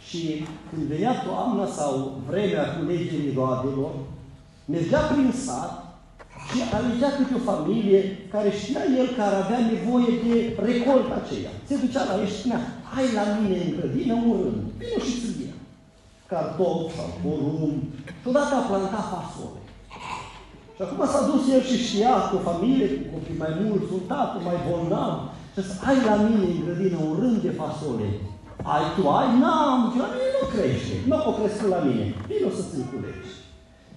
Și 0.08 0.45
când 0.70 0.84
venea 0.88 1.24
toamna 1.28 1.66
sau 1.66 2.22
vremea 2.30 2.64
culegerii 2.76 3.34
roadelor, 3.36 3.91
mergea 4.66 4.99
prin 4.99 5.34
sat 5.45 5.83
și 6.50 6.60
alegea 6.76 7.10
câte 7.18 7.34
o 7.39 7.48
familie 7.52 8.00
care 8.34 8.50
știa 8.62 8.84
el 9.00 9.08
că 9.16 9.22
ar 9.26 9.36
avea 9.44 9.62
nevoie 9.74 10.12
de 10.26 10.34
recolta 10.70 11.14
aceea. 11.20 11.52
Se 11.68 11.76
ducea 11.84 12.04
la 12.10 12.16
ei 12.22 12.30
și 12.32 12.39
spunea, 12.39 12.62
ai 12.98 13.08
la 13.18 13.26
mine 13.36 13.58
în 13.64 13.72
grădină 13.76 14.14
un 14.28 14.36
rând, 14.41 14.64
vino 14.80 15.00
și 15.08 15.16
ți 15.22 15.34
cartof 16.34 16.82
sau 16.98 17.10
porumb. 17.22 17.78
Și 18.20 18.28
odată 18.32 18.54
a 18.56 18.68
plantat 18.70 19.06
fasole. 19.14 19.62
Și 20.76 20.82
acum 20.86 21.02
s-a 21.14 21.24
dus 21.32 21.44
el 21.56 21.62
și 21.70 21.78
știa 21.86 22.14
cu 22.28 22.36
o 22.38 22.46
familie, 22.50 22.88
cu 22.96 23.04
copii 23.14 23.41
mai 23.44 23.54
mulți, 23.64 23.94
un 23.98 24.04
tată 24.12 24.38
mai 24.48 24.58
bolnav. 24.66 25.16
Și 25.54 25.62
să 25.68 25.74
ai 25.89 25.98
la 26.10 26.16
mine 26.26 26.46
în 26.52 26.60
grădină 26.64 26.98
un 27.08 27.14
rând 27.22 27.38
de 27.46 27.52
fasole. 27.62 28.08
Ai 28.74 28.86
tu, 28.96 29.02
ai? 29.18 29.30
N-am, 29.41 29.82
la 30.02 30.08
mine 30.14 30.30
nu 30.38 30.44
crește. 30.54 30.94
Nu 31.10 31.16
o 31.30 31.32
crescut 31.38 31.70
la 31.76 31.80
mine. 31.88 32.06
Vino 32.30 32.50
să 32.58 32.64
ți 32.70 32.89
culegi. 32.91 33.32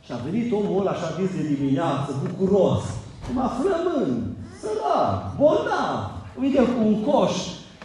Și 0.06 0.12
a 0.14 0.24
venit 0.28 0.52
omul 0.52 0.80
ăla 0.80 0.90
așa 0.94 1.08
zis 1.18 1.30
de 1.36 1.54
dimineață, 1.54 2.08
bucuros. 2.22 2.84
Cum 3.24 3.38
flămând, 3.56 4.18
sărac, 4.60 5.16
bolnav, 5.38 5.98
uite 6.40 6.62
cu 6.72 6.80
un 6.88 6.96
coș 7.08 7.34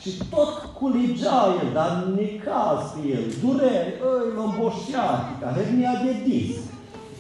și 0.02 0.12
tot 0.34 0.54
culegea 0.80 1.40
el, 1.62 1.70
dar 1.78 1.92
necaz 2.18 2.82
pe 2.94 3.02
el, 3.16 3.26
dureri, 3.42 3.94
îi, 4.10 4.28
lomboșiatica, 4.38 5.48
hernia 5.56 5.94
de 6.04 6.14
disc, 6.28 6.64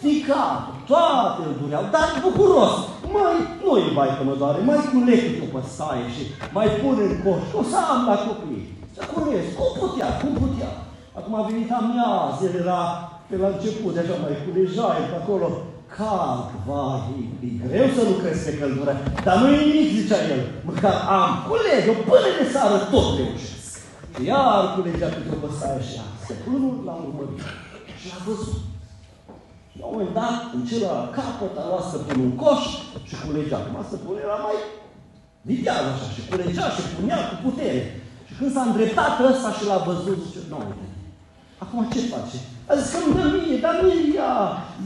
ficat, 0.02 0.62
toate 0.89 1.41
îl 1.47 1.54
dureau, 1.62 1.86
dar 1.95 2.08
bucuros. 2.26 2.74
Mai, 3.16 3.38
nu-i 3.64 3.95
bai 3.97 4.12
că 4.18 4.24
mă 4.24 4.36
doare, 4.41 4.60
mai 4.70 4.82
culeg 4.91 5.24
tu 5.38 5.45
pe 5.54 5.62
staie 5.74 6.08
și 6.16 6.24
mai 6.58 6.68
pun 6.82 6.95
în 7.08 7.14
coș, 7.24 7.43
o 7.60 7.62
să 7.72 7.78
am 7.93 8.02
la 8.10 8.18
copii. 8.26 8.68
Să 8.95 9.02
curez, 9.14 9.45
cum 9.58 9.72
putea, 9.82 10.10
cum 10.22 10.34
putea. 10.43 10.72
Acum 11.18 11.34
a 11.36 11.41
venit 11.49 11.70
amiază, 11.80 12.41
el 12.47 12.56
era 12.64 12.82
pe 13.32 13.38
la 13.44 13.50
început, 13.56 13.94
deja 14.00 14.16
mai 14.24 14.36
culeja 14.46 14.86
el 15.00 15.08
pe 15.12 15.18
acolo, 15.22 15.48
cald, 15.96 16.48
vai, 16.68 17.04
e, 17.44 17.46
e 17.48 17.50
greu 17.64 17.88
să 17.96 18.02
lucrezi 18.12 18.46
pe 18.46 18.54
căldură, 18.60 18.94
dar 19.26 19.36
nu 19.42 19.48
e 19.56 19.60
nimic, 19.66 19.90
zicea 19.98 20.20
el, 20.34 20.42
măcar 20.70 20.96
am, 21.18 21.32
culeg, 21.48 21.82
eu 21.90 21.98
până 22.10 22.30
de 22.38 22.46
sară 22.54 22.78
tot 22.94 23.08
reușesc. 23.18 23.74
Iar 24.28 24.62
culegea 24.76 25.08
pe 25.14 25.20
o 25.36 25.38
băsaie 25.44 25.82
și 25.88 25.98
stăpânul 26.24 26.76
l-a 26.86 26.96
urmărit 27.06 27.42
și 28.00 28.08
a 28.16 28.18
văzut. 28.28 28.60
La 29.80 29.86
un 29.88 29.94
moment 29.94 30.14
dat, 30.22 30.38
în 30.56 30.62
celălalt 30.70 31.10
capăt, 31.18 31.54
a 31.58 31.64
luat 31.70 31.86
stăpânul 31.90 32.26
un 32.30 32.36
coș 32.42 32.64
și 33.08 33.16
culegea. 33.24 33.58
Acum 33.60 33.78
stăpânul 33.90 34.24
era 34.28 34.38
mai 34.48 34.58
viteaz 35.50 35.86
așa 35.94 36.08
și 36.16 36.22
culegea 36.30 36.66
și 36.76 36.82
punea 36.96 37.20
cu 37.30 37.36
putere. 37.46 37.82
Și 38.28 38.34
când 38.38 38.52
s-a 38.54 38.64
îndreptat 38.68 39.14
ăsta 39.32 39.50
și 39.58 39.64
l-a 39.70 39.80
văzut, 39.90 40.18
zice, 40.26 40.42
nu, 40.52 40.60
acum 41.64 41.80
ce 41.94 42.02
face? 42.14 42.38
A 42.72 42.76
zis 42.80 42.90
că 42.92 42.98
îmi 43.02 43.16
dă 43.18 43.26
mie, 43.34 43.58
dar 43.66 43.76
nu 43.82 43.88
ea. 44.18 44.34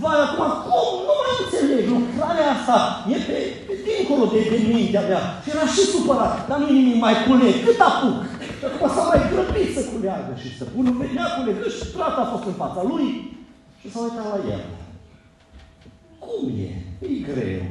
Vai, 0.02 0.20
acum, 0.26 0.52
cum? 0.66 0.88
Nu 1.08 1.14
mai 1.22 1.34
înțeleg. 1.42 1.84
Lucrarea 1.96 2.50
asta 2.56 2.78
e 3.14 3.18
pe, 3.28 3.38
pe 3.68 3.74
dincolo 3.86 4.24
de, 4.34 4.40
de 4.52 4.58
mintea 4.72 5.04
mea. 5.10 5.24
Și 5.44 5.50
era 5.54 5.66
și 5.76 5.84
supărat. 5.94 6.36
Dar 6.50 6.58
nu 6.62 6.68
nimic 6.78 6.98
mai 7.06 7.16
culeg. 7.28 7.56
Cât 7.66 7.80
apuc? 7.90 8.20
Și 8.60 8.66
acum 8.70 8.88
s-a 8.96 9.04
mai 9.10 9.22
grăbit 9.32 9.70
să 9.76 9.82
culeagă. 9.92 10.32
Și 10.42 10.48
să 10.60 10.64
pună 10.74 10.92
venea 11.02 11.28
culegă 11.36 11.66
și 11.78 11.86
plata 11.96 12.20
a 12.24 12.32
fost 12.34 12.46
în 12.52 12.58
fața 12.64 12.82
lui. 12.92 13.08
Și 13.80 13.88
s-a 13.92 14.00
uitat 14.06 14.28
la 14.34 14.40
el. 14.54 14.64
Cum 16.26 16.44
e? 16.68 16.72
E 17.08 17.10
greu. 17.30 17.64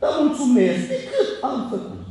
Dar 0.00 0.10
mulțumesc. 0.22 0.82
De 0.92 0.98
cât 1.10 1.28
am 1.48 1.58
făcut? 1.72 2.02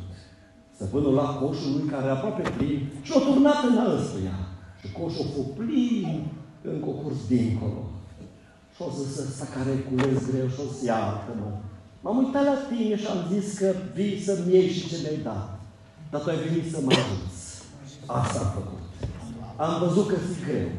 Stăpânul 0.75 1.13
la 1.21 1.27
coșul 1.39 1.71
lui 1.75 1.89
care 1.91 2.05
era 2.05 2.15
aproape 2.17 2.43
plin 2.57 2.79
și 3.05 3.11
o 3.17 3.19
turnat 3.27 3.59
în 3.69 3.75
ăstuia. 3.95 4.37
Și 4.79 4.87
coșul 4.97 5.25
a 5.25 5.31
fost 5.35 5.51
plin 5.59 6.07
încă 6.61 6.87
o 6.89 6.95
curs 7.01 7.19
dincolo. 7.27 7.81
Și 8.75 8.81
o 8.85 8.89
zis 8.97 9.11
ăsta 9.23 9.45
care 9.55 9.71
cules 9.87 10.19
greu 10.29 10.47
și 10.53 10.59
o 10.65 10.67
să 10.73 10.81
iartă-mă. 10.85 11.49
M-am 12.01 12.17
uitat 12.23 12.43
la 12.51 12.57
tine 12.69 12.95
și 13.01 13.07
am 13.13 13.21
zis 13.33 13.57
că 13.59 13.69
vii 13.95 14.23
să-mi 14.25 14.53
iei 14.53 14.69
și 14.75 14.87
ce 14.89 14.95
mi-ai 15.01 15.19
dat. 15.29 15.47
Dar 16.11 16.21
tu 16.21 16.29
ai 16.29 16.43
venit 16.45 16.65
să 16.73 16.79
mă 16.85 16.91
ajuți. 17.01 17.41
Asta 18.19 18.37
am 18.43 18.51
făcut. 18.57 18.83
Am 19.65 19.73
văzut 19.85 20.07
că 20.11 20.17
ți 20.25 20.43
greu. 20.45 20.69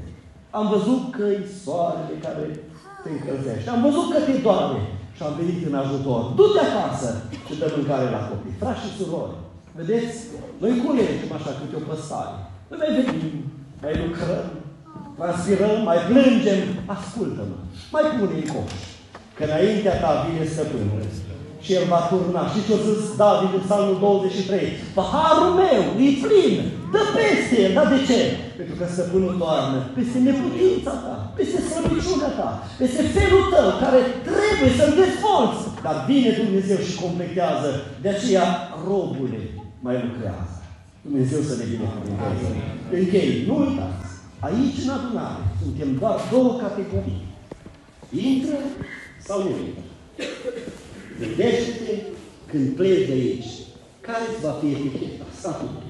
Am 0.59 0.67
văzut 0.75 1.03
că 1.17 1.25
e 1.37 1.41
soarele 1.63 2.17
care 2.27 2.45
te 3.03 3.09
încălzește. 3.11 3.69
Am 3.71 3.83
văzut 3.89 4.07
că 4.13 4.19
te 4.27 4.35
doare 4.47 4.81
și 5.17 5.23
am 5.23 5.35
venit 5.41 5.61
în 5.69 5.77
ajutor. 5.83 6.21
Du-te 6.39 6.61
acasă 6.65 7.09
și 7.47 7.59
dă 7.61 7.67
mâncare 7.77 8.07
la 8.17 8.23
copii. 8.29 8.61
Frați 8.61 8.83
și 8.83 8.97
surori, 8.99 9.37
vedeți? 9.79 10.17
Noi 10.63 10.73
culegem 10.85 11.31
așa 11.39 11.53
câte 11.59 11.77
o 11.81 11.87
păstare. 11.89 12.35
Noi 12.69 12.79
mai 12.83 12.93
venim, 12.99 13.35
mai 13.83 13.95
lucrăm, 14.03 14.47
transpirăm, 15.23 15.77
mai 15.91 16.01
plângem, 16.09 16.61
ascultă-mă, 16.97 17.57
mai 17.95 18.05
pune 18.17 18.35
în 18.41 18.47
coș, 18.53 18.73
că 19.37 19.43
înaintea 19.47 19.95
ta 20.03 20.11
vine 20.25 20.45
stăpânul 20.53 21.03
și 21.65 21.71
el 21.79 21.85
va 21.93 22.01
turna. 22.11 22.43
Și 22.53 22.61
ce-a 22.67 22.81
zis 22.87 23.03
David 23.23 23.53
în 23.59 23.65
psalmul 23.67 23.97
23? 24.01 24.67
Paharul 24.99 25.51
meu 25.63 25.83
e 26.07 26.09
plin, 26.25 26.55
dă 26.95 27.03
peste 27.17 27.55
el, 27.65 27.73
dar 27.77 27.87
de 27.95 27.99
ce? 28.09 28.21
Pentru 28.59 28.75
că 28.79 28.85
stăpânul 28.87 29.35
toarnă 29.43 29.79
peste 29.97 30.19
neputința 30.27 30.95
ta, 31.05 31.17
peste 31.39 31.59
slăbiciunea 31.69 32.33
ta, 32.39 32.49
peste 32.81 33.03
felul 33.17 33.45
tău 33.55 33.69
care 33.83 34.01
trebuie 34.29 34.71
să-l 34.79 34.93
dezvolți. 35.03 35.63
Dar 35.85 35.97
vine 36.09 36.31
Dumnezeu 36.43 36.79
și 36.87 37.01
completează. 37.03 37.69
De 38.05 38.09
aceea, 38.13 38.47
robule, 38.89 39.41
mai 39.87 39.97
lucrează. 40.05 40.55
Dumnezeu 41.07 41.41
să 41.49 41.55
ne 41.57 41.65
binecuvânteze. 41.73 42.49
Închei, 42.99 43.31
nu 43.49 43.55
uitați. 43.65 44.12
Aici, 44.47 44.83
în 44.85 44.89
adunare, 44.89 45.43
suntem 45.63 45.97
doar 45.99 46.21
două 46.31 46.59
categorii. 46.63 47.27
Intră 48.11 48.57
sau 49.27 49.43
nu 49.43 49.49
intră? 49.49 49.85
Gândește-te 51.19 51.95
când 52.47 52.69
pleci 52.77 53.07
de 53.07 53.13
aici. 53.13 53.51
Care 54.01 54.25
va 54.43 54.51
fi 54.51 54.67
eticheta, 54.67 55.25
statutul? 55.39 55.83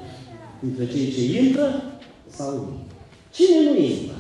Între 0.63 0.87
cei 0.87 1.13
ce 1.13 1.39
intră 1.39 1.83
sau 2.37 2.51
nu? 2.55 2.79
Cine 3.31 3.71
nu 3.71 3.77
intră? 3.77 4.17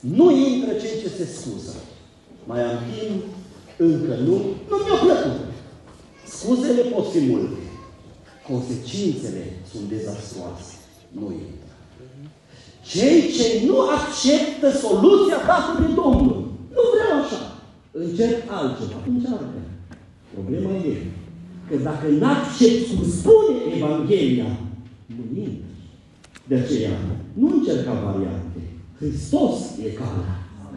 Nu 0.00 0.36
intră 0.36 0.72
cei 0.72 1.00
ce 1.02 1.08
se 1.08 1.24
scuză. 1.24 1.74
Mai 2.44 2.62
am 2.62 2.78
timp, 2.90 3.22
încă 3.76 4.14
nu, 4.14 4.36
nu 4.68 4.76
mi-a 4.84 4.98
plăcut. 5.02 5.40
Scuzele 6.26 6.82
pot 6.82 7.10
fi 7.12 7.18
multe. 7.18 7.62
Consecințele 8.48 9.44
sunt 9.70 9.88
dezastruoase. 9.88 10.74
Nu 11.08 11.22
intră. 11.22 11.61
Cei 12.94 13.20
ce 13.36 13.46
nu 13.66 13.76
acceptă 13.96 14.68
soluția 14.84 15.38
dată 15.48 15.70
de 15.80 15.88
Domnul, 16.00 16.38
nu 16.76 16.82
vreau 16.92 17.12
așa, 17.22 17.40
încerc 18.02 18.38
altceva, 18.56 18.98
încearcă. 19.12 19.58
Problema 20.34 20.72
e 20.90 20.94
că 21.68 21.76
dacă 21.88 22.06
nu 22.18 22.26
accepti 22.36 22.88
cum 22.90 23.02
spune 23.18 23.54
Evanghelia, 23.76 24.50
nu 25.16 25.22
intri. 25.42 25.72
De 26.48 26.54
aceea, 26.62 26.94
nu 27.38 27.46
încerca 27.56 27.92
variante. 28.08 28.60
Hristos 28.98 29.56
e 29.86 29.88
calea. 30.00 30.34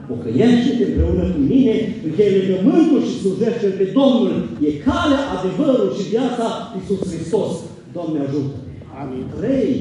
Pocăiește-te 0.09 0.83
împreună 0.85 1.25
cu 1.33 1.41
mine, 1.53 1.75
încheie 2.07 2.31
legământul 2.37 3.01
și 3.07 3.19
slujește 3.21 3.67
pe 3.79 3.85
Domnul. 3.99 4.37
E 4.67 4.71
calea, 4.87 5.21
adevărul 5.35 5.89
și 5.97 6.09
viața 6.13 6.47
Iisus 6.75 7.01
Hristos. 7.13 7.51
Doamne 7.93 8.19
ajută! 8.19 8.57
Amin. 9.01 9.25
Trei. 9.39 9.71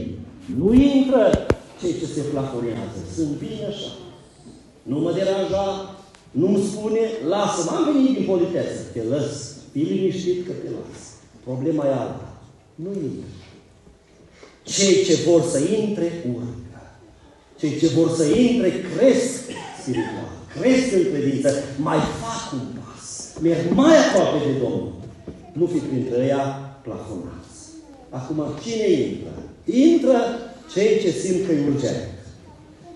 Nu 0.59 0.69
intră 0.73 1.23
cei 1.85 1.99
ce 2.01 2.07
se 2.07 2.21
plafonează. 2.21 2.99
Sunt 3.17 3.33
bine 3.45 3.65
așa. 3.73 3.91
Nu 4.83 4.99
mă 4.99 5.13
deranja, 5.13 5.65
nu-mi 6.31 6.65
spune, 6.71 7.01
lasă-mă, 7.29 7.77
am 7.77 7.93
venit 7.93 8.17
din 8.17 8.27
politeță. 8.27 8.81
Te 8.93 9.03
lăs. 9.13 9.57
Fii 9.73 9.83
liniștit 9.83 10.47
că 10.47 10.53
te 10.53 10.69
las. 10.77 11.01
Problema 11.45 11.85
e 11.87 11.89
alta. 11.89 12.29
Nu 12.75 12.91
intră. 12.93 13.29
Cei 14.63 15.05
ce 15.05 15.15
vor 15.27 15.43
să 15.43 15.59
intre, 15.59 16.25
urcă. 16.35 16.83
Cei 17.59 17.79
ce 17.79 17.87
vor 17.87 18.09
să 18.17 18.25
intre, 18.25 18.73
cresc 18.97 19.33
spiritual. 19.81 20.31
Cresc 20.55 20.93
în 20.93 21.13
credință. 21.13 21.49
Mai 21.77 21.99
fac 22.21 22.53
un 22.53 22.67
pas. 22.79 23.39
Merg 23.43 23.71
mai 23.75 23.95
aproape 23.99 24.39
de 24.47 24.59
Domnul. 24.63 24.93
Nu 25.53 25.67
fi 25.67 25.79
printre 25.79 26.27
ea 26.27 26.45
plafonați. 26.83 27.59
Acum, 28.09 28.45
cine 28.63 28.91
intră? 28.91 29.33
Intră 29.65 30.19
cei 30.73 30.91
ce 31.03 31.11
simt 31.23 31.41
că 31.47 31.53
e 31.53 31.69
urgent. 31.73 32.03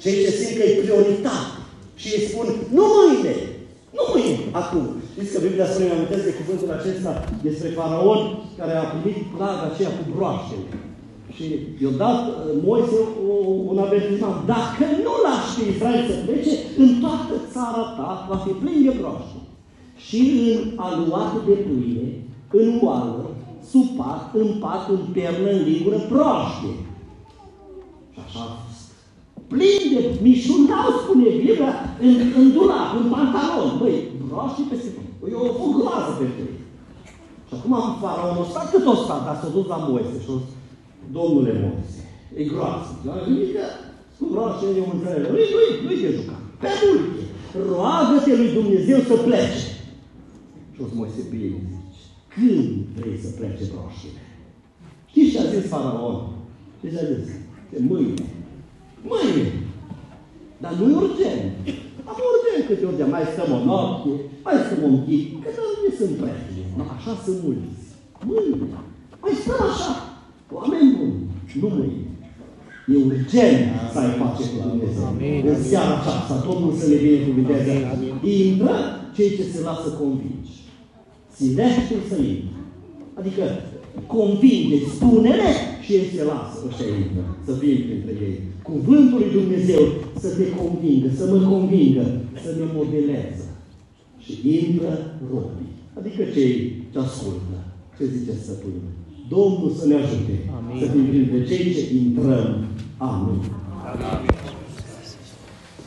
Cei 0.03 0.17
ce 0.23 0.31
simt 0.39 0.55
că 0.59 0.65
e 0.67 0.83
prioritate. 0.83 1.57
Și 2.01 2.09
îi 2.15 2.27
spun, 2.29 2.47
nu 2.77 2.85
mâine, 2.97 3.35
nu 3.97 4.03
mâine, 4.13 4.37
acum. 4.61 4.85
Știți 5.13 5.33
că 5.33 5.39
Biblia 5.47 5.67
spune, 5.69 5.85
îmi 5.87 5.97
amintesc 5.97 6.25
de 6.29 6.39
cuvântul 6.41 6.71
acesta 6.79 7.13
despre 7.47 7.69
faraon 7.79 8.21
care 8.59 8.73
a 8.77 8.91
primit 8.93 9.19
plaga 9.35 9.65
aceea 9.69 9.93
cu 9.97 10.05
broaștele. 10.15 10.69
Și 11.35 11.45
i-a 11.83 11.93
dat 12.05 12.21
uh, 12.29 12.35
Moise 12.67 12.99
un 13.71 13.79
avertisment. 13.87 14.39
Dacă 14.55 14.85
nu 15.05 15.13
lași 15.27 15.53
pe 15.57 15.63
Israel 15.73 16.03
să 16.09 16.15
plece, 16.27 16.53
în 16.83 16.91
toată 17.03 17.35
țara 17.55 17.85
ta 17.97 18.27
va 18.31 18.37
fi 18.45 18.53
plin 18.63 18.79
de 18.87 18.93
broaște. 19.01 19.39
Și 20.07 20.21
în 20.53 20.73
aluatul 20.87 21.43
de 21.49 21.57
pâine, 21.67 22.07
în 22.61 22.69
oală, 22.83 23.31
supat, 23.71 24.23
în 24.35 24.49
pat, 24.63 24.89
în 24.89 25.03
pernă, 25.13 25.51
în 25.51 25.63
ligură, 25.69 25.99
broaște. 26.11 26.71
Și 28.13 28.19
așa 28.27 28.41
a 28.47 28.51
fost. 28.63 28.87
Plin 29.53 29.83
de 29.93 30.01
mișunau, 30.25 30.87
spune 31.03 31.29
Biblia, 31.43 31.73
în, 32.07 32.15
în 32.39 32.47
dulap, 32.55 32.91
în 33.01 33.07
pantalon. 33.15 33.69
Băi, 33.81 33.97
broaște 34.29 34.63
peste 34.71 34.91
Păi 35.21 35.33
o 35.35 35.45
fugloază 35.59 36.11
pe 36.19 36.27
ei. 36.45 36.57
Și 37.49 37.55
acum 37.57 37.73
am 37.75 37.89
faraonul 38.03 38.47
stat 38.53 38.67
cât 38.73 38.87
o 38.93 38.95
stat, 39.05 39.21
dar 39.27 39.37
s-a 39.41 39.49
dus 39.57 39.67
la 39.73 39.79
Moise 39.89 40.17
și 40.25 40.31
a 40.31 40.37
zis, 40.41 40.53
Domnule 41.17 41.53
Moise, 41.63 42.03
e 42.41 42.43
groasă. 42.53 42.91
La 43.07 43.13
că 43.55 43.65
cu 44.19 44.25
broaște 44.33 44.67
eu 44.81 44.87
înțeleg. 44.95 45.31
Nu-i, 45.35 45.49
nu-i, 45.55 45.73
nu-i 45.85 46.03
de 46.05 46.11
jucat. 46.17 46.43
Pe 46.63 46.71
multe. 46.81 47.23
Roagă-te 47.71 48.33
lui 48.41 48.51
Dumnezeu 48.59 49.01
să 49.11 49.15
plece. 49.27 49.65
Și 50.73 50.79
o 50.83 50.85
să 50.91 50.95
Moise, 50.95 51.23
bine, 51.31 51.59
zice, 51.71 52.05
când 52.35 52.71
vrei 52.97 53.19
să 53.25 53.29
plece 53.39 53.65
broaștele? 53.73 54.23
Știți 55.11 55.31
ce 55.33 55.39
a 55.39 55.45
zis 55.53 55.65
faraon? 55.73 56.19
Ce 56.81 56.89
a 57.03 57.07
zis? 57.13 57.29
Mâine. 57.89 58.27
Mâine. 59.11 59.47
Dar 60.63 60.73
nu 60.79 60.85
e 60.91 60.97
urgent. 61.03 61.51
Am 62.11 62.17
urgent 62.33 62.63
câte 62.69 62.85
ori 62.87 63.11
mai 63.11 63.25
stăm 63.33 63.51
o 63.57 63.65
noapte, 63.65 64.11
mai 64.45 64.57
stăm 64.67 64.83
un 64.93 64.99
pic, 65.07 65.23
că 65.43 65.49
nu 65.83 65.91
sunt 65.99 66.15
prea. 66.21 66.37
No, 66.77 66.85
așa 66.97 67.13
sunt 67.25 67.39
mulți. 67.45 67.83
Mâine. 68.29 68.67
Mai 69.23 69.35
stă 69.41 69.55
așa. 69.71 69.95
Oameni 70.57 70.95
buni. 70.97 71.21
Nu 71.61 71.69
mâine. 71.77 72.09
E 72.93 72.97
urgent 73.05 73.61
să 73.93 73.99
ai 73.99 74.13
pace 74.21 74.43
cu 74.51 74.57
Dumnezeu. 74.69 75.05
Amin. 75.13 75.43
În 75.53 75.63
seara 75.63 75.95
aceasta, 75.99 76.45
Domnul 76.49 76.73
să 76.81 76.87
le 76.91 76.97
binecuvânteze. 77.05 77.75
Intră 78.23 78.75
cei 79.15 79.31
ce 79.37 79.45
se 79.53 79.61
lasă 79.69 79.89
convingi. 80.01 80.55
Silește 81.37 81.95
să 82.09 82.17
intre. 82.17 82.59
Adică 83.19 83.45
convinge, 84.07 84.77
spune-le 84.95 85.51
și 85.85 85.93
ei 85.93 86.07
se 86.15 86.23
lasă, 86.25 86.57
ăștia 86.69 86.87
intră, 87.03 87.23
să 87.47 87.53
fie 87.53 87.75
printre 87.85 88.13
ei. 88.27 88.39
Cuvântul 88.71 89.19
lui 89.19 89.31
Dumnezeu 89.39 89.83
să 90.23 90.29
te 90.37 90.47
convingă, 90.59 91.09
să 91.19 91.25
mă 91.33 91.39
convingă, 91.51 92.05
să 92.45 92.51
ne 92.59 92.67
modeleze. 92.75 93.47
Și 94.25 94.33
intră 94.59 94.91
robii, 95.31 95.73
adică 95.99 96.23
cei 96.35 96.53
ce 96.93 96.99
ascultă. 96.99 97.57
Ce 97.97 98.05
zice 98.05 98.33
stăpânul? 98.43 98.93
Domnul 99.29 99.71
să 99.79 99.87
ne 99.87 99.95
ajute 99.95 100.35
Amin. 100.57 100.81
să 100.81 100.87
fim 100.93 101.05
printre 101.11 101.47
cei 101.49 101.73
ce 101.75 101.95
intrăm. 101.95 102.65
Amin. 102.97 103.41
Amin. 103.91 104.48